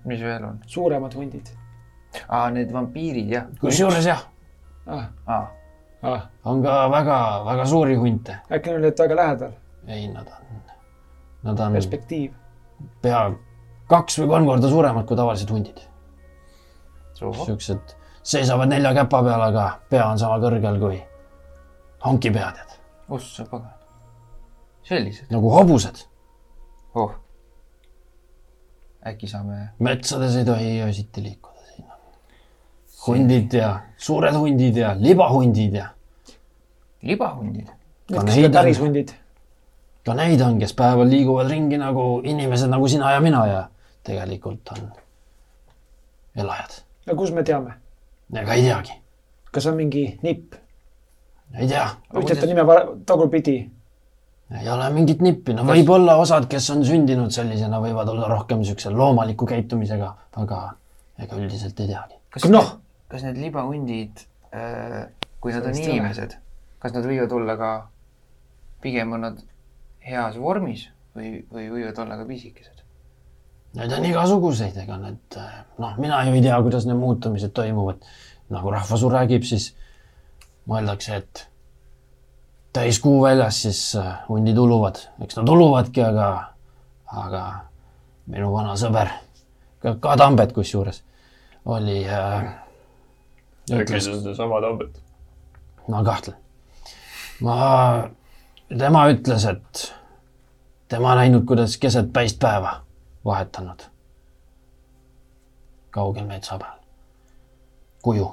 [0.09, 0.59] mis veel on?
[0.67, 1.53] suuremad hundid.
[2.29, 3.47] aa, need vampiirid jah.
[3.61, 4.27] kusjuures jah,
[4.87, 5.07] ah,.
[5.27, 5.47] aa,
[6.03, 8.37] Ah, on ka väga-väga suuri hunte.
[8.55, 9.53] äkki nad olid väga lähedal,
[9.87, 10.61] ei, nad on,
[11.43, 12.33] nad on perspektiiv.
[13.03, 13.23] pea
[13.89, 15.81] kaks või kolm korda suuremad kui tavalised hundid.
[17.19, 21.01] siuksed seisavad nelja käpa peal, aga pea on sama kõrgel kui
[22.05, 22.77] hankipead, tead.
[23.09, 23.73] ossa sa pagan.
[24.83, 26.05] sellised, nagu hobused.
[26.95, 27.15] oh.
[29.07, 31.99] äkki saame, metsades ei tohi öösiti liikuda, siin on
[33.07, 35.89] hundid ja suured hundid ja libahundid ja
[37.03, 37.71] libahundid.
[38.53, 39.13] Päris hundid.
[40.09, 43.63] Ka neid on, kes päeval liiguvad ringi nagu inimesed nagu sina ja mina ja
[44.07, 44.87] tegelikult on
[46.39, 46.79] elajad.
[47.07, 47.75] no kus me teame,
[48.33, 48.97] ega ei teagi,
[49.53, 50.57] kas on mingi nipp,
[51.57, 51.85] ei tea,
[52.17, 52.65] ütlete nime
[53.09, 53.59] tagurpidi,
[54.61, 58.93] ei ole mingit nippi, no võib-olla osad, kes on sündinud sellisena, võivad olla rohkem siukse
[58.95, 60.63] loomaliku käitumisega, aga
[61.21, 62.17] ega üldiselt ei teagi.
[62.33, 62.75] kas noh,
[63.13, 65.05] kas need libahundid äh,,
[65.41, 66.39] kui nad on inimesed,
[66.81, 67.77] kas nad võivad olla ka,
[68.81, 69.47] pigem on nad
[70.09, 72.85] heas vormis või, või võivad olla ka pisikesed?
[73.79, 75.37] Neid on igasuguseid, ega need
[75.79, 78.03] noh, mina ju ei tea, kuidas need muutumised toimuvad.
[78.49, 79.75] nagu rahvasuu räägib, siis
[80.69, 81.43] mõeldakse, et
[82.73, 86.29] täiskuu väljas, siis äh, hundid uluvad, eks nad uluvadki, aga,
[87.25, 87.43] aga
[88.29, 89.13] minu vana sõber,
[89.83, 91.03] ka, ka Tambet kusjuures,
[91.69, 92.49] oli äh,,
[93.73, 95.01] äkki see on seesama Tambet?
[95.89, 96.37] ma kahtlen.
[97.41, 97.59] ma,
[98.69, 99.95] tema ütles, et
[100.89, 102.81] tema näinud, kuidas keset päist päeva
[103.25, 103.87] vahetanud
[105.91, 106.77] kaugel metsa peal
[108.03, 108.29] kuju.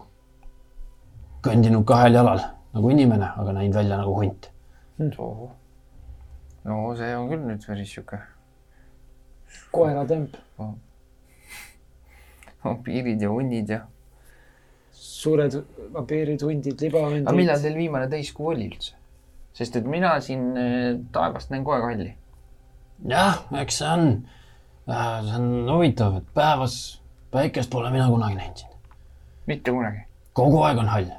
[1.45, 2.41] kõndinud kahel jalal
[2.73, 4.49] nagu inimene, aga näinud välja nagu hunt.
[5.17, 5.51] oo.
[6.63, 8.19] no see on küll nüüd päris sihuke
[9.71, 10.35] koeratemp,
[12.63, 13.81] vampiirid ja hunnid ja.
[14.91, 15.59] suured
[15.93, 17.27] vampiirid, hundid, libahundid.
[17.27, 19.04] aga millal teil viimane täiskuu oli üldse?
[19.55, 22.11] Sest et mina siin äh, taevast näen kogu aeg halli.
[23.11, 24.07] jah, eks see on,
[24.87, 26.79] see on huvitav, et päevas
[27.35, 28.71] päikest pole mina kunagi näinud siin.
[29.47, 30.05] mitte kunagi.
[30.33, 31.11] kogu aeg on hall.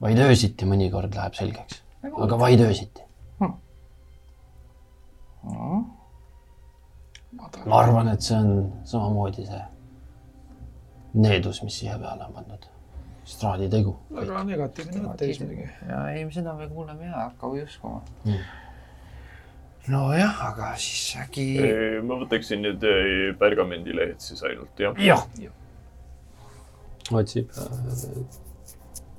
[0.00, 1.82] vaid öösiti mõnikord läheb selgeks,
[2.12, 3.02] aga vaid öösiti.
[7.66, 9.62] ma arvan, et see on samamoodi see
[11.14, 12.66] needus, mis siia peale on pandud.
[13.28, 13.92] Straadi tegu.
[14.14, 15.68] väga negatiivne mõtteviis muidugi.
[15.88, 18.40] ja ei, seda me kuuleme ja hakka uskuma Mm.
[19.88, 21.46] nojah, aga siis äkki.
[22.02, 24.96] ma võtaksin need eh, pergamendilehed siis ainult, jah.
[24.98, 25.26] jah,
[27.12, 27.64] otsib äh,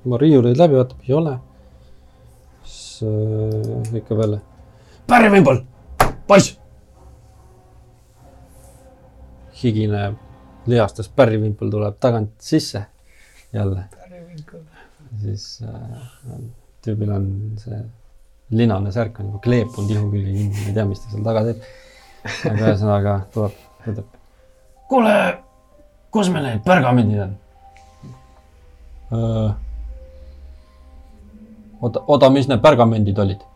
[0.06, 1.38] oma riiuleid läbi, vaatab, ei ole.
[2.64, 4.40] siis äh, ikka veel
[5.06, 5.62] pärvimbol,
[6.26, 6.56] poiss,
[9.62, 10.10] higine
[10.66, 12.84] lihastest pärrivimpel tuleb tagant sisse
[13.52, 13.84] jälle.
[15.20, 16.38] Siis äh,
[16.84, 17.26] tüübil on
[17.60, 17.80] see
[18.50, 21.44] linane särk on juba kleepunud ihu külge kinni, ma ei tea, mis ta seal taga
[21.48, 21.68] teeb.
[22.50, 24.16] aga ühesõnaga tuleb, ütleb
[24.90, 25.14] kuule,
[26.10, 27.36] kus meil need pergamendid on?
[29.14, 29.54] äh,.
[31.80, 33.46] oota, oota, mis need pergamendid olid?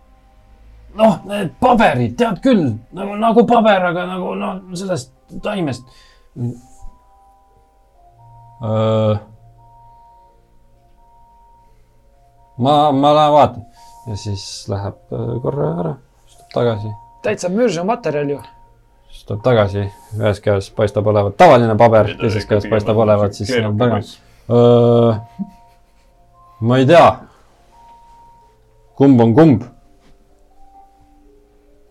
[0.94, 5.10] noh, need paberid, tead küll, nagu, nagu paber, aga nagu noh, sellest
[5.42, 5.88] taimest.
[8.64, 9.16] Öö,
[12.58, 13.64] ma, ma lähen vaatan
[14.06, 15.94] ja siis läheb öö, korra ära,
[16.26, 16.92] siis tuleb tagasi,
[17.24, 18.40] täitsa mürsu materjal ju.
[19.10, 19.86] siis tuleb tagasi,
[20.18, 24.18] ühes käes paistab olevat tavaline paber, teises käes paistab olevat siis nagu pärgament.
[26.60, 27.06] ma ei tea,
[29.00, 29.68] kumb on kumb.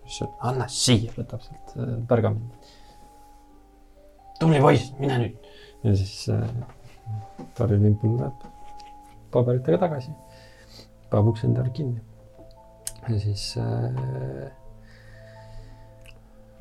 [0.06, 2.64] siis anna siia, võtab sealt öö, pärgamendi
[4.40, 5.52] tubli poiss, mine nüüd.
[5.84, 6.42] ja siis äh,
[7.54, 8.46] Tarvi Vimpel läheb
[9.34, 10.12] paberitega tagasi,
[11.14, 12.00] paneb ukse enda kinni.
[13.08, 14.50] ja siis äh,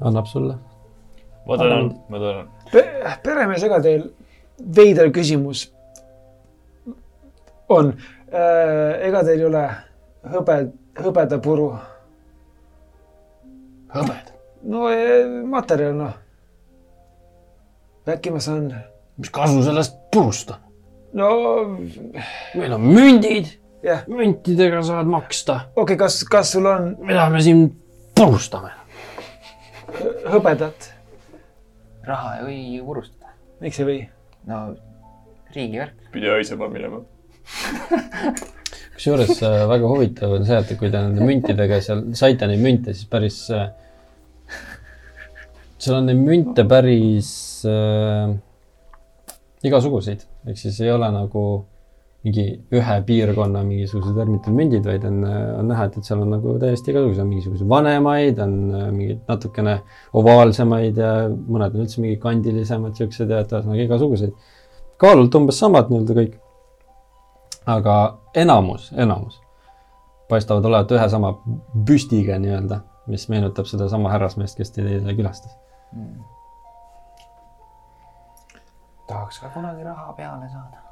[0.01, 0.57] annab sulle.
[1.47, 2.49] ma tänan, ma tänan.
[3.23, 4.11] peremees, ega teil
[4.75, 5.65] veider küsimus
[7.69, 7.93] on,
[8.29, 9.63] ega teil ei ole
[10.35, 10.59] hõbe,
[11.01, 11.71] hõbedapuru?
[13.93, 14.29] hõbed,
[14.69, 16.13] no eh, materjal noh.
[18.09, 18.69] äkki ma saan,
[19.17, 20.63] mis kasu sellest purust on?
[21.13, 21.33] no
[22.57, 23.53] meil on mündid,
[23.83, 27.65] jah, müntidega saad maksta, okei okay,, kas, kas sul on mida me siin
[28.15, 28.71] purustame?
[30.33, 30.89] hõbedat,
[32.07, 32.45] raha ei
[32.79, 33.33] või purustada.
[33.61, 33.99] miks ei või?
[34.49, 34.63] no
[35.53, 36.09] riigivärk.
[36.13, 37.03] pidi haisema minema.
[38.95, 42.95] kusjuures äh, väga huvitav on see, et kui te nende müntidega seal saite neid münte,
[42.95, 43.67] siis päris äh,,
[45.77, 47.29] seal on neid münte päris
[47.67, 48.31] äh,
[49.67, 51.43] igasuguseid, ehk siis ei ole nagu
[52.23, 56.55] mingi ühe piirkonna mingisugused vermitud mündid, vaid on, on näha, et, et seal on nagu
[56.61, 59.75] täiesti igasuguseid, mingisuguseid vanemaid, on äh, mingeid natukene
[60.19, 64.37] ovaalsemaid ja mõned on üldse mingi kandilisemad, siuksed ja et ühesõnaga igasuguseid.
[65.03, 66.37] kaalult umbes samad nii-öelda kõik.
[67.73, 67.95] aga
[68.35, 69.39] enamus, enamus
[70.29, 71.33] paistavad olevat ühe sama
[71.87, 72.79] büstiga nii-öelda,
[73.11, 75.57] mis meenutab sedasama härrasmeest, kes teid eile külastas.
[75.91, 76.23] mm..
[79.11, 80.82] tahaks ka kunagi raha peale saada.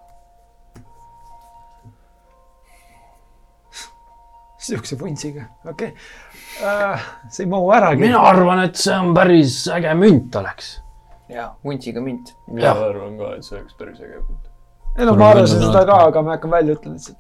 [4.62, 6.93] Siukse vuntsiga, okei okay.
[6.93, 6.99] uh,.
[7.30, 8.01] see ei mahu äragi.
[8.03, 10.76] mina arvan, et see on päris äge münt oleks.
[11.30, 12.36] jaa, vuntsiga münt.
[12.47, 12.84] mina Jah.
[12.89, 14.51] arvan ka, et see oleks päris äge pilt.
[14.97, 17.20] ei no ma arvasin seda ka, aga ma ei hakka välja ütlema lihtsalt.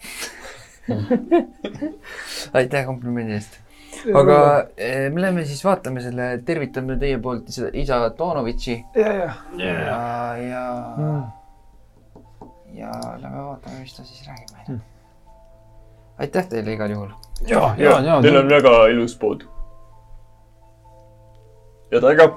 [2.57, 3.59] aitäh komplimendi eest.
[4.21, 4.37] aga
[4.77, 9.99] eh, me läheme siis vaatame selle, tervitame teie poolt seda isa Tonovitši ja, ja ja,
[10.45, 10.63] ja
[10.97, 11.21] mm.,
[12.73, 14.79] ja lähme vaatame, mis ta siis räägib meile.
[16.21, 17.11] aitäh teile igal juhul.
[17.47, 18.21] ja, ja, ja.
[18.21, 19.43] Teil on väga ilus pood.
[21.91, 22.27] ja ta ka.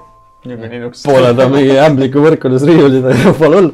[0.45, 1.05] niikuinii niisugust.
[1.07, 3.71] pooled on mingi ämbliku võrkudes riiulid ja pole hullu.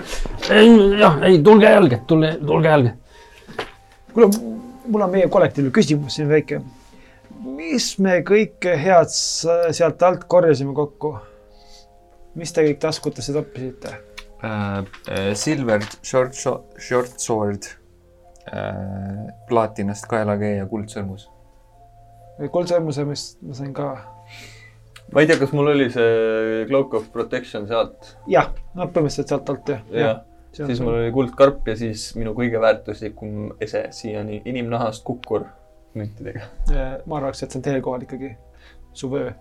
[1.00, 2.94] jah, ei tulge jälge, tulge, tulge jälge.
[4.14, 4.30] kuule,
[4.86, 6.62] mul on meie kollektiivne küsimus siin väike.
[7.58, 11.16] mis me kõike head sealt alt korjasime kokku?
[12.36, 13.98] mis te kõik taskutesse toppisite?
[15.38, 17.68] Silver short, short sword,
[19.48, 21.28] plaatinast kaelakee ja kuldsõrmus.
[22.52, 23.92] kuldsõrmuse, mis ma sain ka.
[25.14, 28.16] ma ei tea, kas mul oli see Cloak of Protection sealt.
[28.32, 29.86] jah, no põhimõtteliselt sealt alt jah.
[29.94, 30.22] jah,
[30.58, 35.46] siis mul oli kuldkarp ja siis minu kõige väärtuslikum ese siiani inimnahast kukkur
[35.94, 36.48] müntidega.
[37.06, 38.36] ma arvaks, et see on teie kohal ikkagi,
[38.94, 39.32] su vöö.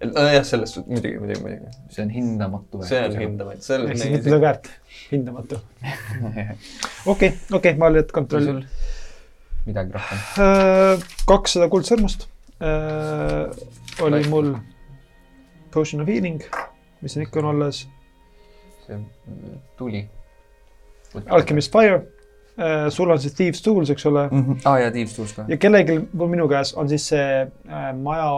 [0.00, 1.74] nojah, selles suhtes muidugi, muidugi, muidugi.
[1.92, 2.82] see on hindamatu.
[2.88, 3.16] see on.
[3.20, 4.70] hindamaid, selles ehk siis mitte midagi väärt,
[5.10, 5.60] hindamatu.
[7.12, 8.62] okei, okei, ma nüüd kontrollin.
[9.68, 11.06] midagi rohkem.
[11.28, 12.28] kakssada kuldsõrmust
[14.00, 14.30] oli Right.
[14.30, 14.54] mul
[15.70, 16.42] Potion of Healing,
[17.00, 17.84] mis on ikka on alles,
[18.86, 20.08] see mm, tuli.
[21.26, 22.02] Alchemist Fire.
[22.92, 24.26] Sul on siis Thieves Tools, eks ole,
[24.64, 25.44] aa ja Thieves Tools ka.
[25.48, 28.28] ja kellelgi mul minu käes on siis see äh, maja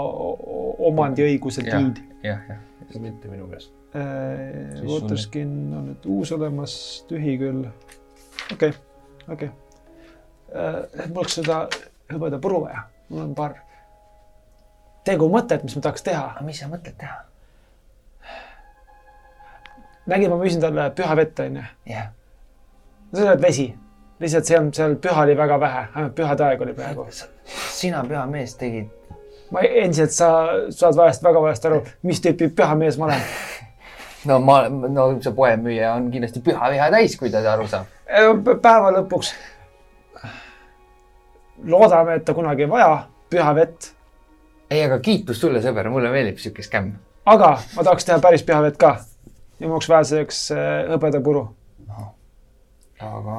[0.90, 2.02] omandiõiguse deed.
[2.22, 2.60] jah, jah.
[3.00, 3.72] mitte minu käest.
[3.92, 6.74] Siis Waterskin on nüüd uus olemas,
[7.10, 7.66] tühi küll.
[8.52, 8.72] okei,
[9.28, 9.50] okei.
[10.52, 11.66] mul oleks seda
[12.12, 13.58] hõbeda puru vaja, mul on paar
[15.04, 16.24] tegumõtet, mis ma tahaks teha.
[16.34, 17.20] aga mis sa mõtled teha?
[20.06, 21.62] nägid, ma müüsin talle püha vett, onju.
[21.86, 22.10] jah.
[23.12, 23.68] sa oled vesi,
[24.22, 27.06] lihtsalt see on seal püha oli väga vähe, ainult pühade aeg oli praegu.
[27.70, 28.90] sina, peamees, tegid,
[29.50, 30.28] ma endiselt, sa
[30.70, 33.24] saad valesti, väga valesti aru, mis tüüpi püha mees ma olen.
[34.30, 37.90] no ma, no see poemüüja on kindlasti püha viha täis, kui ta aru saab.
[38.52, 39.32] päeva lõpuks
[41.64, 42.92] loodame, et ta kunagi ei vaja
[43.30, 43.92] püha vett,
[44.72, 46.94] ei, aga kiitus sulle, sõber, mulle meeldib siuke skämm.
[47.26, 48.96] aga ma tahaks teha päris püha vett ka.
[49.60, 51.48] ja vaja selleks äh, hõbedapuru
[53.02, 53.36] aga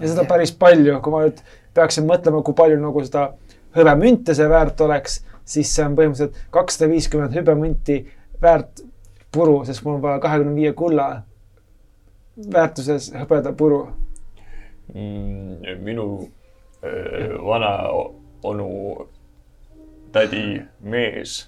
[0.00, 1.42] ja seda päris palju, kui ma nüüd
[1.76, 3.30] peaksin mõtlema, kui palju nagu seda
[3.76, 8.00] hõbemünte see väärt oleks, siis see on põhimõtteliselt kakssada viiskümmend hõbemünti
[8.42, 8.82] väärt
[9.32, 11.10] puru, sest mul on vaja kahekümne viie kulla
[12.52, 13.84] väärtuses hõbedapuru.
[14.94, 16.06] Mm, minu
[16.82, 17.74] äh, vana
[18.42, 18.68] onu
[20.12, 21.44] tädi mees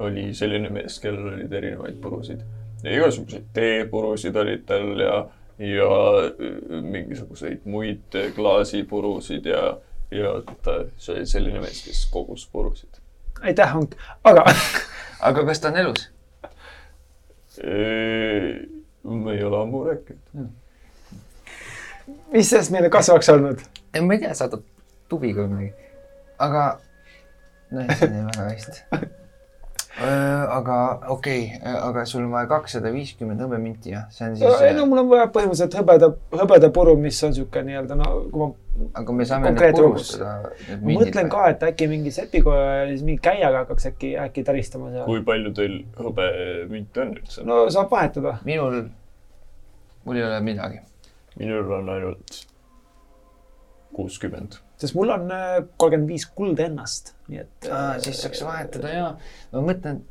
[0.00, 2.40] oli selline mees, kellel olid erinevaid purusid.
[2.84, 5.16] igasuguseid teepurusid olid tal ja,
[5.60, 5.90] ja
[6.24, 9.76] äh, mingisuguseid muid klaasipurusid ja,
[10.10, 10.32] ja
[10.62, 13.00] ta, see oli selline mees, kes kogus purusid.
[13.40, 13.94] aitäh, Hank,
[14.24, 14.44] aga
[15.28, 16.08] aga kas ta on elus?
[19.02, 20.48] ma ei ole ammu rääkinud.
[22.32, 23.60] mis sellest meile kasu oleks olnud?
[24.00, 24.64] ma ei tea, saadad
[25.08, 25.88] tubiga või midagi.
[26.38, 26.66] aga,
[27.70, 28.84] nojah, see on väga hästi.
[30.00, 30.76] aga
[31.12, 34.86] okei okay,, aga sul on vaja kakssada viiskümmend hõbeminti jah, see on siis ei no,
[34.88, 36.08] mul on vaja põhimõtteliselt hõbeda,
[36.40, 38.50] hõbedapuru, mis on niisugune nii-öelda no kui ma
[38.94, 40.52] aga me saame need purustada.
[40.80, 44.92] ma mõtlen ka, et äkki mingi sepikoja ja siis mingi käiaga hakkaks äkki, äkki taristama
[44.94, 45.04] seal.
[45.08, 47.44] kui palju teil hõbemünte on üldse?
[47.48, 48.38] no saab vahetada.
[48.48, 48.82] minul,
[50.06, 50.80] mul ei ole midagi.
[51.40, 52.40] minul on ainult
[53.96, 54.60] kuuskümmend.
[54.80, 57.70] Sest mul on äh, kolmkümmend viis kulda ennast, nii et.
[58.04, 59.08] siis saaks vahetada ja
[59.52, 60.02] ma mõtlen,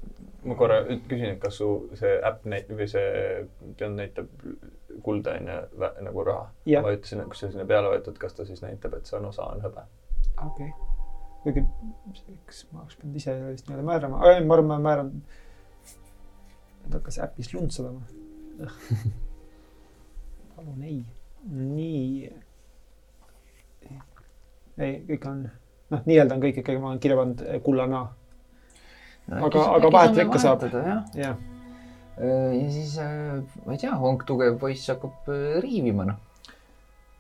[0.45, 3.07] ma korra küsin, et kas su see äpp näitab või see
[3.79, 4.29] peal näitab
[5.03, 5.57] kulda onju
[6.05, 6.45] nagu raha?
[6.83, 9.29] Ma ütlesin, et kui sa sinna peale võtad, kas ta siis näitab, et see on
[9.31, 9.85] osa on hõbe?
[10.45, 10.69] okei,
[11.43, 11.65] kuigi
[12.37, 15.13] eks ma oleks pidanud ise vist nii-öelda määrama, ma arvan, ma määran.
[16.83, 18.05] nüüd hakkas äpis lund sadama.
[20.55, 21.01] palun ei.
[21.49, 22.29] nii.
[24.79, 25.43] Ei, kõik on,
[25.93, 28.07] noh, nii-öelda on kõik ikkagi, ma olen kirja pannud eh, kullana.
[29.29, 30.63] Aga- aga vahetada ikka saab.
[30.73, 31.37] jah,
[32.19, 36.17] ja siis äh, ma ei tea, Honk tugev poiss hakkab äh, riivima noh.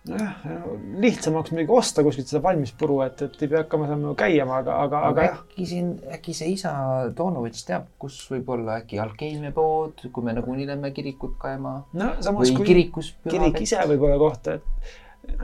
[0.09, 0.41] jah,
[1.03, 4.59] lihtsamaks muidugi osta kuskilt seda valmis puru, et, et ei pea hakkama seal nagu käima,
[4.63, 5.39] aga, aga, aga jah.
[5.43, 6.73] äkki siin, äkki see isa
[7.15, 12.53] Toonovitš teab, kus võib olla äkki alkeemiapood, kui me nagunii lähme kirikut kaema no või
[12.57, 15.43] kui kirikus kirik ise võib olla koht, et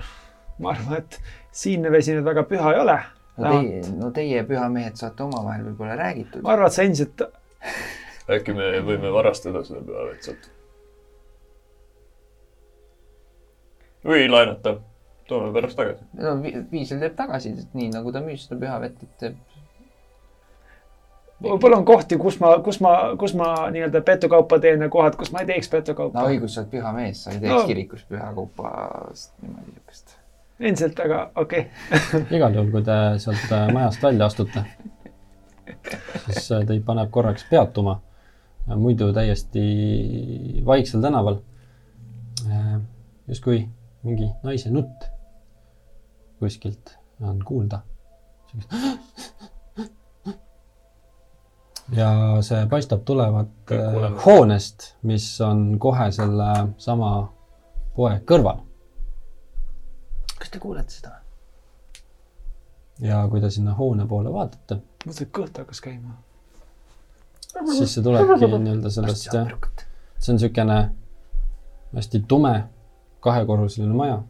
[0.60, 1.20] ma arvan, et
[1.52, 2.98] siinne vesi nüüd väga püha ei ole.
[3.38, 6.42] no teie, no teie pühamehed saate omavahel võib-olla räägitud.
[6.44, 7.22] ma arvan, et sa endiselt,
[8.38, 10.52] äkki me võime varastada seda pühavett sealt?
[14.06, 14.76] või laenata,
[15.28, 16.04] toome pärast tagasi.
[16.22, 19.38] no Vi- Viisel teeb tagasi, nii nagu ta müüs seda pühavett, et teeb.
[21.42, 25.32] võib-olla on kohti, kus ma, kus ma, kus ma nii-öelda petukaupa teen ja kohad, kus
[25.34, 26.28] ma ei teeks no petukaupa.
[26.30, 27.60] õigus, sa oled pühamees, sa ei teeks No.
[27.62, 27.68] no.
[27.68, 28.72] kirikus pühakaupa
[29.42, 30.15] niimoodi siukest.
[30.60, 32.22] endiselt, aga okei okay.
[32.38, 34.66] igal juhul, kui te sealt äh, majast välja astute,
[36.28, 38.02] siis äh, teid paneb korraks peatuma.
[38.66, 39.64] muidu täiesti
[40.66, 41.36] vaiksel tänaval.
[43.28, 43.68] justkui
[44.04, 45.06] mingi naise nutt
[46.40, 47.80] kuskilt on kuulda.
[52.00, 57.34] ja see paistab tulevat äh, hoonest, mis on kohe selle sama
[57.96, 58.65] poe kõrval.
[60.40, 61.16] Kas te kuulete seda?
[63.00, 66.16] ja kui te sinna hoone poole vaatate, mõtlesin, et kõht hakkas käima.
[67.76, 69.52] siis see tulebki nii-öelda sellest jah,
[70.20, 70.80] see on niisugune
[71.96, 72.56] hästi tume
[73.20, 74.22] kahekorruseline maja.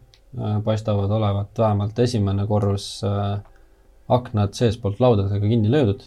[0.64, 3.40] paistavad olevat vähemalt esimene korrus äh,
[4.08, 6.02] aknad seestpoolt laudadega kinni löödud.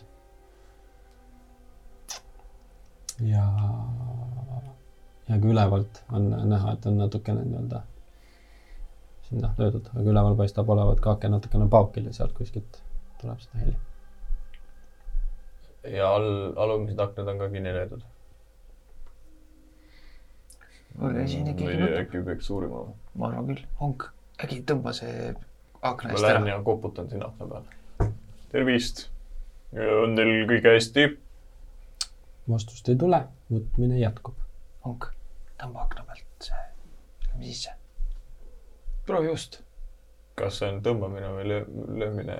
[3.19, 3.45] ja,
[5.29, 7.81] ja ka ülevalt on näha, et on natukene nii-öelda
[9.29, 12.79] sinna löödud, aga üleval paistab olevat ka aken natukene paokil ja sealt kuskilt
[13.21, 13.75] tuleb seda heli.
[15.97, 18.01] ja all, alumised aknad on ka kinni löödud.
[20.99, 22.97] Oli siin keegi või äkki peaks uurima või?
[23.15, 24.09] ma arvan küll, Honk,
[24.43, 25.29] äkki tõmba see
[25.81, 26.55] akna ma eest lähen ära.
[26.55, 28.11] ja koputan sinna akna peale.
[28.51, 29.07] tervist.
[30.03, 31.09] on teil kõik hästi?
[32.49, 33.21] vastust ei tule,
[33.53, 34.35] nutmine jätkub.
[34.85, 35.11] Honk,
[35.61, 36.65] tõmba akna pealt see,
[37.27, 37.78] lähme sisse.
[39.09, 39.61] Proovi just.
[40.39, 42.39] kas see on tõmbamine või löö-, löömine?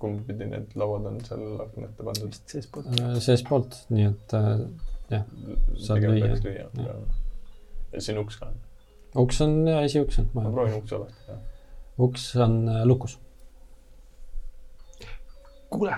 [0.00, 2.32] kumb pidi need lauad on seal aknate pandud?
[2.32, 2.88] vist seestpoolt.
[3.00, 4.50] Äh, seestpoolt, nii et äh,
[5.12, 5.28] jah,
[5.80, 6.96] saad lüüa.
[7.92, 8.58] ja siin uks ka on.
[9.24, 10.52] uks on ja esiuks on ma maja.
[10.58, 11.38] proovin ukse avastada.
[12.08, 13.18] uks on äh, lukus.
[15.70, 15.96] kuule.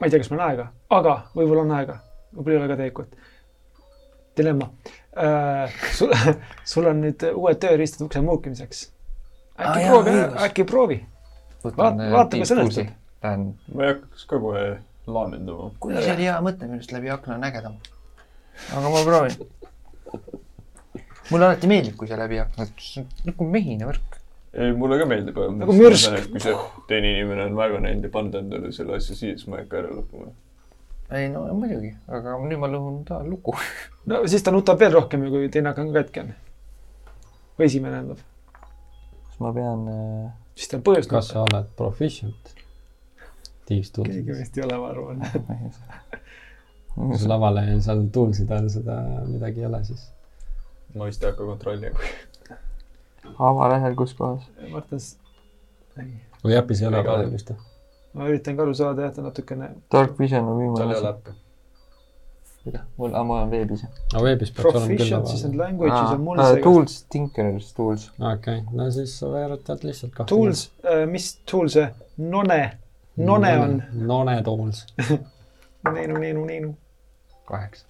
[0.00, 2.00] ma ei tea, kas meil on aega, aga võib-olla on aega,
[2.34, 3.21] võib-olla ei ole ka tegelikult.
[4.36, 4.70] Dilemma
[5.16, 5.72] äh,.
[5.92, 6.12] sul,
[6.74, 8.86] sul on nüüd uued tööriistad ukse muukimiseks.
[9.58, 11.02] äkki ah, proovi äkki proovi.
[11.64, 12.94] Vaat- vaata, kas õnnestub.
[13.22, 14.62] Lähen, ma ei hakkaks ka kohe
[15.06, 15.70] laamendama.
[15.80, 17.76] kuule, see oli hea mõte, minu arust läbi akna on ägedam.
[18.76, 19.36] aga ma proovin.
[21.30, 24.18] mulle alati meeldib, kui see läbi akna, see on nagu mehine värk.
[24.52, 25.38] ei, mulle ka meeldib.
[25.60, 26.18] Nagu mürsk.
[26.32, 26.56] kui see
[26.90, 29.82] teine inimene on väga näinud ja pannud endale selle asja siia, siis ma ei hakka
[29.84, 30.32] ära lõhkuma.
[31.12, 33.54] Ei no muidugi, aga nüüd ma lõhun ta luku.
[34.10, 36.32] no siis ta nutab veel rohkem ju, kui teine aken ka katki on.
[37.58, 38.22] või esimene tähendab,
[39.28, 40.32] kas ma pean äh...
[40.56, 42.54] siis tal on põhjust kas sa oled proficient?
[43.68, 44.10] Thieves Tools.
[44.10, 45.22] keegi vist ei ole, ma arvan.
[46.94, 48.98] kui sul lavale seal tools'ide all seda
[49.28, 50.08] midagi ei ole, siis
[50.96, 52.08] ma vist ei hakka kontrollima.
[53.50, 54.48] avalehel, kus kohas?
[54.72, 55.04] Martin,
[56.00, 57.71] ei, või äpis ei ole praegu vist või?
[58.14, 61.08] Ma üritan ka aru saada jah, ta natukene Dark Vision on viimane ei ole asi.
[61.08, 62.80] äppi.
[62.96, 63.84] mul, aga ma olen veebis.
[64.14, 65.56] aga veebis peaks olema küll need laval.
[65.62, 66.62] language'is on mul see.
[66.66, 68.10] Tools, Tinkerers Tools.
[68.34, 70.28] okei, no siis sa veerutad lihtsalt kahte.
[70.34, 70.66] Tools,
[71.10, 72.60] mis tool see, None,
[73.16, 74.86] None on, None Tools.
[75.94, 76.74] neenu, neenu, neenu.
[77.48, 77.86] kaheksa.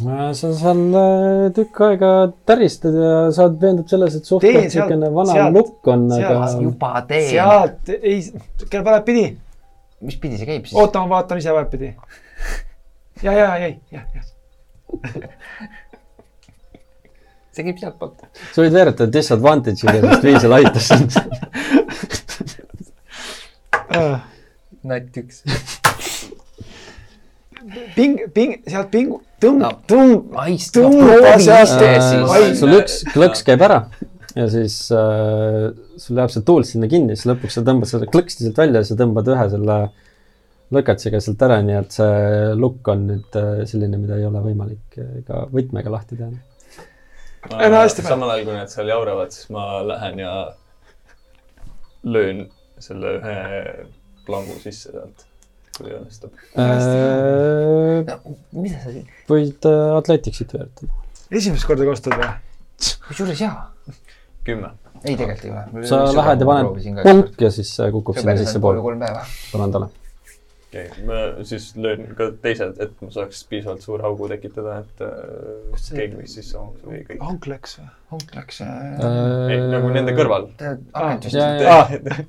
[0.00, 2.10] Sa seal äh, tükk aega
[2.48, 6.92] täristad ja saad veendud selles, et suhteliselt sealt- niisugune vana sealt- lukk on, aga juba
[7.08, 7.28] teen.
[7.30, 8.18] sealt ei,
[8.70, 9.24] kelle peale pidi,
[10.06, 10.76] mis pidi see käib siis?
[10.80, 11.92] oota, ma vaatan ise vahetpidi.
[13.26, 14.26] ja, ja, ei, jah, jah.
[17.52, 18.24] see käib sealtpoolt.
[18.54, 21.10] sa võid veeretada disadvantage'iga, sest Viisel aitas sind.
[24.90, 25.42] natt üks.
[27.96, 30.30] ping, ping, sealt pingu, tõmb tõmb,
[31.40, 33.82] sealt- siis Ai- sul üks klõks käib ära.
[34.36, 38.46] Ja siis äh, sul jääb see tuul sinna kinni, siis lõpuks sa tõmbad selle klõksti
[38.46, 39.78] sealt välja ja sa tõmbad ühe selle
[40.70, 45.00] lõkatsiga sealt ära, nii et see lukk on nüüd äh, selline, mida ei ole võimalik
[45.02, 46.30] äh, ka võtmega lahti teha.
[47.50, 50.34] No samal ajal, kui nad seal jauravad, siis ma lähen ja
[52.04, 52.44] löön
[52.80, 53.40] selle ühe
[54.28, 55.26] plangu sisse sealt,
[55.80, 56.30] kui õnnestub.
[58.56, 60.92] mida sa siin, võid äh, Atleticsit veeretada.
[61.30, 62.30] esimest korda kostad või?
[63.08, 63.70] kusjuures jaa.
[64.46, 64.72] kümme.
[65.04, 65.86] ei, tegelikult ei ole.
[65.88, 69.24] sa lähed ja paned punk ja siis äh, kukub sinna sissepoole kolm päeva.
[69.52, 69.90] põrandale.
[70.70, 75.02] Okei okay., ma siis löön ka teised, et ma saaks piisavalt suure augu tekitada, et
[75.02, 77.24] äh, keegi võiks sisse mahtuda või kõik.
[77.26, 77.88] hank läks või?
[78.10, 78.60] honk läks.
[78.62, 80.48] ei, nagu nende kõrval.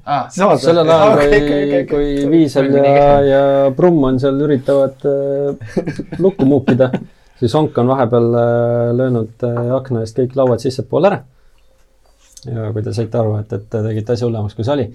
[0.05, 3.41] aa, samad sellel ajal, kui kui Viisel ja, ja
[3.77, 5.76] Brumm on seal, üritavad äh,
[6.22, 6.91] lukku muupida,
[7.39, 11.22] siis Onk on vahepeal äh, löönud äh, akna eest kõik lauad sissepoole ära.
[12.45, 14.88] Ja kui te saite aru, et, et te tegite asja hullemaks, kui see oli,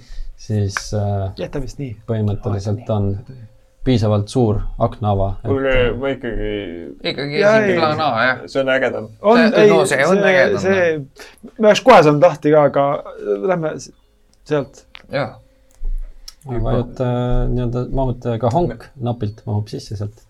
[0.47, 1.93] siis äh, jäta vist nii.
[2.09, 3.13] põhimõtteliselt on
[3.87, 5.29] piisavalt suur aknaava.
[5.45, 6.51] kuulge, ma ikkagi,
[7.13, 8.45] ikkagi esimene A, jah.
[8.51, 9.09] see on ägedam.
[9.23, 10.87] on, See- ei no see on ägedam, see,
[11.59, 12.87] me oleks kohe saanud lahti ka, aga
[13.53, 13.75] lähme
[14.45, 14.85] sealt.
[15.13, 15.37] jah.
[16.47, 20.27] vajuta äh, nii-öelda, mahute ka honk napilt mahub sisse sealt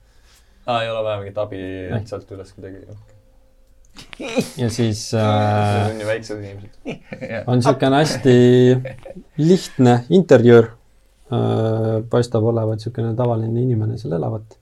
[0.67, 2.01] aa, ei ole vaja mingit abi Ei.
[2.11, 2.85] sealt üles kuidagi.
[4.63, 6.71] ja siis äh, on ju väiksed inimesed.
[7.51, 8.37] on niisugune hästi
[9.37, 10.73] lihtne interjöör.
[12.11, 14.59] paistab olevat niisugune tavaline inimene seal elavat.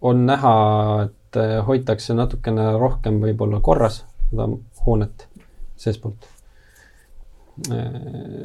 [0.00, 0.56] on näha,
[1.04, 4.48] et äh, hoitakse natukene rohkem võib-olla korras seda
[4.86, 5.28] hoonet
[5.76, 6.28] seestpoolt.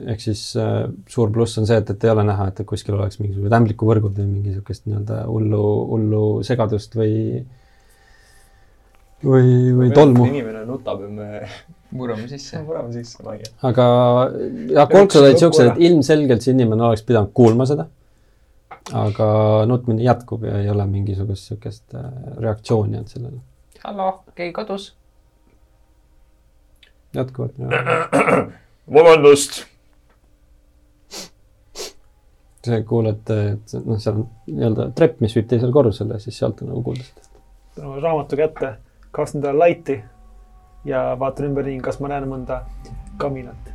[0.10, 3.20] ehk siis äh, suur pluss on see, et, et ei ole näha, et kuskil oleks
[3.20, 7.44] mingisugused ämblikuvõrgud või mingi niisugust nii-öelda hullu, hullu segadust või
[9.24, 10.28] või, või tolmu.
[10.30, 11.28] inimene nutab ja me
[11.98, 12.62] murrame sisse.
[12.68, 13.52] murrame sisse majja.
[13.70, 13.86] aga
[14.74, 17.88] jah, kolksud olid siuksed, et ilmselgelt see inimene oleks pidanud kuulma seda.
[19.00, 19.28] aga
[19.70, 22.10] nutmine jätkub ja ei ole mingisugust siukest äh,
[22.44, 23.40] reaktsiooni olnud sellele.
[23.86, 24.92] hallo, keegi kodus?
[27.14, 27.54] jätkuvalt.
[28.94, 29.66] vabandust.
[32.64, 36.70] sa kuuled, et noh, seal on nii-öelda trepp, mis viib teisele korrusele, siis sealt on
[36.72, 37.42] nagu kuulda seda.
[37.84, 38.70] oma raamatu kätte,
[39.14, 40.04] kastan talle laiti
[40.86, 42.64] ja vaatan ümberringi, kas ma näen mõnda
[43.22, 43.70] kaminat.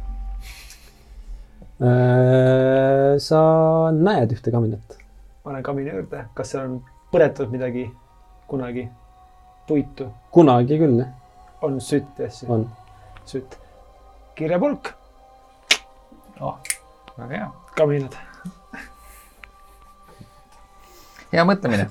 [1.79, 3.41] Äh, sa
[3.95, 4.97] näed ühte kaminat.
[5.45, 6.81] ma lähen kamina juurde, kas seal on
[7.13, 7.87] põletatud midagi
[8.51, 8.89] kunagi,
[9.69, 11.13] puitu, kunagi küll, jah,
[11.63, 12.67] on sütt ja asju, on.
[13.25, 13.55] sütt.
[14.35, 14.91] kirjapulk,
[16.41, 17.47] väga hea.
[17.79, 18.19] kaminad.
[21.33, 21.89] hea mõtlemine.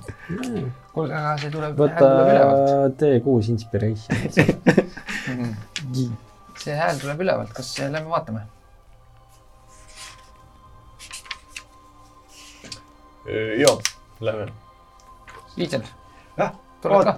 [0.97, 2.97] kuulge, aga see tuleb, võta hääl tuleb ülevalt.
[3.01, 4.11] T6 inspiration.
[6.63, 8.41] see hääl tuleb ülevalt, kas lähme vaatame?
[13.59, 13.75] joo,
[14.23, 14.45] lähme.
[15.57, 15.83] Viitsel,
[16.37, 16.51] jah,
[16.81, 17.13] tuled ka?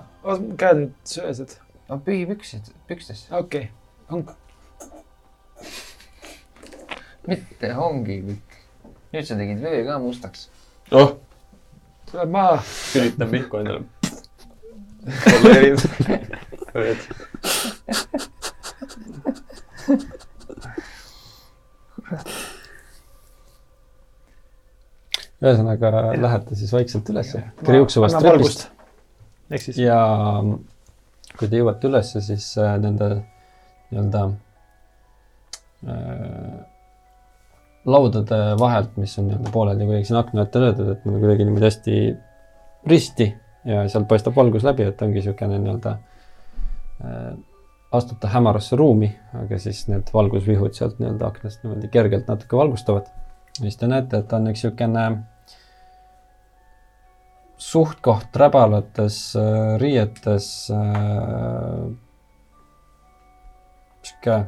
[0.60, 1.52] käed nüüd söösed,
[1.88, 3.76] no pühi püksid, pükstes, okei okay.,
[4.18, 4.28] onk,
[7.30, 8.50] mitte ongi kõik.
[9.14, 10.40] nüüd sa tegid vöö ka mustaks.
[10.92, 11.10] oh,
[12.12, 13.84] tuleb maha, sülitan pihku endale.
[15.30, 15.80] poleerid.
[25.40, 28.68] ühesõnaga lähete siis vaikselt ülesse, kriuksuvast trepist
[29.80, 30.00] ja
[31.40, 33.08] kui te jõuate ülesse, siis äh, nende
[33.90, 34.26] nii-öelda
[35.88, 36.58] äh,
[37.86, 41.66] laudade vahelt, mis on nii-öelda pooleldi kuidagi sinna akna ette löödud, et on kuidagi niimoodi
[41.66, 42.00] hästi
[42.88, 43.28] risti
[43.66, 45.96] ja sealt paistab valgus läbi, et ongi niisugune nii-öelda
[47.06, 47.32] äh,
[47.92, 49.10] astute hämarasse ruumi,
[49.42, 53.10] aga siis need valgusvihud sealt nii-öelda aknast niimoodi kergelt natuke valgustavad.
[53.62, 55.08] siis te näete, et on üks niisugune
[57.60, 61.90] suht-koht räbalates äh, riietes äh,
[64.04, 64.46] sihuke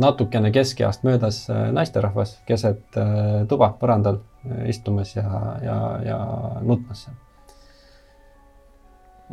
[0.00, 6.20] natukene keskeast möödas äh, naisterahvas keset äh, tuba põrandal äh, istumas ja, ja, ja
[6.60, 7.18] nutmas seal.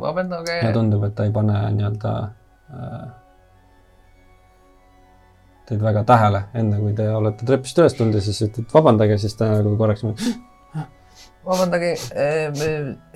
[0.00, 2.12] vabandage ja, tundub, et ta ei pane nii-öelda
[5.68, 9.36] teid väga tähele, enne kui te olete trepist üles tulnud ja siis ütlete vabandage, siis
[9.36, 10.04] ta nagu korraks
[11.48, 11.94] vabandage,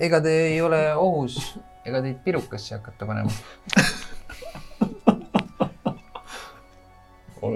[0.01, 1.37] ega te ei ole ohus,
[1.85, 3.37] ega teid pirukasse hakata panema.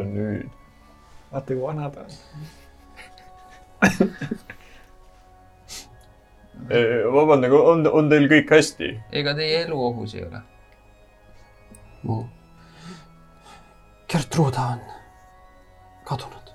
[0.07, 0.49] olen nüüd.
[1.31, 2.11] vaata kui vana ta on.
[7.13, 8.91] vabandage, on, on teil kõik hästi?
[9.11, 10.41] ega teie elu ohus ei ole.
[12.03, 12.23] mu
[14.07, 14.79] Gertruda on
[16.07, 16.53] kadunud.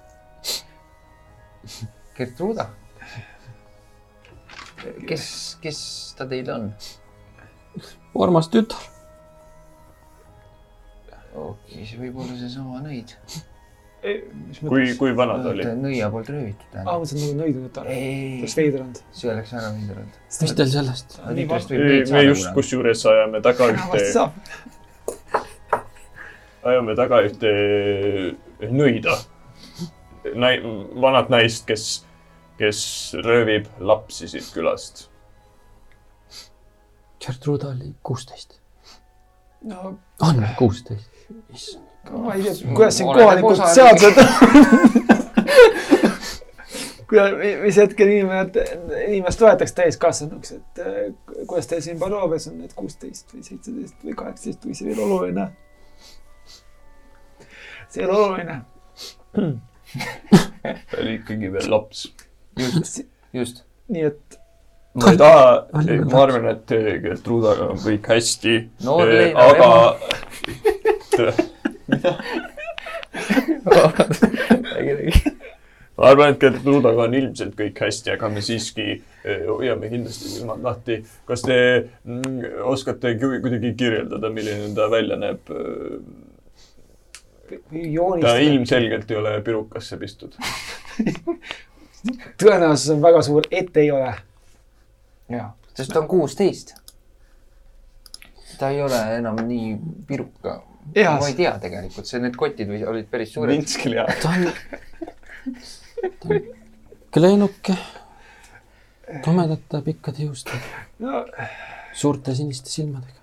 [2.16, 2.66] Gertruda.
[5.08, 5.26] kes,
[5.60, 5.82] kes
[6.16, 6.72] ta teil on?
[8.24, 8.91] armas tütar.
[11.34, 13.14] okei, see võib olla seesama nõid.
[14.60, 15.66] kui, kui vana ta oli?
[15.78, 17.90] nõia poolt röövitud aa, ma mõtlesin nagu nõidu tütar.
[17.92, 19.02] ei oleks, veider olnud.
[19.14, 20.20] see oleks väga veider olnud.
[20.42, 21.20] mis teil sellest?
[22.16, 22.48] me just.
[22.56, 24.26] kusjuures ajame taga ühte,
[26.72, 27.52] ajame taga ühte
[28.70, 29.18] nõida.
[30.38, 30.60] Nai-,
[31.02, 31.86] vanat naist, kes,
[32.60, 32.82] kes
[33.24, 35.08] röövib lapsi siit külast.
[37.22, 38.60] Gertruda oli kuusteist.
[39.62, 41.11] no on kuusteist.
[41.54, 41.84] issand.
[42.10, 44.16] ma ei tea, kuidas siin kohalikud seadused
[47.12, 47.32] kuidas,
[47.62, 48.64] mis hetkel inimene,
[49.08, 50.94] inimest loetakse täiskasvanuks, et äh,
[51.46, 55.04] kuidas teil siin Paloves on need kuusteist või seitseteist või kaheksateist või see ei ole
[55.08, 55.46] oluline.
[57.88, 58.56] see ei ole oluline.
[60.62, 62.06] ta oli ikkagi veel laps.
[62.58, 63.02] just,
[63.32, 63.64] just.
[63.92, 64.38] nii et
[64.96, 65.44] ma ei taha
[66.08, 68.60] ma arvan, et Gertrudaga on kõik hästi.
[68.88, 69.70] Noor Leina aga
[75.96, 80.60] ma arvan, et Gertrudaga on ilmselt kõik hästi, aga me siiski eh, hoiame kindlasti silmad
[80.64, 80.94] lahti.
[81.28, 81.56] kas te
[82.04, 82.38] mm,
[82.72, 85.40] oskate ku- kuidagi kirjeldada, milline ta välja näeb?
[88.22, 90.32] ta ilmselgelt ei ole pirukasse pistud.
[92.40, 94.14] tõenäosus on väga suur, et ei ole.
[95.32, 96.74] jaa, sest ta on kuusteist.
[98.58, 99.76] ta ei ole enam nii
[100.06, 100.62] piruka.
[100.94, 101.18] Jah.
[101.20, 103.54] ma ei tea tegelikult, see, need kotid või olid päris suured.
[103.54, 104.48] Vinskil ja ta on,
[106.20, 106.46] ta on
[107.14, 107.76] kleenuke,
[109.24, 111.24] tumedate pikkade juustega, no
[111.96, 113.22] suurte siniste silmadega.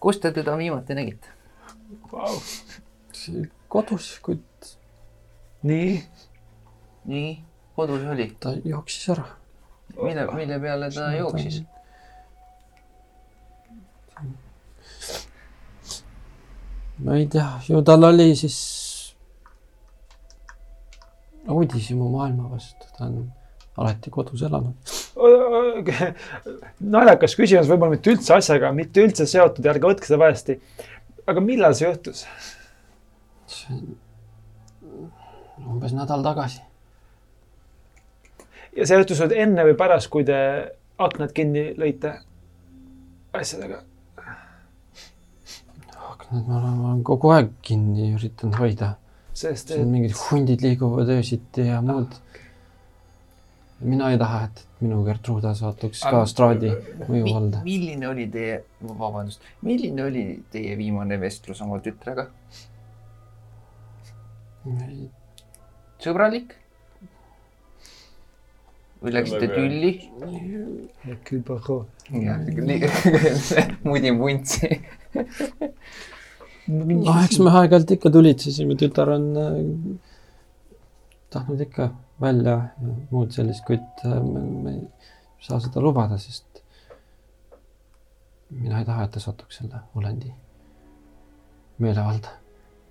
[0.00, 1.28] kus te teda viimati nägite?
[2.12, 2.36] vau,
[3.68, 4.68] kodus, kuid
[5.66, 6.02] nii,
[7.08, 7.32] nii,
[7.76, 8.28] kodus oli.
[8.40, 9.26] ta jooksis ära.
[10.02, 11.62] mille, mille peale ta jooksis?
[17.04, 18.58] Ma ei tea, ju tal oli siis
[21.48, 23.32] uudishimu maailma vastu, ta on
[23.78, 24.94] alati kodus elanud.
[26.94, 30.58] naljakas küsimus, võib-olla mitte üldse asjaga, mitte üldse seotud ja ärge võtke seda valesti.
[31.28, 32.24] aga millal see juhtus?
[35.58, 36.62] umbes nädal tagasi.
[38.76, 40.38] ja see juhtus nüüd enne või pärast, kui te
[40.98, 42.18] aknad kinni lõite
[43.32, 43.84] asjadega?
[46.28, 48.94] Aknad ma olen, ma olen kogu aeg kinni üritanud hoida.
[49.34, 52.16] sest siin mingid hundid liiguvad öösiti ja muud.
[53.80, 56.70] mina ei taha, et et minu Gertruda satuks ka straadi
[57.08, 57.62] mõju alla.
[57.64, 62.28] milline oli teie, vabandust, milline oli teie viimane vestlus oma tütrega?
[65.98, 66.54] sõbralik?
[69.02, 69.92] või läksite tülli?
[71.26, 71.80] küll põhju.
[73.88, 74.70] mudin vuntsi.
[76.68, 79.56] noh, eks me aeg-ajalt ikka tulitsesime, tütar on äh,
[81.32, 81.90] tahtnud ikka
[82.20, 84.84] välja ja muud sellist, kuid äh, me, me ei
[85.44, 86.62] saa seda lubada, sest
[88.50, 90.32] mina ei taha, et ta satuks selle olendi
[91.78, 92.32] meelevalda.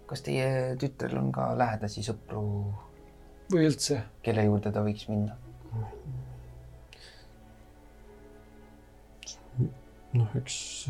[0.07, 2.43] kas teie tütrel on ka lähedasi sõpru,
[3.51, 4.01] või üldse.
[4.23, 5.35] kelle juurde ta võiks minna?
[10.17, 10.87] noh, eks,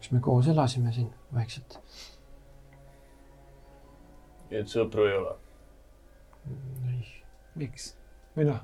[0.00, 1.76] eks me koos elasime siin vaikselt.
[4.50, 5.34] nii et sõpru ei ole.
[7.60, 7.90] miks?
[8.36, 8.62] või noh,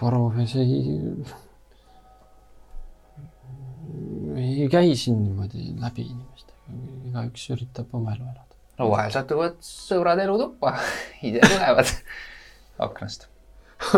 [0.00, 0.82] Paroves ei,
[4.34, 8.60] ei käi siin niimoodi läbi inimestega, igaüks üritab oma elu elada.
[8.82, 10.74] no vahel satuvad sõbrad elutuppa,
[11.30, 11.94] ise tulevad
[12.82, 13.30] aknast.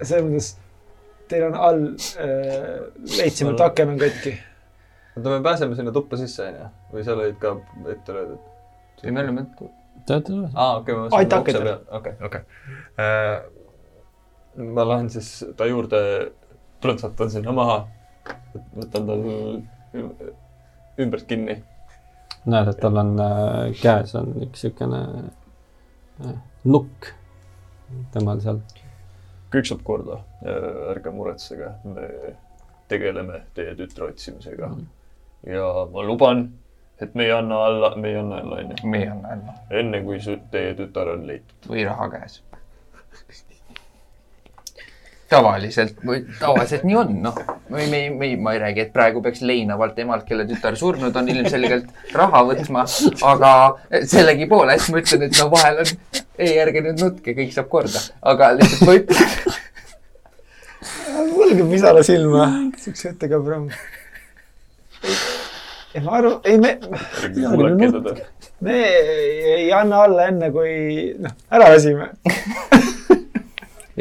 [0.00, 0.54] selles mõttes
[1.28, 1.84] teil on all
[2.20, 2.84] äh,,
[3.18, 4.34] leidsime, et aken on katki.
[5.16, 6.68] oota, me pääseme sinna tuppa sisse, onju?
[6.92, 7.56] või seal olid ka
[7.94, 8.52] ette löödud?
[9.04, 9.46] ei, me oleme,
[10.06, 12.42] tead, tead, aa, okei, ma akent ukse peal, okei, okei.
[14.78, 16.00] ma lähen siis ta juurde,
[16.84, 17.78] plõksatan sinna maha,
[18.76, 19.28] võtan tal
[19.94, 20.12] üm-
[21.00, 21.58] ümbert kinni.
[22.44, 25.00] näed, et tal on äh, käes on üks siukene
[26.24, 26.34] äh,
[26.64, 27.12] nukk
[28.12, 28.60] temal seal.
[29.54, 30.18] Kõik saab korda,
[30.90, 32.08] ärge muretsege, me
[32.90, 34.70] tegeleme teie tütre otsimisega.
[35.46, 36.46] ja ma luban,
[37.00, 38.76] et me ei anna alla, me ei anna alla, onju.
[38.90, 41.56] meie on alla enne kui su- teie tütar on leitud.
[41.68, 42.42] või raha käes.
[45.30, 45.96] tavaliselt,
[46.38, 47.38] tavaliselt nii on, noh.
[47.72, 51.30] või me, me, ma ei räägi, et praegu peaks leinavalt emalt, kelle tütar surnud on,
[51.32, 52.84] ilmselgelt raha võtma,
[53.30, 53.52] aga
[54.10, 55.94] sellegipoolest ma ütlen, et no vahel on,
[56.38, 59.54] ei, ärge nüüd nutke, kõik saab korda, aga lihtsalt ma ütlen,
[61.32, 62.48] mul käib pisara silma
[62.80, 63.70] siukse jutuga praegu.
[65.94, 68.14] ei, ma aru, ei me, kuulake teda.
[68.66, 70.76] me ei, ei anna alla enne, kui
[71.22, 72.10] noh, ära lasime.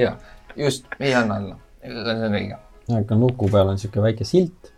[0.03, 0.15] jaa,
[0.57, 2.59] just, ei anna alla, see on õige.
[2.99, 4.73] aga nuku peal on sihuke väike silt,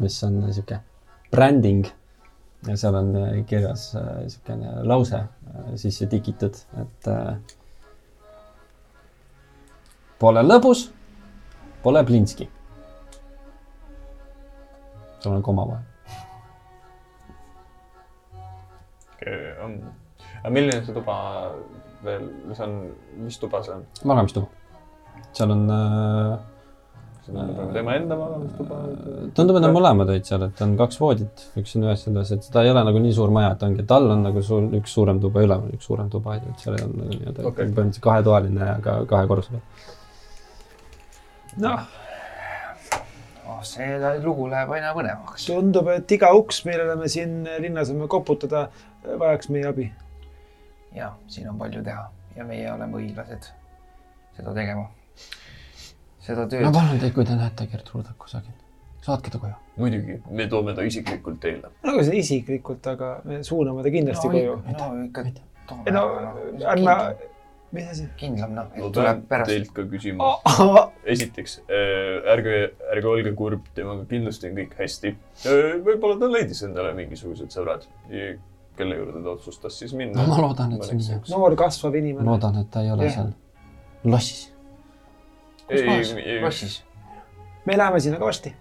[0.00, 0.80] mis on sihuke
[1.34, 1.86] bränding
[2.68, 7.34] ja seal on äh, kirjas äh, siukene lause äh, sisse tikitud, et äh,
[10.18, 10.88] pole lõbus,
[11.82, 12.48] pole plinski.
[15.20, 15.90] seal on koma vahel.
[20.44, 21.14] aga milline see tuba
[22.04, 22.74] veel, see on,
[23.24, 23.86] mis tuba see on?
[24.04, 24.63] magamistuba.
[25.38, 26.34] Seal on äh,
[27.32, 28.78] on tema enda magamistuba?
[29.36, 32.44] tundub, et on mõlemad olid seal, et on kaks voodit, üks on ühes selles, et
[32.44, 34.92] seda ei ole nagu nii suur maja, et ongi, et all on nagu sul üks
[34.98, 37.54] suurem tuba, üleval on üks suurem tuba, et seal ei ole nagu nii-öelda okay.
[37.64, 39.62] põhimõtteliselt kahetoaline ja ka kahe korruse peal.
[41.64, 41.86] noh,
[43.48, 43.62] oh,.
[43.64, 43.88] see
[44.24, 45.46] lugu läheb aina põnevamaks.
[45.48, 48.66] tundub, et iga uks, millele me siin linnas võime koputada,
[49.06, 49.88] vajaks meie abi.
[50.98, 52.04] ja siin on palju teha
[52.36, 53.48] ja meie oleme õiglased
[54.36, 54.90] seda tegema.
[56.24, 56.68] Seda no tööd.
[56.72, 58.54] palun teid, kui te näete Gertrudat kusagil,
[59.04, 59.56] saatke ta koju.
[59.80, 61.72] muidugi, me toome ta isiklikult teile.
[61.84, 64.58] nagu see isiklikult, aga me suuname ta kindlasti no, koju.
[64.72, 65.26] no ikka
[65.68, 66.04] toome ei no
[66.72, 66.96] ärme,
[67.74, 68.06] mis asi?
[68.20, 69.52] kindlam noh, ma et tuleb pean pärast.
[69.52, 70.30] teilt ka küsima.
[71.14, 71.58] esiteks,
[72.34, 72.56] ärge,
[72.94, 75.14] ärge olge kurb, temaga kindlasti on kõik hästi.
[75.86, 77.86] võib-olla ta leidis endale mingisugused sõbrad,
[78.78, 81.28] kelle juurde ta otsustas siis minna no ma loodan, et see nii on.
[81.36, 82.26] noor kasvav inimene.
[82.26, 83.20] loodan, et ta ei ole Jah.
[83.20, 83.32] seal
[84.10, 84.48] lossis.
[85.70, 85.84] ei,
[86.24, 86.84] ei, lossis.
[87.64, 88.54] me läheme sinna ka varsti.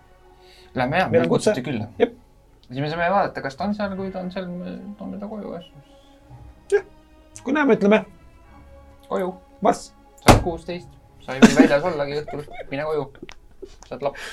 [0.75, 1.53] Lähme jah, Meil on kutse.
[1.61, 1.87] külla.
[1.97, 5.27] Siis me saame vaadata, kas ta on seal, kui ta on seal, me toome ta
[5.27, 5.51] koju
[7.33, 8.05] kas kui näeme, ütleme
[9.07, 9.33] koju.
[9.61, 9.93] marss.
[10.15, 10.89] sa oled kuusteist,
[11.25, 13.05] sa ei või väljas ollagi õhtul, mine koju.
[13.87, 14.27] sa oled laps.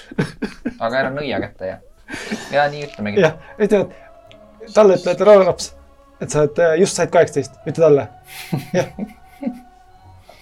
[0.79, 1.79] aga ära nõia kätte ja,
[2.53, 3.25] ja nii ütlemegi.
[3.25, 3.97] jah, ütlevad,
[4.75, 5.73] talle ütle, et ära ole laps.
[6.21, 8.09] et sa oled, just said kaheksateist, ütle talle.
[8.79, 8.93] jah.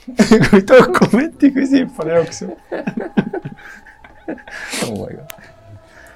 [0.49, 2.53] kui dokumenti küsib, pane jooksu.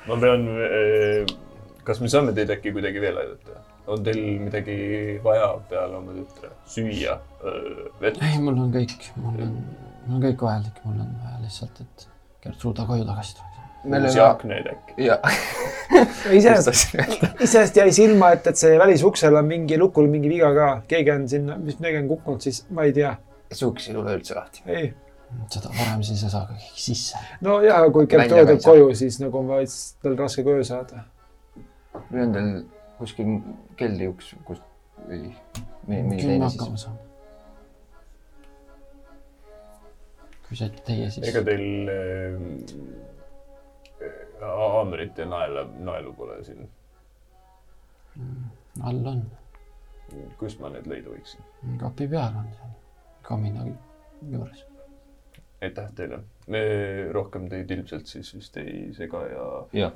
[0.09, 0.49] ma pean,
[1.87, 3.63] kas me saame teid äkki kuidagi veel aidata?
[3.87, 4.75] on teil midagi
[5.25, 7.17] vaja peale oma tütre, süüa,
[8.01, 8.21] vett?
[8.23, 9.57] ei, mul on kõik, mul on,
[10.07, 12.07] mul on kõik vajalik, mul on vaja lihtsalt, et
[12.43, 13.51] Gertruda koju tagasi tuleks.
[14.05, 14.97] uusi aknaid äkki?
[15.09, 15.19] ja,
[16.39, 21.15] iseenesest, iseenesest jäi silma, et, et see välisuksel on mingi lukul mingi viga ka, keegi
[21.17, 23.17] on sinna, mis midagi on kukkunud, siis ma ei tea.
[23.59, 24.63] See uks ei tule üldse lahti.
[24.67, 24.93] ei,
[25.53, 27.23] seda varem siis ei saa ka keegi sisse.
[27.41, 28.73] kui Gertrude ka ei tuleb saa.
[28.73, 31.05] koju, siis nagu on vaid tal raske koju saada.
[32.11, 32.53] või on teil
[32.99, 33.33] kuskil
[33.77, 34.61] keldriuks, kus
[35.09, 35.33] või
[35.89, 36.87] me teine hakkama siis?
[36.87, 36.99] saame.
[40.47, 42.37] kui saite teie, siis ega teil äh,
[44.43, 46.69] haamrit ja naela, naelu pole siin?
[48.83, 49.25] all on,
[50.41, 51.51] kus ma need leida võiksin?
[51.81, 52.75] kapi peal on seal,
[53.23, 53.67] kamina
[54.31, 54.65] juures.
[55.63, 56.23] aitäh teile.
[56.51, 56.63] me
[57.13, 59.45] rohkem teid ilmselt siis vist ei sega ja
[59.85, 59.93] jah,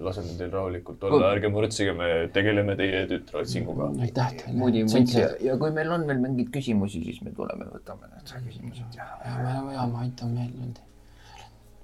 [0.00, 3.90] laseme teil rahulikult olla, ärge muretsege, me tegeleme teie tütre otsinguga.
[4.06, 4.56] aitäh teile.
[4.58, 8.34] muudi muid ja, ja kui meil on veel mingeid küsimusi, siis me tuleme, võtame need
[8.48, 9.08] küsimused ja.
[9.24, 10.82] ja me, ja ma aitan meelde.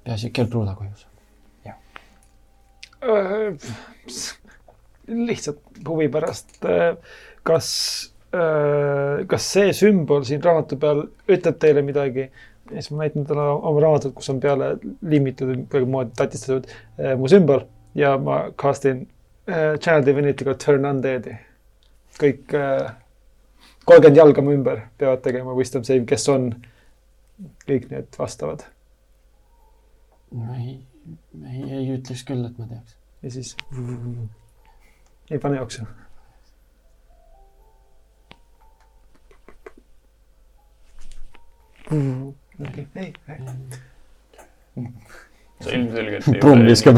[0.05, 1.17] peaasi, et Gertruda koju saab.
[5.11, 6.59] lihtsalt huvi pärast,
[7.47, 7.69] kas,
[8.31, 12.29] kas see sümbol siin raamatu peal ütleb teile midagi?
[12.71, 17.65] siis ma näitan talle oma raamatut, kus on peale limmitud, kuidagimoodi tatistatud eh, mu sümbol
[17.99, 19.07] ja ma castin
[19.49, 21.35] eh, Channel Divinity'ga Turn Undead'i.
[22.21, 22.91] kõik eh,
[23.85, 26.53] kolmkümmend jalga mu ümber peavad tegema wisdom save, kes on
[27.67, 28.63] kõik need vastavad
[30.31, 30.77] ma ei,
[31.47, 32.97] ei, ei ütleks küll, et ma teaks.
[33.23, 33.57] ja siis
[35.31, 35.87] ei pane jooksu.
[45.61, 46.97] Sa ilmselgelt ei Brumm viskab.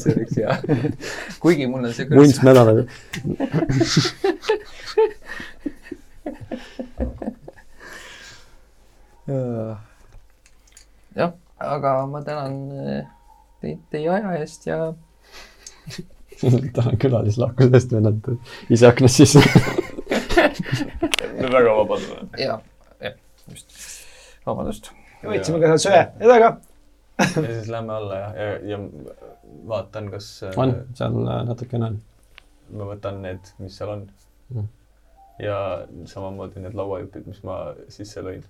[0.00, 0.56] see oleks hea.
[1.42, 2.88] kuigi mul on see vunts mädaneb.
[11.20, 12.54] jah, aga ma tänan
[13.60, 14.78] teid teie aja eest ja
[16.76, 18.30] tahan külalislahkusest vennad
[18.70, 19.42] ise aknast sisse.
[21.40, 22.28] me väga vabad oleme.
[22.38, 22.60] ja,
[23.00, 23.18] jah,
[23.50, 23.74] just.
[24.46, 24.92] vabandust.
[25.24, 26.52] võtsime ka seal söe ja taga.
[27.20, 28.80] ja siis lähme alla ja, ja, ja
[29.68, 32.00] vaatan, kas äh, on, seal äh, natukene on.
[32.76, 34.08] ma võtan need, mis seal on
[34.50, 34.66] Mm.
[35.38, 38.42] ja samamoodi need lauajupid, mis ma sisse lõin.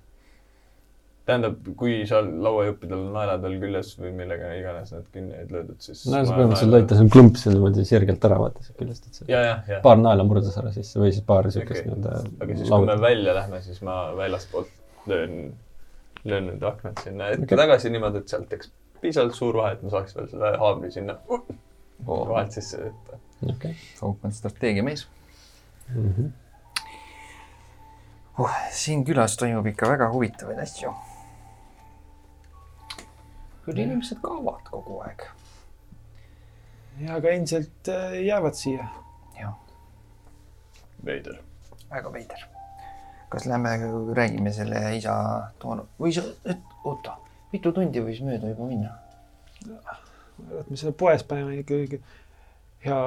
[1.31, 5.79] tähendab, kui seal lauajuppidel on naelad veel küljes või millega iganes need kinni olid löödud,
[5.87, 8.79] siis no sa ma põhimõtteliselt naela- lõid ta seal klumpsi niimoodi sirgelt ära, vaata sealt
[8.83, 9.81] küljest, et see ja, ja, ja.
[9.87, 11.89] paar naela murdus ära sisse või siis paar siukest Okei.
[11.95, 14.77] nii-öelda aga siis, kui me välja lähme, siis ma väljaspoolt
[15.11, 15.39] löön,
[16.29, 17.55] löön need aknad sinna ette Okei.
[17.55, 17.63] okay.
[17.65, 18.71] tagasi niimoodi, et sealt teeks
[19.01, 21.41] piisavalt suur vahe, et ma saaks veel selle haamri sinna uh,
[22.05, 23.19] vahelt sisse võtta.
[23.55, 23.73] okei.
[24.03, 25.07] Kaup on strateegiamees
[25.91, 26.27] Mhm.
[28.39, 28.53] oh,.
[28.77, 30.93] siin külas toimub ikka väga huvitavaid asju.
[33.65, 35.27] Küll inimesed kaovad kogu aeg.
[37.01, 38.89] ja, aga endiselt äh, jäävad siia.
[41.05, 41.41] veider.
[41.91, 42.47] väga veider.
[43.29, 43.77] kas lähme
[44.15, 45.15] räägime selle isa
[45.59, 47.17] toonud või sa, et oota,
[47.53, 48.95] mitu tundi võis mööda juba minna?
[50.61, 52.01] et me seal poes paneme ikkagi
[52.85, 53.01] hea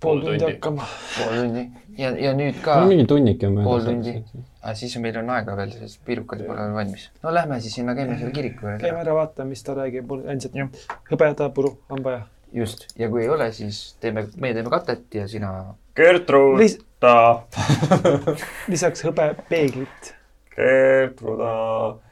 [0.00, 0.86] Pool pool tundi hakkama.
[1.18, 1.66] pool tundi
[2.00, 3.86] ja, ja nüüd ka mingi tunnike on Pool möödas.
[3.88, 4.44] tundi.
[4.62, 7.08] aga siis meil on aega veel, sest pirukad pole veel valmis.
[7.22, 9.16] no lähme siis sinna, käime seal kiriku juures käime ära.
[9.18, 12.22] vaatame, mis ta räägib, mul endiselt hõbedapuru on vaja.
[12.56, 15.52] just, ja kui ei ole, siis teeme, meie teeme katet ja sina
[15.96, 17.14] Gertrud Lis-, ta,
[18.72, 20.14] lisaks hõbepeeglit,
[20.56, 21.54] Gertruda,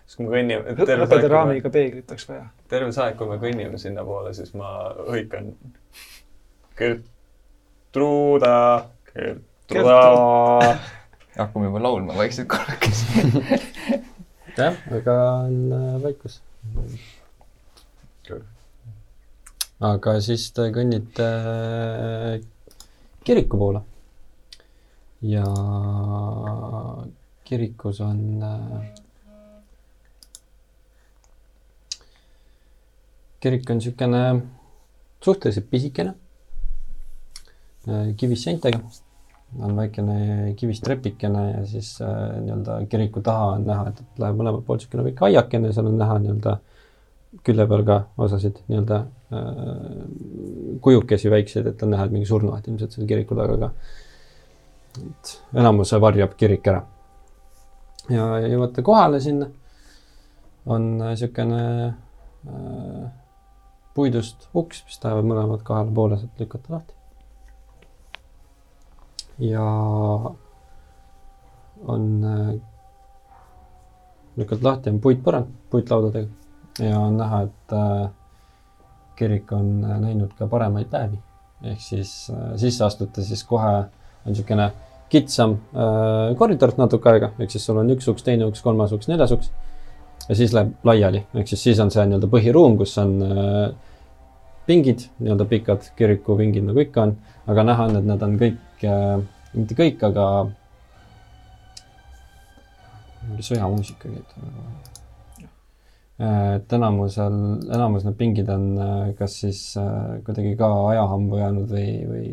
[0.05, 2.49] siis kui me kõnnime, terve hõbeda raamiga peeglit oleks vaja.
[2.69, 4.75] terve see aeg, kui me kõnnime sinnapoole, siis ma
[5.09, 5.55] hõikan
[7.89, 8.91] Gertruda,
[9.69, 10.79] Gertruda.
[11.39, 13.07] hakkame juba laulma vaikselt korrakesi.
[14.59, 15.15] jah, aga
[15.47, 16.37] on äh, vaikus.
[19.81, 22.45] aga siis te kõnnite äh,
[23.25, 23.83] kiriku poole.
[25.25, 25.49] ja
[27.49, 28.87] kirikus on äh,
[33.41, 34.25] kirik on niisugune
[35.25, 36.19] suhteliselt pisikene,
[38.17, 38.81] kivist seintega,
[39.63, 44.37] on väikene kivist trepikene ja siis äh, nii-öelda kiriku taha on näha, et et läheb
[44.41, 46.59] mõlemalt poolt niisugune väike aiakene, seal on näha nii-öelda
[47.45, 52.97] külje peal ka osasid nii-öelda äh, kujukesi väikseid, et on näha, et mingi surnuaed ilmselt
[52.97, 53.71] seal kiriku taga ka.
[54.99, 55.33] et
[55.63, 56.83] enamuse varjab kirik ära.
[58.11, 59.49] ja jõuate kohale sinna,
[60.67, 63.09] on niisugune äh,
[63.97, 66.98] puidust uks, mis lähevad mõlemad kahele poole sealt lükata lahti.
[69.39, 69.65] Ja
[71.87, 72.55] on äh,
[74.37, 78.11] lükata lahti on puitpõrand puitlaudadega ja on näha, et äh,
[79.19, 81.19] kirik on äh, näinud ka paremaid päevi.
[81.63, 84.71] ehk siis sisse astute, siis kohe on niisugune
[85.11, 85.57] kitsam
[86.39, 89.51] koridor natuke aega, ehk siis sul on üks uks, teine uks, kolmas uks, neljas uks.
[90.29, 93.17] ja siis läheb laiali, ehk siis siis on see nii-öelda põhiruum, kus on
[94.69, 97.17] pingid, nii-öelda pikad kirikupingid nagu ikka on,
[97.51, 99.19] aga näha on, et nad on kõik äh,,
[99.55, 100.29] mitte kõik, aga
[103.29, 104.27] mingi sõjamuusika käib.
[106.19, 107.35] et enamusel,
[107.71, 112.31] enamus need pingid on äh, kas siis äh, kuidagi ka ajahambu jäänud või, või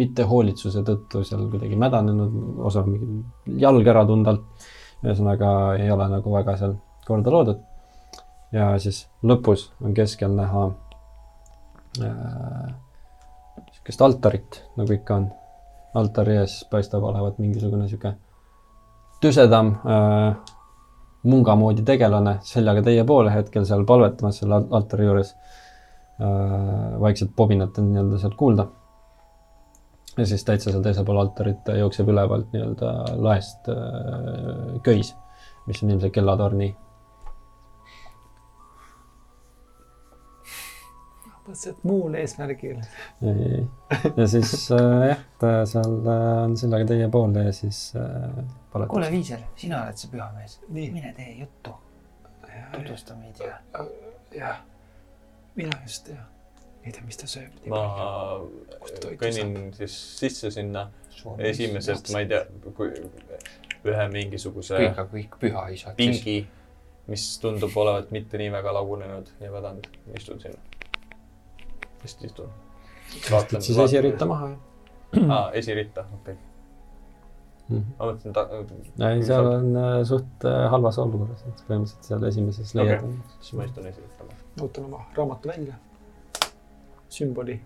[0.00, 4.68] mittehoolitsuse tõttu seal kuidagi mädanenud, osa mingi jalg ära tunda alt.
[5.04, 5.50] ühesõnaga
[5.80, 6.74] ei ole nagu väga seal
[7.04, 7.60] korda loodud.
[8.52, 10.64] ja siis lõpus on keskel näha
[12.00, 12.72] äh,
[13.90, 15.30] niisugust altarit, nagu ikka on.
[15.94, 18.14] altari ees paistab olevat mingisugune niisugune
[19.20, 20.36] tüsedam äh,
[21.26, 25.32] munga moodi tegelane seljaga teie poole hetkel seal palvetamas selle al- altari juures
[26.20, 27.00] äh,.
[27.00, 28.68] vaikselt pobinat on nii-öelda sealt kuulda.
[30.16, 35.16] ja siis täitsa seal teisel pool altarit jookseb ülevalt nii-öelda laest äh, köis,
[35.66, 36.76] mis on ilmselt kellatorni
[41.70, 42.80] et muul eesmärgil.
[44.16, 48.94] ja siis äh, jah, ta seal äh, on seljaga teie poole ja siis äh, palvetab
[48.94, 50.58] kuule, Viisel, sina oled see pühamees.
[50.68, 51.76] nii, mine tee juttu,
[52.74, 53.56] tutvusta meid ja.
[54.36, 54.60] jah,
[55.56, 56.22] mina just ja
[56.84, 57.60] ei tea, mis ta sööb.
[57.68, 57.82] ma
[59.20, 60.86] kõnnin siis sisse sinna
[61.50, 62.44] esimesest, ma ei tea,
[62.76, 62.94] kui
[63.90, 65.96] ühe mingisuguse kõik, kõik pühaisad.
[65.98, 66.40] pingi,
[67.10, 70.69] mis tundub olevat mitte nii väga lagunenud ja vedanud, istun sinna.
[72.02, 72.52] Vist istun.
[73.30, 73.62] vaatlen.
[73.62, 74.26] siis esiritta.
[74.26, 74.56] maha ja
[75.34, 76.36] aa, esiritta, okei okay..
[77.68, 77.84] mm.
[77.98, 78.46] ma mõtlesin ta-.
[78.52, 79.04] -hmm.
[79.08, 83.36] ei, seal on äh, suht äh, halvas olukorras, et põhimõtteliselt seal esimeses leiad okay.
[83.40, 84.48] siis ma istun esiritta maha.
[84.60, 85.74] ootan oma raamatu välja.
[87.08, 87.60] sümboli.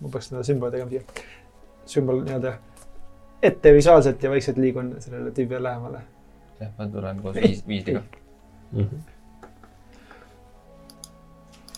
[0.00, 1.26] ma peaks seda sümboli tegema siia.
[1.86, 2.56] sümbol nii-öelda
[3.42, 6.00] ette visuaalselt ja vaikselt liigun sellele tüübile lähemale.
[6.60, 8.02] jah, ma tulen koos viis, viisliga.
[8.72, 8.80] mm.
[8.80, 9.15] -hmm.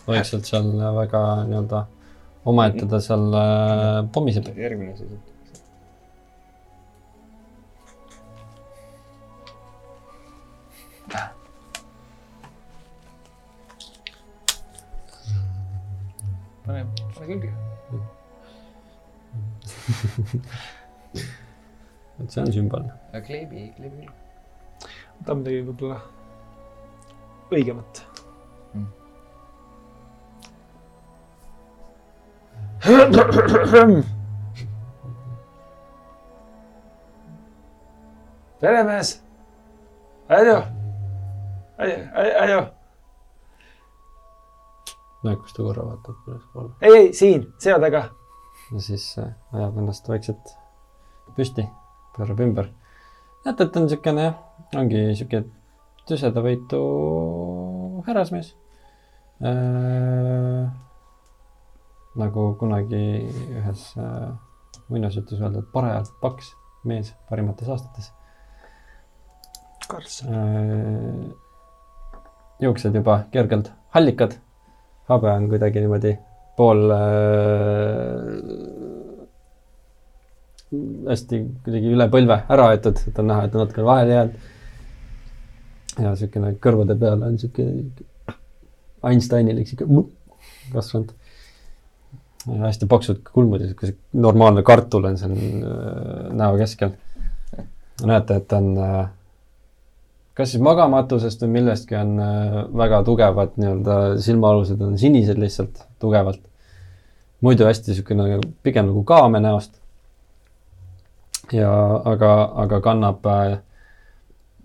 [0.09, 1.87] Vaikselt seal väga nii-öelda
[2.49, 4.47] omaette ta seal äh, pommiseb.
[4.57, 5.11] järgmine siis.
[16.69, 16.87] pane,
[17.17, 17.53] pane külge.
[22.21, 22.93] et see on sümbolne.
[23.27, 24.13] kleebi, kleebi külge.
[25.25, 25.99] ta on midagi võib-olla
[27.53, 28.18] õigemat
[38.61, 39.23] peremees,
[40.29, 40.63] Ajo,
[41.79, 41.97] Ajo,
[42.43, 42.61] Ajo,
[45.25, 48.03] näed, kus ta korra vaatab ülespoole ei, ei siin, selja taga.
[48.71, 50.55] ja siis äh, ajab ennast vaikselt
[51.35, 51.67] püsti,
[52.17, 52.67] pöörab ümber.
[53.45, 54.37] näete, et on niisugune jah,
[54.79, 55.45] ongi niisugune
[56.07, 56.81] tüsedavõitu
[58.07, 58.49] härrasmees
[59.43, 60.88] äh,.
[62.19, 63.03] Nagu kunagi
[63.61, 64.31] ühes äh,
[64.89, 66.53] muinasjutus öelda, et parajalt paks
[66.89, 68.13] mees parimates aastates
[69.89, 70.23] Karls.
[70.23, 71.31] äh,.
[72.61, 74.39] juuksed juba kergelt hallikad,
[75.09, 76.17] habe on kuidagi niimoodi
[76.57, 76.99] pool äh,
[81.09, 84.47] hästi kuidagi üle põlve ära aetud, et on näha, et on natuke vahele jäänud.
[85.99, 87.65] ja siukene kõrvade peal on siuke
[89.09, 89.87] Einsteinilik siuke
[90.73, 91.13] kasvanud.
[92.63, 96.97] Hästi paksud kulmud ja siuke normaalne kartul on seal äh, näo keskel.
[98.07, 99.09] näete, et on äh,
[100.39, 106.41] kas siis magamatusest või millestki on äh, väga tugevad nii-öelda silmaalused on sinised lihtsalt tugevalt.
[107.41, 109.73] muidu hästi niisugune pigem nagu kaame näost.
[111.53, 111.73] ja
[112.05, 113.59] aga, aga kannab äh,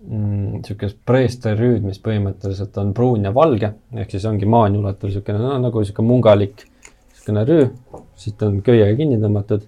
[0.04, 5.58] niisugust preesterüüd, mis põhimõtteliselt on pruun ja valge, ehk siis ongi maani ulatuv niisugune no,
[5.58, 6.66] nagu niisugune mungalik
[7.24, 9.64] niisugune rüü, siit on köiega kinni tõmmatud,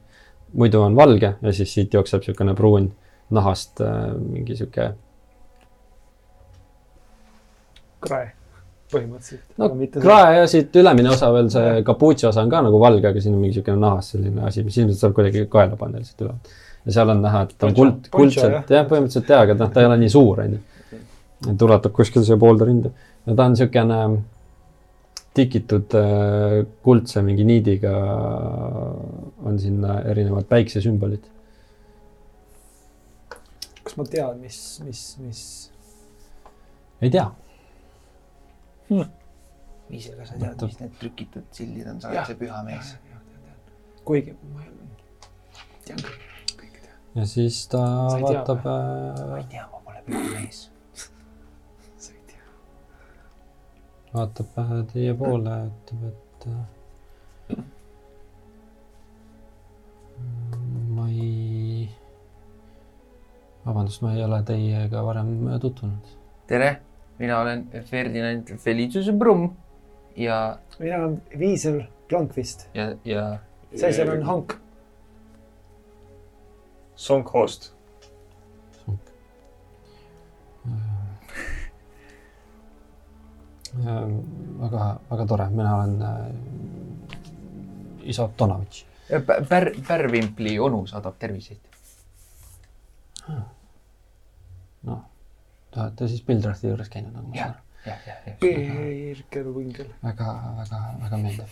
[0.56, 2.90] muidu on valge ja siis siit jookseb niisugune pruun
[3.30, 4.94] nahast äh, mingi niisugune
[8.06, 8.28] krae,
[8.92, 9.56] põhimõtteliselt.
[9.58, 9.70] no
[10.00, 13.34] krae ja siit ülemine osa veel see kapuutsi osa on ka nagu valge, aga siin
[13.34, 16.36] on mingi niisugune nahas selline asi, mis ilmselt saab kuidagi kaela panna lihtsalt üle.
[16.86, 19.82] ja seal on näha, et ta on kuld, kuldselt, jah, põhimõtteliselt jaa, aga noh, ta
[19.82, 20.62] ei ole nii suur, onju.
[21.50, 22.92] et ulatab kuskil siia poolde rinda
[23.26, 24.00] ja ta on niisugune
[25.36, 27.94] tikitud äh, kuldse mingi niidiga
[29.46, 31.26] on sinna erinevad päiksesümbolid.
[33.86, 35.42] kas ma tean, mis, mis, mis?
[37.02, 37.26] ei tea,
[39.90, 42.94] viisega sa tead, mis need trükitud sildid on, sa oled see püha mees.
[44.06, 44.72] kuigi ma ei
[45.86, 46.24] tean küll,
[46.62, 46.96] kõike tean.
[47.20, 47.82] ja siis ta
[48.24, 48.78] vaatab ma
[49.12, 50.64] äh, ei tea, ma pole püha mees.
[54.16, 54.56] Vaatab
[54.92, 57.60] teie poole, ütleb, et äh,
[60.96, 61.88] ma ei,
[63.66, 65.30] vabandust, ma ei ole teiega varem
[65.62, 66.14] tutvunud.
[66.48, 66.70] tere,
[67.18, 69.50] mina olen Ferdinand Felicius Brumm
[70.16, 73.38] ja, mina olen Viisel Blankvist, ja, ja
[73.74, 74.58] see seal on Hank.
[76.96, 77.75] Songhost.
[83.84, 86.26] väga, väga tore, mina olen äh,
[88.02, 88.84] isa Tonovitš.
[89.10, 91.58] ja Pär- Pär-, Pärvimpli onu saadab terviseid.
[94.86, 95.00] noh,
[95.70, 97.60] te olete siis Pildrathi juures käinud, nagu ma saan aru.
[97.86, 98.36] jah, jah, jah.
[98.40, 99.90] Birger Wingel.
[100.04, 100.28] väga,
[100.58, 101.50] väga, väga meeldiv.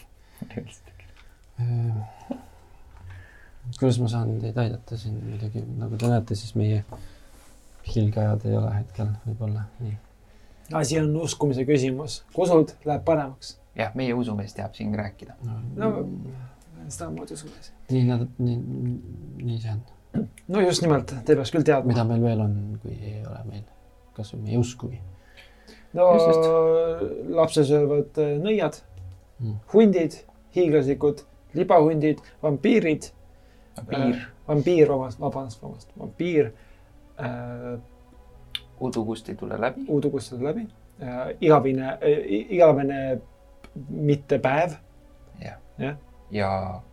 [3.79, 6.85] kuidas ma saan teid aidata siin muidugi, nagu te näete, siis meie
[7.95, 9.97] hilgajad ei ole hetkel võib-olla nii.
[10.73, 13.59] Asi on uskumise küsimus, kui usud, läheb paremaks.
[13.77, 15.37] jah, meie usumees teab siin rääkida.
[15.77, 15.93] no
[16.89, 17.73] samamoodi usumees.
[17.91, 18.57] nii nad, nii,
[19.43, 19.83] nii see on.
[20.49, 21.93] no just nimelt, te peaks küll teadma.
[21.93, 23.69] mida meil veel on, kui ei ole meil
[24.17, 25.01] kasvõi meie uskugi.
[25.95, 26.11] no
[27.37, 28.83] lapse söövad äh, nõiad
[29.41, 29.59] Mm.
[29.73, 30.13] hundid,
[30.55, 31.25] hiiglaslikud,
[31.55, 33.11] libahundid, vampiirid.
[33.89, 36.53] piir, vampiir, vabandust, vabandust, vabandust, vampiir
[37.19, 37.81] äh,.
[38.85, 39.85] Udu kust ei tule läbi.
[39.89, 40.67] uudu kustutada läbi
[41.03, 41.35] äh,.
[41.41, 42.19] igavene äh,,
[42.57, 43.01] igavene
[43.91, 44.77] mitte päev,
[45.43, 45.97] jah Jah..
[46.31, 46.51] ja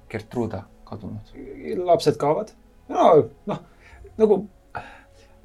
[0.09, 1.35] Gertruda kadunud.
[1.85, 2.51] lapsed kaovad.
[2.89, 3.11] no
[3.45, 3.59] noh,
[4.17, 4.41] nagu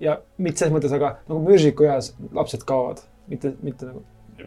[0.01, 4.03] ja mitte selles mõttes, aga nagu mürsiku eas lapsed kaovad, mitte, mitte nagu.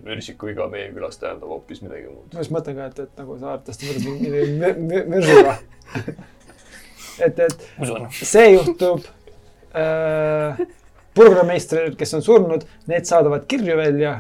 [0.06, 2.34] mürsiku iga meie külas tähendab hoopis midagi muud.
[2.34, 5.56] ma just mõtlen ka, et, et nagu sa arvatavasti mõtled mü- mürsuga.
[7.26, 8.06] et, et usun.
[8.12, 9.08] see juhtub
[9.74, 10.62] äh,
[11.20, 14.20] burgermeistrid, kes on surnud, need saadavad kirju välja.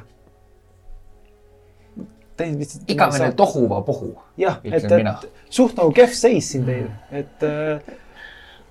[2.88, 3.32] igavene.
[3.36, 7.98] tohuvapohu, jah, et, et suht nagu kehv seis siin teil, et äh,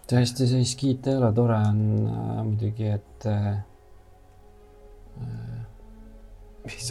[0.09, 3.59] tõesti, seis kiita ei ole, tore on äh, muidugi, et äh,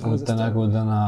[0.06, 1.02] olete nagu täna,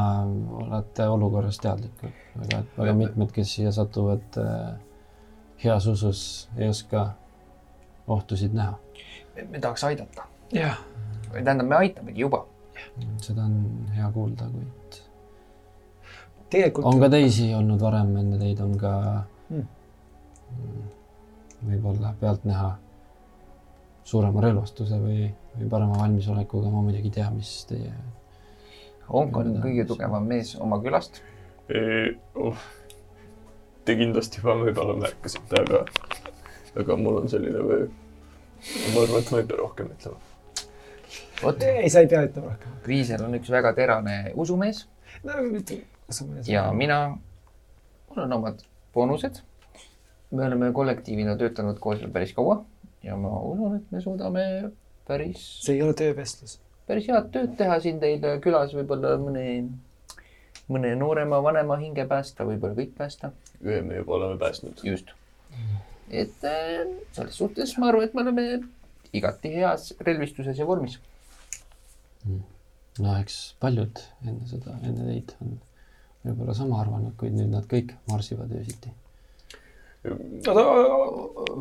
[0.64, 4.74] olete olukorrast teadlikud, aga, väga mitmed, kes siia satuvad äh,
[5.64, 6.22] heas usus,
[6.58, 7.12] ei oska
[8.10, 8.78] ohtusid näha.
[9.50, 10.26] Me tahaks aidata.
[10.52, 10.78] jah,
[11.30, 12.44] või tähendab, me aitamegi juba.
[13.22, 15.00] seda on hea kuulda, kuid
[16.50, 18.94] tegelikult on ka teisi olnud varem enne teid, on ka
[19.50, 19.66] Mm.
[20.54, 20.82] mm,
[21.66, 22.68] võib-olla pealtnäha
[24.06, 25.24] suurema relvastuse või,
[25.56, 27.90] või parema valmisolekuga, ma muidugi ei tea, mis teie
[29.10, 31.18] Onk on kõige tugevam mees oma külast.
[32.38, 32.60] oh.
[33.84, 35.80] Te kindlasti juba võib-olla märkasite, aga,
[36.78, 37.88] aga mul on selline või
[38.94, 40.18] ma arvan, et ma ei pea rohkem ütlema.
[41.42, 44.86] vot, ei, sa ei pea ütlema rohkem Viisel on üks väga terane usumees
[45.24, 45.36] no,.
[46.46, 47.00] ja mina,
[48.10, 49.42] mul on omad boonused.
[50.30, 52.62] me oleme kollektiivina töötanud koos veel päris kaua
[53.02, 54.44] ja ma usun, et me suudame
[55.08, 56.58] päris, see ei ole töövestlus.
[56.86, 59.44] päris head tööd teha siin teil külas, võib-olla mõne,
[60.70, 63.32] mõne noorema, vanema hinge päästa, võib-olla kõik päästa.
[63.62, 64.84] ühe me juba oleme päästnud.
[64.84, 65.14] just.
[66.10, 66.84] Et äh,
[67.16, 68.46] selles suhtes ma arvan, et me oleme
[69.16, 70.98] igati heas relvistuses ja vormis.
[73.00, 75.54] no eks paljud enne seda, enne teid on
[76.24, 78.92] võib-olla sama arvanud, kuid nüüd nad kõik marsivad öösiti.
[80.04, 80.64] oota,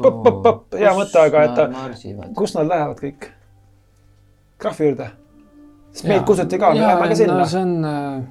[0.04, 2.34] popp, popp, popp, hea mõte, aga et marsivad.
[2.36, 3.32] kus nad lähevad kõik?
[4.60, 5.10] krahvi juurde?
[5.94, 7.48] sest meid kutsuti ka, me läheme ka sinna no.
[7.50, 8.28] see on äh,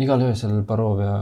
[0.00, 1.14] igal öösel Barovia,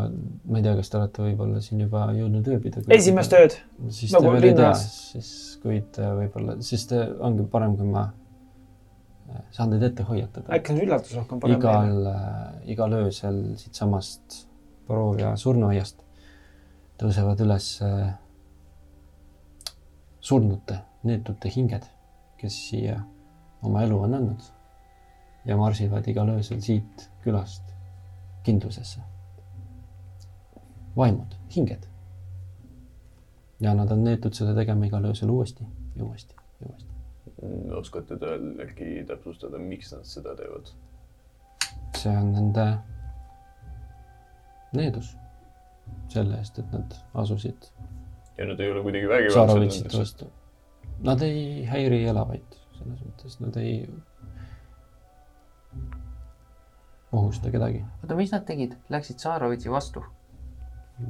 [0.48, 2.82] ma ei tea, kas te olete võib-olla siin juba jõudnud ööbida.
[2.96, 3.56] esimest ööd.
[3.92, 5.30] siis nagu te veel ei tea, siis
[5.62, 10.48] kuid äh, võib-olla, siis te ongi parem, kui ma äh, saan teid ette hoiatada.
[10.56, 11.60] äkki on üllatus rohkem parem.
[11.60, 12.08] igal,
[12.76, 14.40] igal öösel siitsamast
[14.88, 16.00] Barovia surnuaiast
[17.02, 18.14] tõusevad üles äh,
[20.22, 21.84] surnute, neetute hinged,
[22.40, 23.02] kes siia
[23.62, 24.48] oma elu on andnud
[25.44, 27.71] ja marsivad igal öösel siit külast
[28.42, 29.00] kindlusesse.
[30.96, 31.86] vaimud, hinged.
[33.60, 35.64] ja nad on neetud seda tegema igal öösel uuesti
[35.96, 36.90] ja uuesti ja uuesti.
[37.76, 40.74] oskate te äkki täpsustada, miks nad seda teevad?
[41.98, 42.66] see on nende
[44.74, 45.16] needus
[46.08, 47.72] selle eest, et nad asusid
[48.38, 49.98] ja nad ei ole kuidagi vägivaldsed.
[49.98, 50.30] vastu.
[51.02, 53.74] Nad ei häiri elavaid selles mõttes, nad ei
[57.12, 57.84] ohusta kedagi.
[58.02, 58.76] oota, mis nad tegid?
[58.90, 60.04] Läksid Saarovitsi vastu?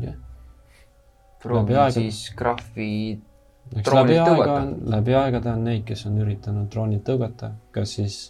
[0.00, 0.16] jah,
[1.42, 1.90] proovi aega.
[1.90, 2.90] siis krahvi,
[3.74, 4.58] aega tõugata.
[4.60, 8.20] on, läbi aegade on neid, kes on üritanud droonid tõugata, kas siis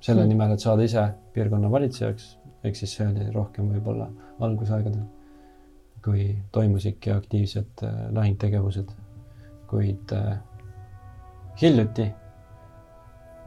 [0.00, 0.28] selle Hmm.
[0.28, 1.02] nimel, et saada ise
[1.34, 4.08] piirkonna valitsejaks, ehk siis see oli rohkem võib-olla
[4.40, 5.06] algusaegadel,
[6.04, 8.92] kui toimusidki aktiivsed äh, lahingtegevused,
[9.66, 10.38] kuid äh,
[11.62, 12.06] hiljuti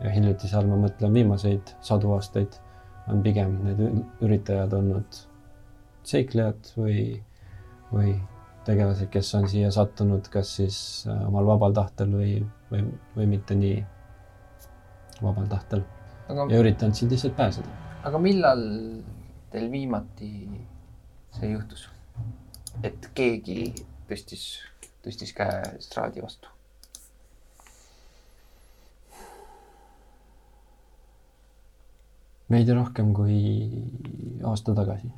[0.03, 2.59] ja hiljutise all ma mõtlen viimaseid sadu aastaid,
[3.09, 3.81] on pigem need
[4.25, 5.19] üritajad olnud
[6.09, 7.03] seiklejad või,
[7.91, 8.13] või
[8.67, 10.79] tegelased, kes on siia sattunud kas siis
[11.09, 12.33] äh, omal vabal tahtel või,
[12.71, 12.83] või,
[13.15, 13.79] või mitte nii
[15.21, 15.83] vabal tahtel
[16.29, 17.77] aga, ja üritanud siit lihtsalt pääseda.
[18.07, 18.63] aga millal
[19.53, 20.31] teil viimati
[21.39, 21.89] see juhtus?
[22.83, 23.73] et keegi
[24.09, 24.45] tõstis,
[25.05, 26.58] tõstis käe estraadi vastu?
[32.49, 33.39] Veidi rohkem kui
[34.45, 35.11] aasta tagasi.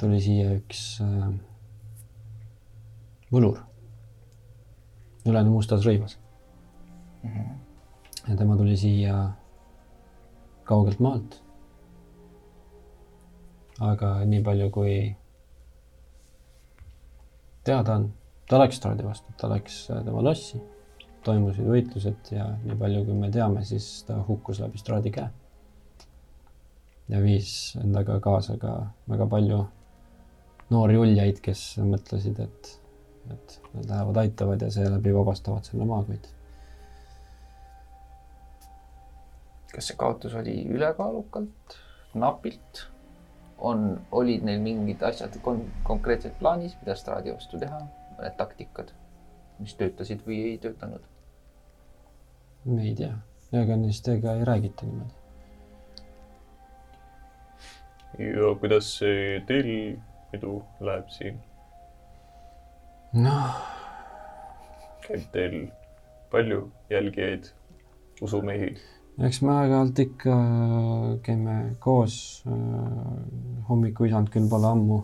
[0.00, 1.28] Tuli siia üks äh,
[3.32, 3.60] võlur,
[5.28, 6.18] üleni mustas rõivas.
[7.22, 9.16] Ja tema tuli siia
[10.68, 11.40] kaugelt maalt.
[13.82, 14.92] aga nii palju, kui
[17.66, 18.04] teada on,
[18.46, 20.60] ta läks Stradi vastu, ta läks äh, tema lossi,
[21.26, 25.30] toimusid võitlused ja nii palju, kui me teame, siis ta hukkus läbi Stradi käe.
[27.08, 28.74] Ja viis endaga kaasa ka
[29.08, 29.64] väga palju
[30.70, 32.70] noori uljaid, kes mõtlesid, et,
[33.32, 36.30] et nad lähevad, aitavad ja seeläbi vabastavad selle maa, kuid
[39.72, 41.76] kas see kaotus oli ülekaalukalt,
[42.14, 42.86] napilt?
[43.62, 47.78] on, olid neil mingid asjad kon-, konkreetselt plaanis, mida Stradi vastu teha,
[48.16, 48.90] mõned taktikad,
[49.62, 51.04] mis töötasid või ei töötanud?
[52.74, 53.14] ei tea,
[53.62, 55.21] ega neist ega ei räägita niimoodi.
[58.18, 59.70] Ja kuidas see teil
[60.32, 61.38] pidu läheb siin?
[63.12, 63.56] noh,
[65.06, 65.56] käib teil
[66.32, 67.48] palju jälgijaid,
[68.22, 68.74] usumehi?
[69.28, 70.36] eks me aeg-ajalt ikka
[71.24, 72.44] käime koos.
[73.68, 75.02] hommikuisand küll pole ammu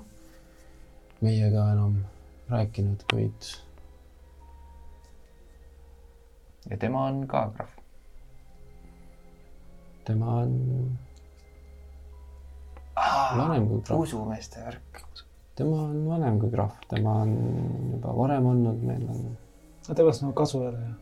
[1.21, 1.99] meiega enam
[2.49, 3.51] rääkinud, kuid
[6.71, 7.77] ja tema on ka krahv.
[10.05, 10.99] tema on
[13.37, 14.01] vanem kui krahv.
[14.01, 15.03] usumeeste värk.
[15.57, 17.37] tema on vanem kui krahv, tema on
[17.93, 19.37] juba varem olnud, meil on
[19.89, 20.95] no temast nagu kasu ei ole ju.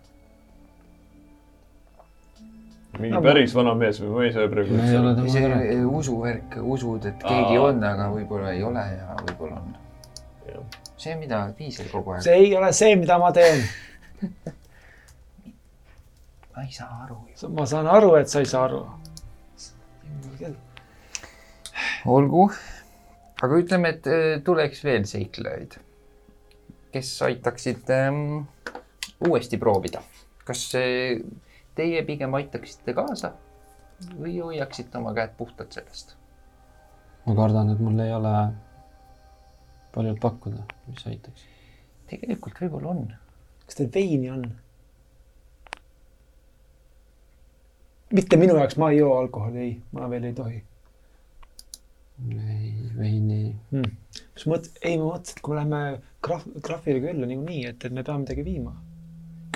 [2.99, 6.59] mingi No päris vana mees või ma ei saa praegu me ei ole see usuvärk,
[6.63, 7.65] usud, et keegi Aa.
[7.71, 9.75] on, aga võib-olla ei ole ja võib-olla on.
[10.97, 13.61] See, mida Piisel kogu aeg, see ei ole see, mida ma teen.
[16.57, 17.19] ma ei saa aru.
[17.53, 18.81] ma saan aru, et sa ei saa aru.
[22.07, 22.51] olgu,
[23.43, 25.79] aga ütleme, et äh, tuleks veel seiklejaid,
[26.95, 28.21] kes aitaksid ähm,
[29.27, 30.03] uuesti proovida.
[30.47, 31.19] kas äh,
[31.75, 33.33] teie pigem aitaksite kaasa
[34.21, 36.15] või hoiaksite oma käed puhtad sellest?
[37.27, 38.35] ma kardan, et mul ei ole
[39.95, 41.49] palju pakkuda, mis aitaks.
[42.13, 43.03] tegelikult võib-olla on.
[43.67, 44.47] kas teil veini on?
[48.15, 50.63] mitte minu jaoks, ma ei joo alkoholi, ei, ma veel ei tohi
[52.25, 53.41] ei, veini,
[53.71, 53.97] hmm..
[54.35, 55.81] mis mõt-, ei ma mõtlesin, et kui me läheme
[56.25, 58.73] krahv, krahvile külla niikuinii, et, et me peame midagi viima.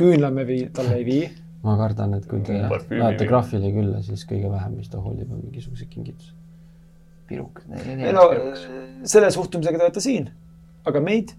[0.01, 1.31] küünla me vii-, talle ei vii.
[1.65, 5.45] ma kardan, et kui te lähete krahvile külla, siis kõige vähem, mis ta hoolib, on
[5.47, 6.37] mingisugused kingitused.
[7.31, 7.71] pirukad.
[7.81, 8.27] ei no
[9.09, 10.29] selle suhtumisega te olete siin,
[10.85, 11.33] aga meid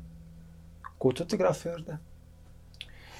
[1.02, 2.00] kutsuti krahvi juurde.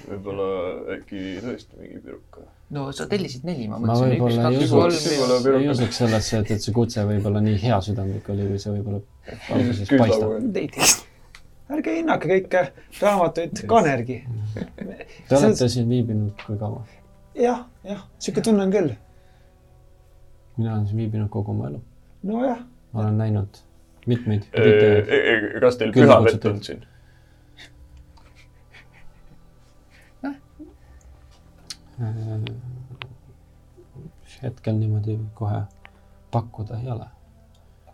[0.08, 0.48] Võib-olla
[0.96, 2.44] äkki tõesti mingi piruka.
[2.74, 5.60] no sa tellisid neli, ma ma mõtlesin üks, võib-olla ei kaks, kolm.
[5.60, 9.00] ei usuks sellesse, et, et see kutse võib-olla nii heasüdamlik oli, kui see võib-olla
[9.56, 11.08] alguses paistab.
[11.72, 12.64] ärge hinnake kõike
[13.00, 14.18] raamatuid kanergi.
[15.28, 16.84] Te olete siin viibinud kui kaua?
[17.38, 18.94] jah, jah, sihuke tunne on küll.
[20.58, 21.82] mina olen siin viibinud kogu oma elu.
[22.28, 23.62] nojah, ma olen näinud
[24.06, 24.48] mitmeid.
[24.58, 26.56] Äh, kas teil pühavett kutsutud.
[26.56, 26.88] on siin?
[34.42, 35.62] Hetkel niimoodi kohe
[36.30, 37.06] pakkuda ei ole.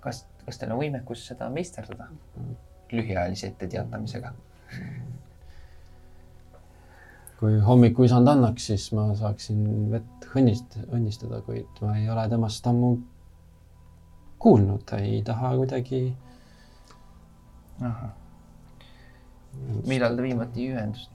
[0.00, 2.08] kas, kas teil on võimekus seda meisterdada
[2.92, 4.32] lühiajalise etteteatamisega?
[7.38, 9.60] kui hommikuisand annaks, siis ma saaksin
[9.92, 12.96] vett õnnist-, õnnistada, kuid ma ei ole temast ammu
[14.42, 16.00] kuulnud, ta ei taha kuidagi.
[19.86, 21.14] millal ta viimati ühendust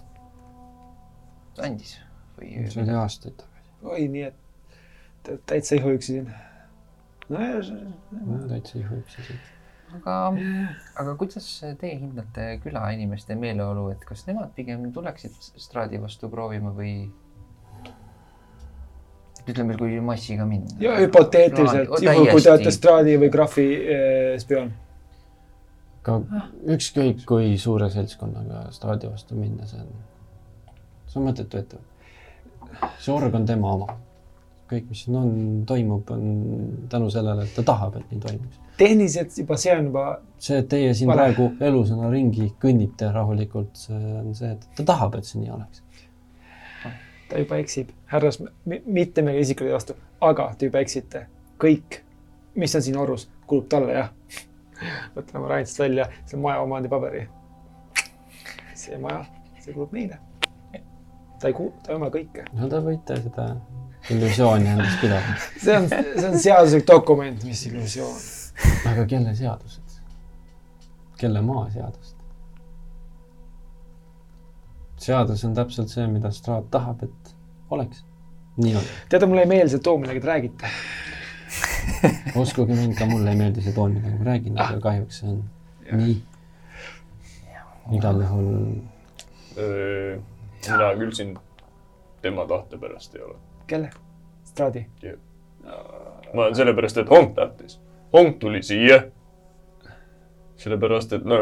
[1.60, 1.98] andis
[2.44, 2.70] või?
[2.74, 4.44] see oli aastaid tagasi, oi, nii et
[5.46, 6.30] täitsa ihuüksi siin.
[7.30, 7.74] nojah,
[8.50, 9.50] täitsa ihuüksi siit.
[9.96, 10.18] aga,
[11.02, 11.50] aga kuidas
[11.80, 16.96] teie hindate külainimeste meeleolu, et kas nemad pigem tuleksid Stradi vastu proovima või?
[19.48, 20.72] ütleme, kui massiga minna.
[20.80, 24.72] ja hüpoteetiliselt, juhul kui te olete Stradi või Graffi eh, spioon.
[26.04, 26.20] ka
[26.76, 29.92] ükskõik kui suure seltskonnaga staadi vastu minna, see on,
[31.08, 31.93] see on mõttetu ettevõte.
[33.00, 33.96] See org on tema oma.
[34.74, 35.34] kõik, mis siin on,
[35.70, 36.22] toimub, on
[36.90, 38.62] tänu sellele, et ta tahab, et nii toimuks.
[38.78, 40.06] tehniliselt juba see on juba,
[40.42, 41.28] see, et teie siin Vale.
[41.28, 45.84] praegu elusana ringi kõnnite rahulikult, see on see, et ta tahab, et see nii oleks.
[47.30, 51.28] ta juba eksib, härras, mitte meile isiklikult vastu, aga te juba eksite.
[51.62, 52.02] kõik,
[52.56, 54.12] mis on siin orus, kuulub talle, jah.
[55.16, 57.28] võtan oma rantsist välja selle maja omandipaberi.
[58.74, 59.26] see maja,
[59.60, 60.18] see kuulub meile.
[61.44, 62.46] Ta ei kuulu, ta ei oma kõike.
[62.56, 63.50] no te võite seda
[64.14, 65.36] illusiooni endast pidada.
[65.64, 68.16] see on, see on seaduslik dokument, mis illusioon.
[68.94, 70.00] aga kelle seadused?
[71.20, 72.16] kelle maa seadused?
[75.04, 77.36] seadus on täpselt see, mida Straat tahab, et
[77.76, 78.06] oleks.
[78.64, 78.92] nii on.
[79.12, 80.74] teate, mulle ei meeldi see toon, millega te räägite.
[82.44, 85.44] uskuge mind, ka mulle ei meeldi see toon, millega ma räägin, aga kahjuks see on
[86.00, 86.22] nii.
[88.00, 88.48] igal juhul
[90.70, 91.34] mina küll siin
[92.22, 93.38] tema tahte pärast ei ole.
[93.68, 93.90] kelle?
[94.44, 94.86] Stradi.
[96.34, 97.80] ma olen sellepärast, et Hong tahtis.
[98.14, 99.04] Hong tuli siia.
[100.56, 101.40] sellepärast, et no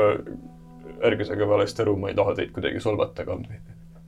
[1.03, 3.38] ärge saage valesti aru, ma ei taha teid kuidagi solvata, aga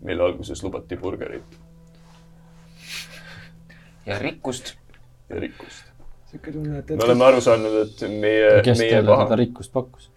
[0.03, 1.61] meile alguses lubati burgerit
[4.05, 4.73] ja rikkust.
[5.29, 5.85] ja rikkust.
[6.89, 10.09] me oleme aru saanud, et meie, kes meie teile paha seda, rikkust pakkus?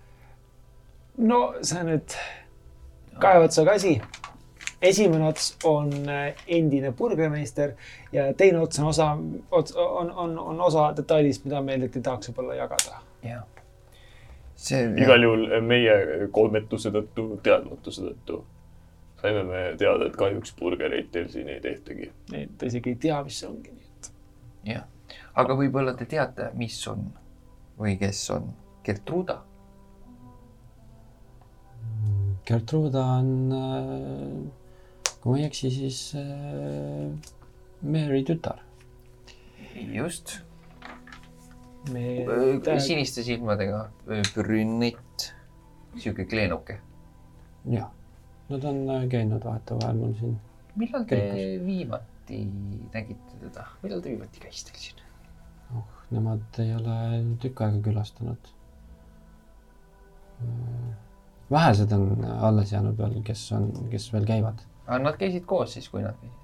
[1.19, 2.17] no see on nüüd
[3.23, 3.97] kahe otsaga asi.
[4.83, 7.75] Esimene ots on äh, endine burgermeister
[8.13, 9.11] ja teine ots on osa,
[9.51, 13.01] on, on, on osa detailist, mida meil ei tahaks võib-olla jagada.
[13.25, 13.47] jah.
[14.57, 18.43] see igal juhul meie kolmetuse tõttu, teadmatuse tõttu
[19.21, 22.11] saime me teada, et kahjuks burgereid teil siin ei tehtagi.
[22.33, 24.11] ei, ta isegi ei tea, mis see ongi, nii et.
[24.73, 24.85] jah,
[25.43, 27.09] aga võib-olla te teate, mis on
[27.81, 28.51] või kes on
[28.87, 29.41] Gertruda.
[32.47, 33.31] Gertruda on,
[35.27, 37.09] kui ma ei eksi, siis äh,
[37.83, 38.61] Mary tütar.
[39.75, 40.37] just,
[41.91, 43.89] me siniste silmadega,
[44.37, 45.25] brünett,
[45.97, 46.77] sihuke kleenuke.
[47.73, 47.89] jah,
[48.53, 50.37] nad on äh, käinud vahetevahel mul siin.
[50.79, 51.67] millal te Kirikus.
[51.67, 52.39] viimati
[52.95, 55.03] nägite teda, millal ta viimati käis teil siin?
[55.75, 57.01] oh, nemad ei ole
[57.43, 58.55] tükk aega külastanud.
[61.51, 64.63] vähesed on alles jäänud veel, kes on, kes veel käivad.
[64.87, 66.43] Aga nad käisid koos siis, kui nad käisid?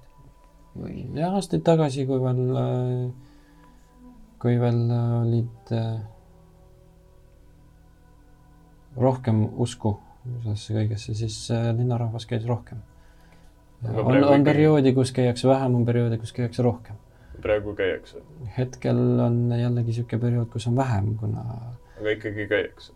[0.77, 1.03] või?
[1.17, 2.41] ja aastaid tagasi, kui veel,
[4.41, 6.01] kui veel olid äh,
[8.99, 12.81] rohkem usku sellesse kõigesse, siis äh, linnarahvas käis rohkem.
[13.83, 16.99] On, on perioodi, kus käiakse vähem, on perioode, kus käiakse rohkem.
[17.43, 18.21] praegu käiakse,
[18.57, 21.41] hetkel on jällegi niisugune periood, kus on vähem, kuna
[21.99, 22.93] aga ikkagi käiakse.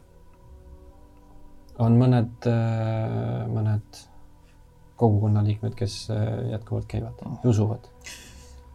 [1.83, 2.47] on mõned,
[3.51, 3.99] mõned
[4.97, 7.89] kogukonna liikmed, kes äh, jätkuvalt käivad ja usuvad.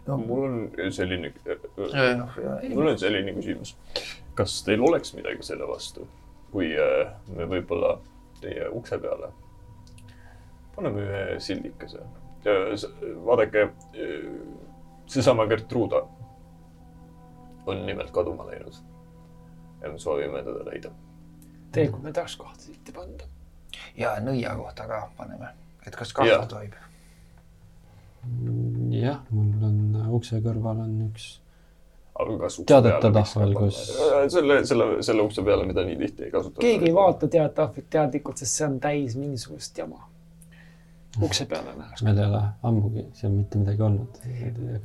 [0.06, 1.32] mul on selline,
[2.16, 2.40] noh,
[2.74, 3.76] mul on selline küsimus.
[4.34, 6.08] kas teil oleks midagi selle vastu,
[6.50, 7.98] kui äh, me võib-olla
[8.40, 9.32] teie ukse peale
[10.76, 12.02] paneme ühe sildikese?
[13.24, 13.68] vaadake,
[15.06, 16.00] seesama Gertruda
[17.66, 18.74] on nimelt kaduma läinud.
[19.82, 20.90] ja me soovime teda leida.
[21.72, 23.28] tee, kui me tahaks kohta siit panna.
[23.96, 25.52] ja nõia kohta ka paneme,
[25.86, 26.18] et kas Jaa.
[26.22, 26.74] kahvli tohib.
[28.92, 31.24] jah, mul on äh, ukse kõrval on üks,
[32.14, 34.28] aga kas ukse Teadete tahvel, kus- panna?
[34.30, 36.62] selle, selle, selle ukse peale, mida nii tihti ei kasutata.
[36.62, 40.04] keegi ei vaata teateahvlit teadlikult, sest see on täis mingisugust jama.
[41.22, 42.04] ukse peale nähakse.
[42.06, 44.22] meil ei ole ammugi seal mitte midagi olnud.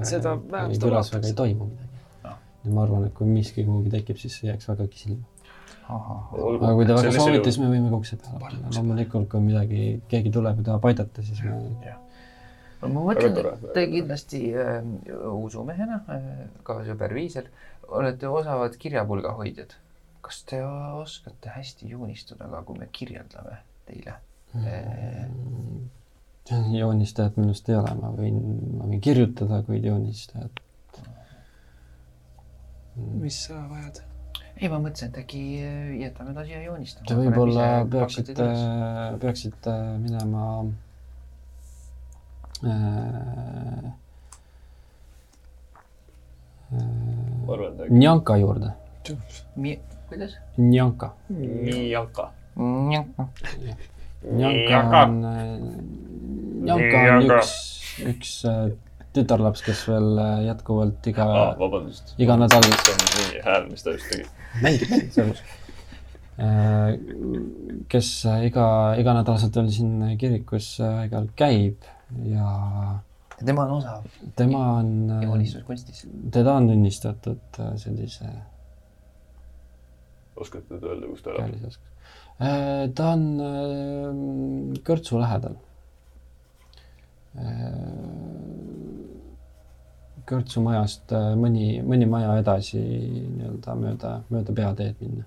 [0.04, 1.94] Seda vähem seda külas väga ei toimu midagi
[2.28, 2.40] Ah..
[2.66, 5.24] ja ma arvan, et kui miski kuhugi tekib, siis see jääks vägagi silma.
[5.88, 8.72] Aga kui te väga soovite, siis me võime ka ukse peale panna.
[8.76, 11.56] loomulikult, kui midagi, keegi tuleb ja tahab aidata, siis me
[12.82, 14.86] no ma mõtlen, et te kindlasti äh,
[15.32, 16.26] usumehena äh,,
[16.68, 17.50] ka sõber Viisel,
[17.88, 19.78] olete osavad kirjapulga hoidjad.
[20.28, 20.60] kas te
[21.00, 24.18] oskate hästi joonistada ka, kui me kirjeldame teile
[24.56, 25.24] äh,?
[26.52, 28.38] joonistajat minust ei ole, ma võin,
[28.78, 30.62] ma võin kirjutada, kuid joonistajat.
[33.24, 34.04] mis sa vajad?
[34.62, 37.08] ei, ma mõtlesin, et äkki äh, jätame ta siia joonistama.
[37.10, 38.48] Te võib-olla peaksite,
[39.22, 40.46] peaksite minema
[42.66, 43.92] äh,
[46.74, 48.74] äh, Njanka juurde.
[49.56, 49.80] Mi-,
[50.10, 50.34] kuidas?
[50.58, 51.14] Njanka.
[51.30, 52.32] Mianka.
[52.58, 53.28] Njanka
[54.32, 55.04] Njanka.
[55.04, 55.22] on,
[56.64, 57.38] Njanka on Njanka.
[57.38, 57.54] üks,
[58.12, 58.72] üks äh,
[59.16, 61.28] tütarlaps, kes veel äh, jätkuvalt iga
[61.60, 62.16] vabandust.
[62.18, 64.26] iga nädal- see on mingi hääl, mis ta just tegi.
[64.64, 65.44] Mängib selles.
[67.90, 68.68] kes äh, iga,
[69.02, 71.88] iganädalaselt veel siin kirikus äh, aeg-ajalt käib
[72.30, 72.52] ja
[73.40, 74.06] tema on osav
[74.38, 74.92] tema on,
[75.24, 76.06] joonistuskunstis.
[76.34, 78.30] teda on tunnistatud äh, sellise
[80.38, 81.80] oskate te öelda, kus ta elab?
[82.98, 85.58] ta on äh, Kõrtsu lähedal.
[90.28, 95.24] Kõrtsu majast äh, mõni, mõni maja edasi nii-öelda mööda, mööda peateed minna.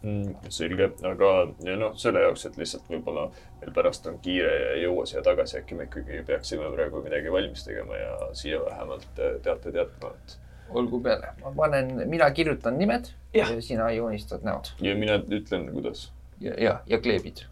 [0.00, 3.26] Mm, selge, aga ja noh, selle jaoks, et lihtsalt võib-olla
[3.60, 7.32] meil pärast on kiire ja ei jõua siia tagasi, äkki me ikkagi peaksime praegu midagi
[7.32, 10.38] valmis tegema ja siia vähemalt äh, teate teatma, et
[10.80, 13.52] olgu peale, ma panen, mina kirjutan nimed Jah.
[13.52, 16.06] ja sina joonistad näod ja mina ütlen, kuidas.
[16.40, 17.44] ja, ja, ja kleebid.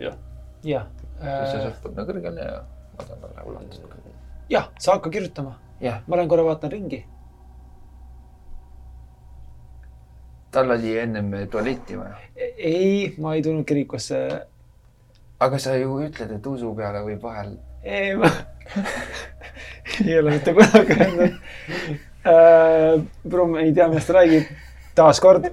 [0.00, 0.16] jah,
[0.64, 0.88] jah,
[1.20, 2.62] siis sa saad panna kõrgele ja
[2.96, 4.02] madalale ulatada.
[4.48, 5.58] jah, sa hakka kirjutama.
[6.06, 7.04] ma lähen korra vaatan ringi.
[10.50, 12.16] tal oli ennem tualetti vaja.
[12.56, 14.46] ei, ma ei tulnud kirikusse.
[15.40, 17.56] aga sa ju ütled, et usu peale võib vahel.
[17.82, 18.30] ei, ma
[20.06, 21.32] ei ole mitte kunagi öelnud
[22.26, 23.02] äh,.
[23.28, 24.50] Brumm ei tea, millest ta räägib.
[24.94, 25.50] taaskord.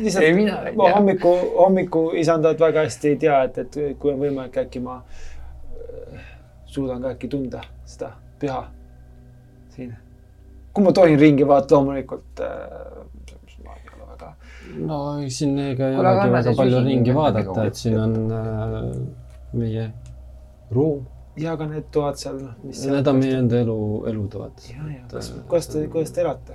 [0.00, 4.22] lihtsalt Ei, mina ma hommiku, hommiku isandat väga hästi ei tea, et, et kui on
[4.22, 5.02] võimalik, äkki ma
[6.76, 8.08] suudan ka äkki tunda seda
[8.40, 8.62] püha
[9.74, 9.90] siin.
[10.72, 12.48] kui ma tohin ringi vaadata, loomulikult äh,.
[13.64, 14.28] ma ei ole väga.
[14.90, 14.96] no
[15.38, 18.44] siin ega ei olegi väga palju ringi vaadata, et siin on äh,
[19.52, 19.84] meie
[20.70, 21.00] ruum.
[21.36, 22.78] ja ka need toad seal, mis.
[22.92, 23.80] Need on meie enda elu,
[24.12, 24.56] elutoad.
[24.70, 26.54] ja, ja kas, kuidas te, kuidas te elate?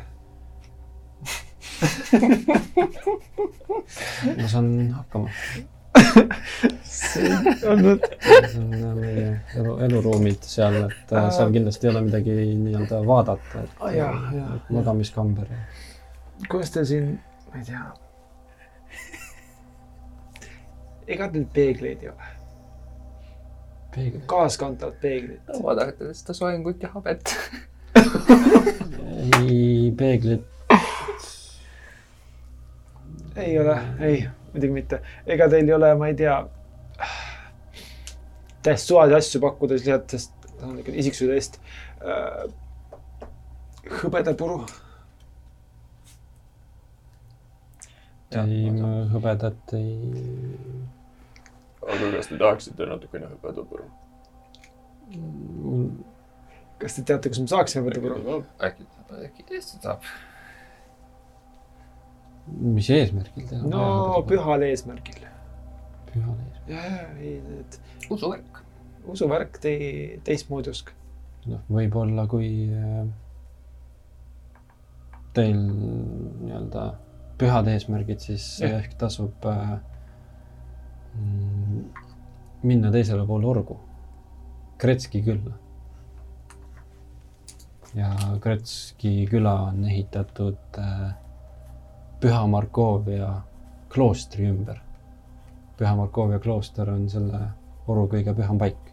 [4.37, 4.67] ma saan
[4.97, 5.27] hakkama.
[7.71, 8.07] On nüüd
[8.51, 9.27] see on meie
[9.57, 14.13] elu, eluruumid seal, et äh, seal kindlasti ei ole midagi nii-öelda vaadata, et Ah, jaa,
[14.55, 15.47] et magamiskamber
[16.49, 17.09] kuidas teil siin,
[17.51, 17.83] ma ei tea.
[21.11, 22.29] ega teil peegleid ei ole,
[23.95, 24.21] peegel.
[24.31, 25.51] kaaskantavat peeglit?
[25.63, 27.35] vaadake seda soengut ja habet.
[29.41, 30.45] ei, peeglit,
[33.35, 35.01] ei ole, ei, muidugi mitte.
[35.25, 36.37] ega teil ei ole, ma ei tea,
[38.63, 41.59] täiesti suvalisi asju pakkuda lihtsalt, sest see on ikka isiksuse eest
[42.05, 42.45] äh,.
[44.03, 44.61] hõbedapuru,
[48.37, 48.69] ei
[49.11, 49.95] hõbedat ei,
[51.81, 53.89] aga kas te tahaksite natukene hõbedapuru?
[56.81, 58.43] kas te teate, kus me saaksime hõbedapuru?
[58.63, 58.87] äkki,
[59.25, 60.05] äkki tõesti saab.
[62.47, 63.67] Mis eesmärgil teha?
[63.69, 65.27] no pühal eesmärgil.
[66.11, 66.75] pühal eesmärgil.
[66.75, 68.63] ja, ja, ei need usuvärk.
[69.05, 70.91] usuvärk tei-, teistmoodi usk.
[71.45, 73.05] noh, võib-olla kui äh,
[75.33, 76.89] teil nii-öelda
[77.41, 78.77] pühad eesmärgid, siis Jah.
[78.81, 79.77] ehk tasub äh,
[81.17, 81.81] mm,
[82.67, 83.79] minna teisele poole orgu,
[84.81, 85.55] Kretski külla.
[87.95, 88.11] ja
[88.41, 91.11] Kretski küla on ehitatud äh,
[92.21, 93.31] Püha Markovia
[93.89, 94.77] kloostri ümber.
[95.77, 97.41] Püha Markovia klooster on selle
[97.89, 98.91] oru kõige püham paik.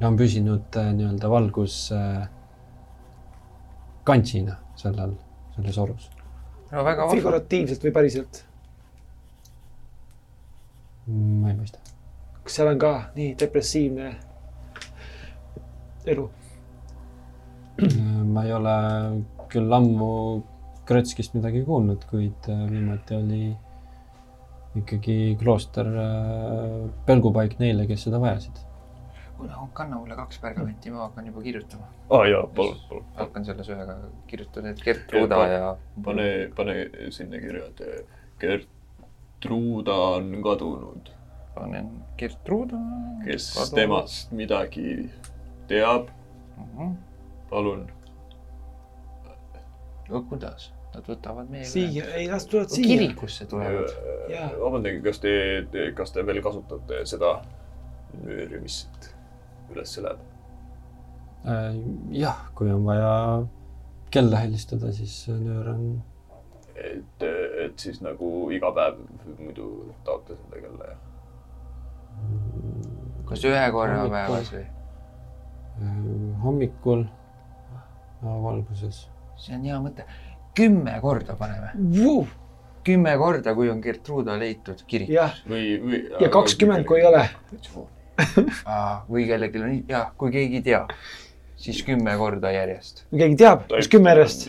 [0.00, 2.28] ja on püsinud äh, nii-öelda valgus äh,
[4.04, 5.12] kantsina sellel,
[5.54, 6.10] selles orus.
[6.70, 7.16] no väga vahva.
[7.16, 8.44] figuratiivselt või päriselt?
[11.10, 11.82] ma ei mõista.
[12.44, 14.12] kas seal on ka nii depressiivne
[16.14, 16.30] elu?
[18.34, 18.74] ma ei ole
[19.52, 20.12] küll ammu
[20.90, 23.44] Krõtskist midagi kuulnud, kuid äh, viimati oli
[24.80, 28.58] ikkagi klooster äh, pelgupaik neile, kes seda vajasid.
[29.36, 31.86] kuule, kanna mulle kaks pergamenti, ma hakkan juba kirjutama.
[32.10, 33.06] aa jaa, palun, palun.
[33.16, 33.96] hakkan selle sööga
[34.26, 35.70] kirjutada, et Gertruda ja.
[36.04, 36.76] pane, pane
[37.14, 38.06] sinna kirja, et
[38.42, 41.12] Gertruda on kadunud.
[41.54, 42.82] panen Gertruda.
[43.24, 45.10] kes temast midagi
[45.70, 46.10] teab,
[46.60, 47.09] Mhm.
[47.50, 47.86] palun.
[50.10, 51.70] no kuidas, nad võtavad meiega.
[51.70, 52.88] siia, ei las tulevad siia.
[52.88, 53.94] kirikusse tulevad.
[54.30, 54.50] Jaa.
[54.58, 55.32] vabandage, kas te,
[55.70, 57.36] te, kas te veel kasutate seda
[58.24, 59.10] nööri, mis siit
[59.70, 60.26] üles läheb?
[61.48, 61.76] Äh,
[62.12, 63.12] jah, kui on vaja
[64.12, 65.84] kella helistada, siis nöör on,
[66.74, 67.28] et,
[67.64, 68.98] et siis nagu iga päev
[69.38, 69.70] muidu
[70.04, 70.98] taote seda kella ja.
[73.30, 74.66] kas ühe korra päevas või?
[74.66, 76.02] äh,
[76.44, 77.06] hommikul
[78.22, 79.06] valguses.
[79.40, 80.04] see on hea mõte.
[80.56, 81.72] kümme korda paneme,
[82.84, 85.08] kümme korda, kui on Gertruda leitud kirik.
[85.12, 86.02] jah, või, või.
[86.20, 87.24] ja kakskümmend, kui ei ole.
[89.10, 90.84] või kellelgi on, jah, kui keegi ei tea,
[91.60, 93.04] siis kümme korda järjest.
[93.10, 94.48] kui keegi teab, siis kümme järjest.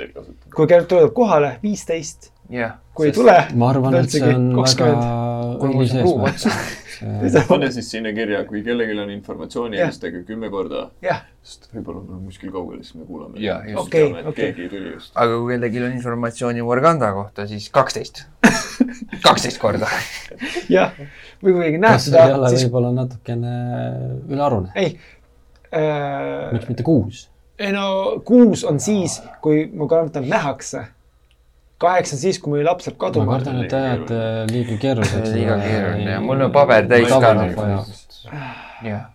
[0.55, 2.30] kui Gert tuleb kohale, viisteist.
[2.51, 2.77] jah.
[2.93, 5.59] kui ei tule, ma arvan, et see on Üldsegi väga 20.
[5.61, 6.79] kui mul õilis eesmärk
[7.47, 10.87] pane siis sinna kirja, kui kellelgi on informatsiooni, helistage kümme korda,
[11.41, 13.41] sest võib-olla me oleme kuskil kaugel, siis me kuulame.
[13.41, 14.11] Et okei.
[14.35, 15.13] keegi tuli just.
[15.15, 18.23] aga kui kellelgi on informatsiooni Morganda kohta, siis kaksteist.
[19.27, 19.89] kaksteist korda.
[20.69, 20.93] jah.
[21.41, 23.57] või kui keegi näeb kas see seda ei ole, siis võib-olla natukene
[24.29, 24.73] ülearune?
[24.75, 24.95] ei
[25.73, 26.69] äh, miks.
[26.69, 27.27] mitte kuus?
[27.61, 30.85] ei no kuus on siis, kui ma kardan, nähakse.
[31.81, 33.37] Kaheksa siis, kui mõni laps läheb ma kaduma.
[33.37, 34.19] kardan, et ajate
[34.51, 35.33] liiga keeruliseks.
[35.35, 37.33] liiga keeruline ja mul on paber täis ka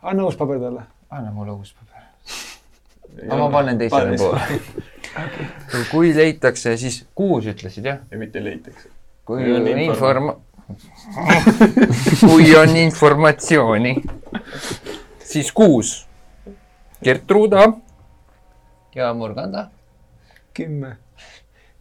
[0.02, 0.82] anna uus paber talle.
[1.10, 2.02] anna mulle uus paber.
[3.22, 4.60] aga ma panen teisele poole.
[5.92, 8.02] kui leitakse, siis kuus ütlesid jah?
[8.10, 8.90] ja mitte leitakse.
[9.26, 10.36] kui on informa-,
[12.20, 13.96] kui on informatsiooni,
[15.24, 16.02] siis kuus.
[17.04, 17.66] Gertruda
[18.96, 19.68] ja Morganda.
[20.56, 20.96] kümme,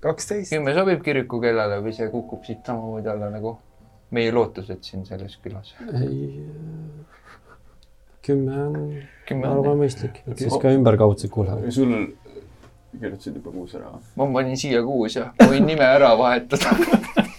[0.05, 0.53] kaksteist.
[0.53, 3.57] kümme sobib kiriku kellale või see kukub siit samamoodi alla nagu
[4.15, 5.73] meie lootused siin selles külas?
[5.91, 6.41] ei,
[8.25, 8.77] kümme on,
[9.29, 11.69] kümme ma arvan, mõistlik, et siis ka ümberkaudsed kuulevad.
[11.73, 11.93] sul
[12.95, 13.91] kirjutasid juba kuus ära?
[14.15, 16.75] ma panin siia kuus ja võin nime ära vahetada.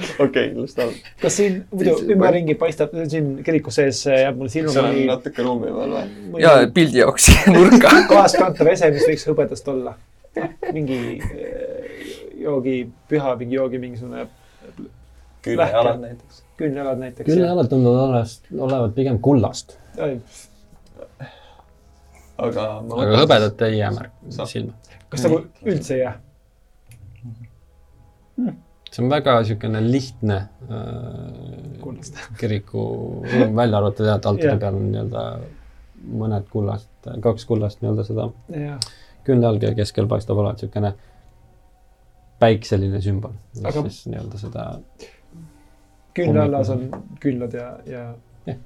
[0.24, 1.12] okei, las ta olla.
[1.22, 5.72] kas siin muidu ümberringi paistab, siin kiriku sees jääb mul silma seal on natuke ruumi
[5.74, 6.42] veel või?
[6.42, 7.92] ja pildi jaoks nurka.
[8.12, 9.96] kaaskantav ese, mis võiks hõbedast olla?
[10.70, 12.76] mingi eh, joogi,
[13.10, 14.28] püha mingi joogi mingisugune
[15.42, 16.42] küljejalad näiteks.
[16.60, 17.26] küünjalad näiteks.
[17.26, 19.76] küljejalad tunduvad olevat, olevat pigem kullast,
[22.38, 24.76] aga aga hõbedat ei jää märk-, silma.
[25.08, 26.16] kas nagu üldse ei jää?
[28.90, 30.36] See on väga niisugune lihtne
[30.70, 31.90] äh,
[32.40, 35.24] kirikuruum, välja arvatud jah, et altari peal on nii-öelda
[36.20, 36.90] mõned kullast,
[37.22, 38.90] kaks kullast nii-öelda seda jah,
[39.26, 40.94] küünlajalge ja keskel paistab olevat niisugune
[42.40, 44.66] päikseline sümbol, mis Aga- siis nii-öelda seda
[46.16, 46.88] küünlajallas on
[47.22, 48.02] küünlad ja, ja
[48.48, 48.58] Jah.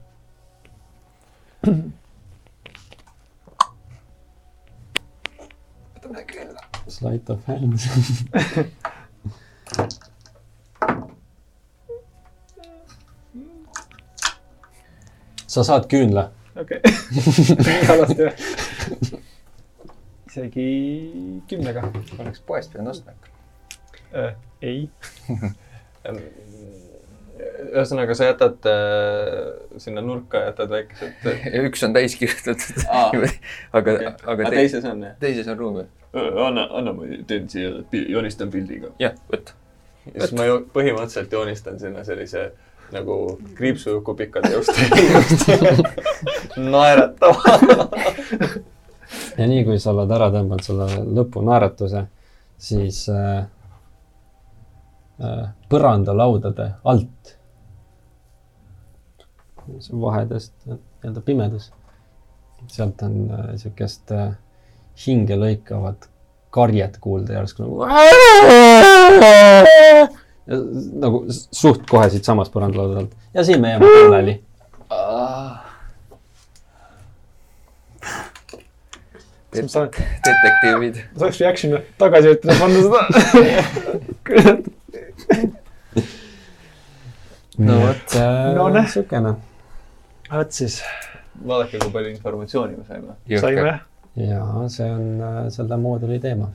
[5.96, 6.60] võtame küünla.
[6.88, 7.78] sleight of hand.
[15.54, 16.28] sa saad küünla.
[16.60, 16.80] okei,
[17.66, 18.32] küünlalast jah.
[20.30, 20.68] isegi
[21.50, 23.28] kümnega oleks poest pidanud ostma ikka.
[24.14, 24.34] äh,.
[24.62, 24.88] ei,
[27.74, 31.26] ühesõnaga, sa jätad äh, sinna nurka, jätad väikesed.
[31.68, 33.30] üks on täis kirjutatud aga,
[33.74, 35.16] aga aga te, teises on jah?
[35.22, 35.88] teises on ruum või?
[36.14, 38.92] anna, anna, ma teen siia, joonistan pildiga.
[39.02, 39.54] jah, võt.
[40.12, 42.48] ja siis ma ju põhimõtteliselt joonistan sinna sellise
[42.92, 44.90] nagu kriipsujuku pikad juusted.
[46.74, 47.58] naeratava.
[49.38, 50.86] ja nii kui sa oled ära tõmmanud selle
[51.18, 52.04] lõpunaeratuse,
[52.58, 53.46] siis äh,
[55.22, 57.36] äh, põrandalaudade alt,
[59.90, 61.70] vahedest nii-öelda pimedus,
[62.68, 64.34] sealt on niisugust äh,
[65.06, 66.08] hingelõikavat
[66.54, 67.82] karjet kuulda järsku nagu
[70.46, 74.34] nagu suht kohe siitsamast põrandalaudade alt ja siin me jääme pooleli.
[79.54, 81.00] detektiivid.
[81.18, 83.00] saaks reaction'i tagasi ütelda, panna seda.
[87.54, 88.14] No vot.
[88.56, 88.82] No näh.
[88.82, 89.36] niisugune
[90.32, 90.80] vot siis
[91.46, 93.14] vaadake, kui palju informatsiooni me saime.
[93.40, 93.74] saime
[94.16, 96.48] ja see on äh, selle mooduli teema.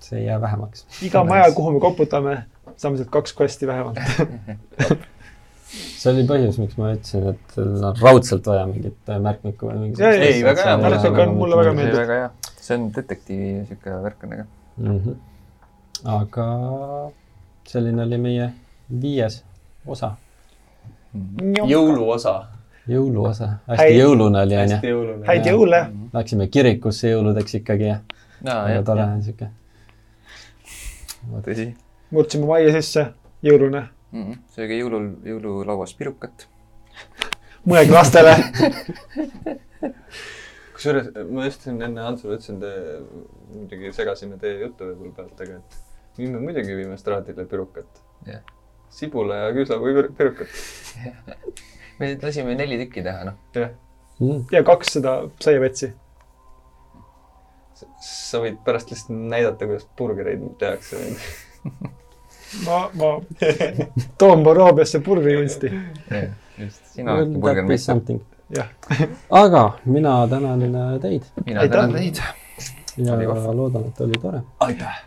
[0.00, 0.86] see ei jää vähemaks.
[1.02, 2.44] iga maja, kuhu me koputame,
[2.76, 3.98] saame sealt kaks quest'i vähemalt.
[5.70, 10.02] see oli põhjus, miks ma ütlesin, et on raudselt vaja mingit äh, märkmikku või mingit.
[10.06, 12.30] Ei, ei, väga hea, märkmik on mulle väga oli väga hea.
[12.60, 14.46] see on detektiivi sihuke värk on, aga.
[14.76, 14.96] mm.
[14.96, 15.18] -hmm.
[16.16, 16.46] aga
[17.70, 18.48] selline oli meie
[19.02, 19.42] viies
[19.86, 20.14] osa,
[21.66, 22.34] jõuluosa.
[22.90, 23.52] jõuluosa.
[23.68, 25.20] hästi Häid- jõulune oli, onju.
[25.26, 25.84] häid jõule.
[26.12, 28.00] Läksime kirikusse jõuludeks ikkagi ja
[28.46, 29.52] aa, väga tore sihuke.
[31.46, 31.70] tõsi.
[32.10, 33.04] Murdsime majja sisse,
[33.46, 33.84] jõulune.
[34.54, 36.46] sööge jõulul, jõululauas pirukat.
[37.70, 38.32] mõelge lastele.
[40.74, 42.70] kusjuures ma just siin enne Antsule ütlesin, te
[43.52, 45.70] muidugi segasime teie juttu võib-olla pealt, aga et
[46.18, 48.40] viime muidugi viime straadile pirukat Jah..
[48.92, 50.48] sibula ja küüslaugu pir- pirukat.
[52.00, 53.36] me lasime neli tükki teha, noh.
[53.56, 53.70] jah,
[54.20, 54.42] Mm.
[54.52, 55.86] ja kaks seda saiavetsi.
[58.04, 60.98] sa võid pärast lihtsalt näidata, kuidas burgereid tehakse.
[62.66, 63.10] ma, ma
[64.18, 65.70] toon Boroobiasse burgerikunsti.
[66.58, 68.00] just, sina oledki burgermeister.
[68.56, 68.68] jah,
[69.30, 71.76] aga mina tänan äh, teid mina Aitäh.
[71.76, 72.16] tänan teid.
[72.96, 74.42] ja loodan, et oli tore.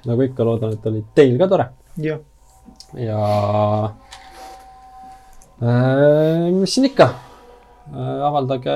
[0.06, 1.65] nagu ikka, loodan, et oli teil ka tore
[1.98, 2.20] jah.
[2.95, 3.20] ja
[5.64, 7.10] äh, mis siin ikka
[7.91, 8.74] äh,, avaldage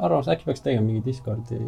[0.00, 1.60] arvamust, äkki peaks tegema mingi Discordi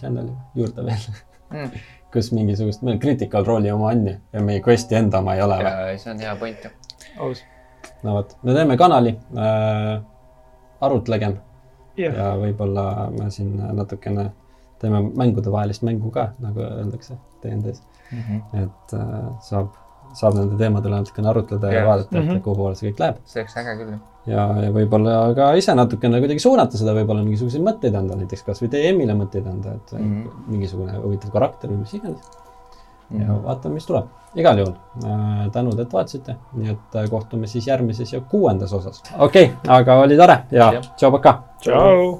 [0.00, 1.10] channel'i juurde veel
[1.46, 1.70] Mm.
[2.16, 5.60] Kus mingisugust, meil Critical Role'i oma on ju ja meie quest'i enda oma ei ole
[5.62, 6.00] või?
[6.02, 6.72] see on hea point ju.
[7.28, 7.44] aus.
[8.02, 9.92] no vot, me teeme kanali äh,,
[10.86, 11.38] arutlegem
[12.00, 14.30] jah, ja võib-olla me siin natukene
[14.80, 17.82] teeme mängudevahelist mängu ka, nagu öeldakse DND-s,
[18.60, 19.14] et äh,
[19.44, 19.72] saab,
[20.16, 21.86] saab nende teemadele natukene arutleda ja Jah.
[21.90, 22.40] vaadata, et Mhm.
[22.44, 23.16] kuhu poole see kõik läheb.
[23.24, 23.98] see oleks äge küll.
[24.26, 28.68] ja, ja võib-olla ka ise natukene kuidagi suunata seda, võib-olla mingisuguseid mõtteid anda, näiteks kasvõi
[28.72, 30.22] DM-ile mõtteid anda, et mm Mhm.
[30.22, 30.48] -hmm.
[30.48, 33.16] mingisugune huvitav karakter või mis iganes mm.
[33.16, 33.20] -hmm.
[33.20, 33.22] Mhm.
[33.22, 34.04] ja vaatame, mis tuleb.
[34.36, 34.74] igal juhul
[35.04, 39.02] äh, tänud, et vaatasite, nii et äh, kohtume siis järgmises ja kuuendas osas.
[39.18, 40.84] okei okay,, aga oli tore ja Jah.
[40.96, 41.42] tšau, pakaa.
[41.60, 42.18] tšau.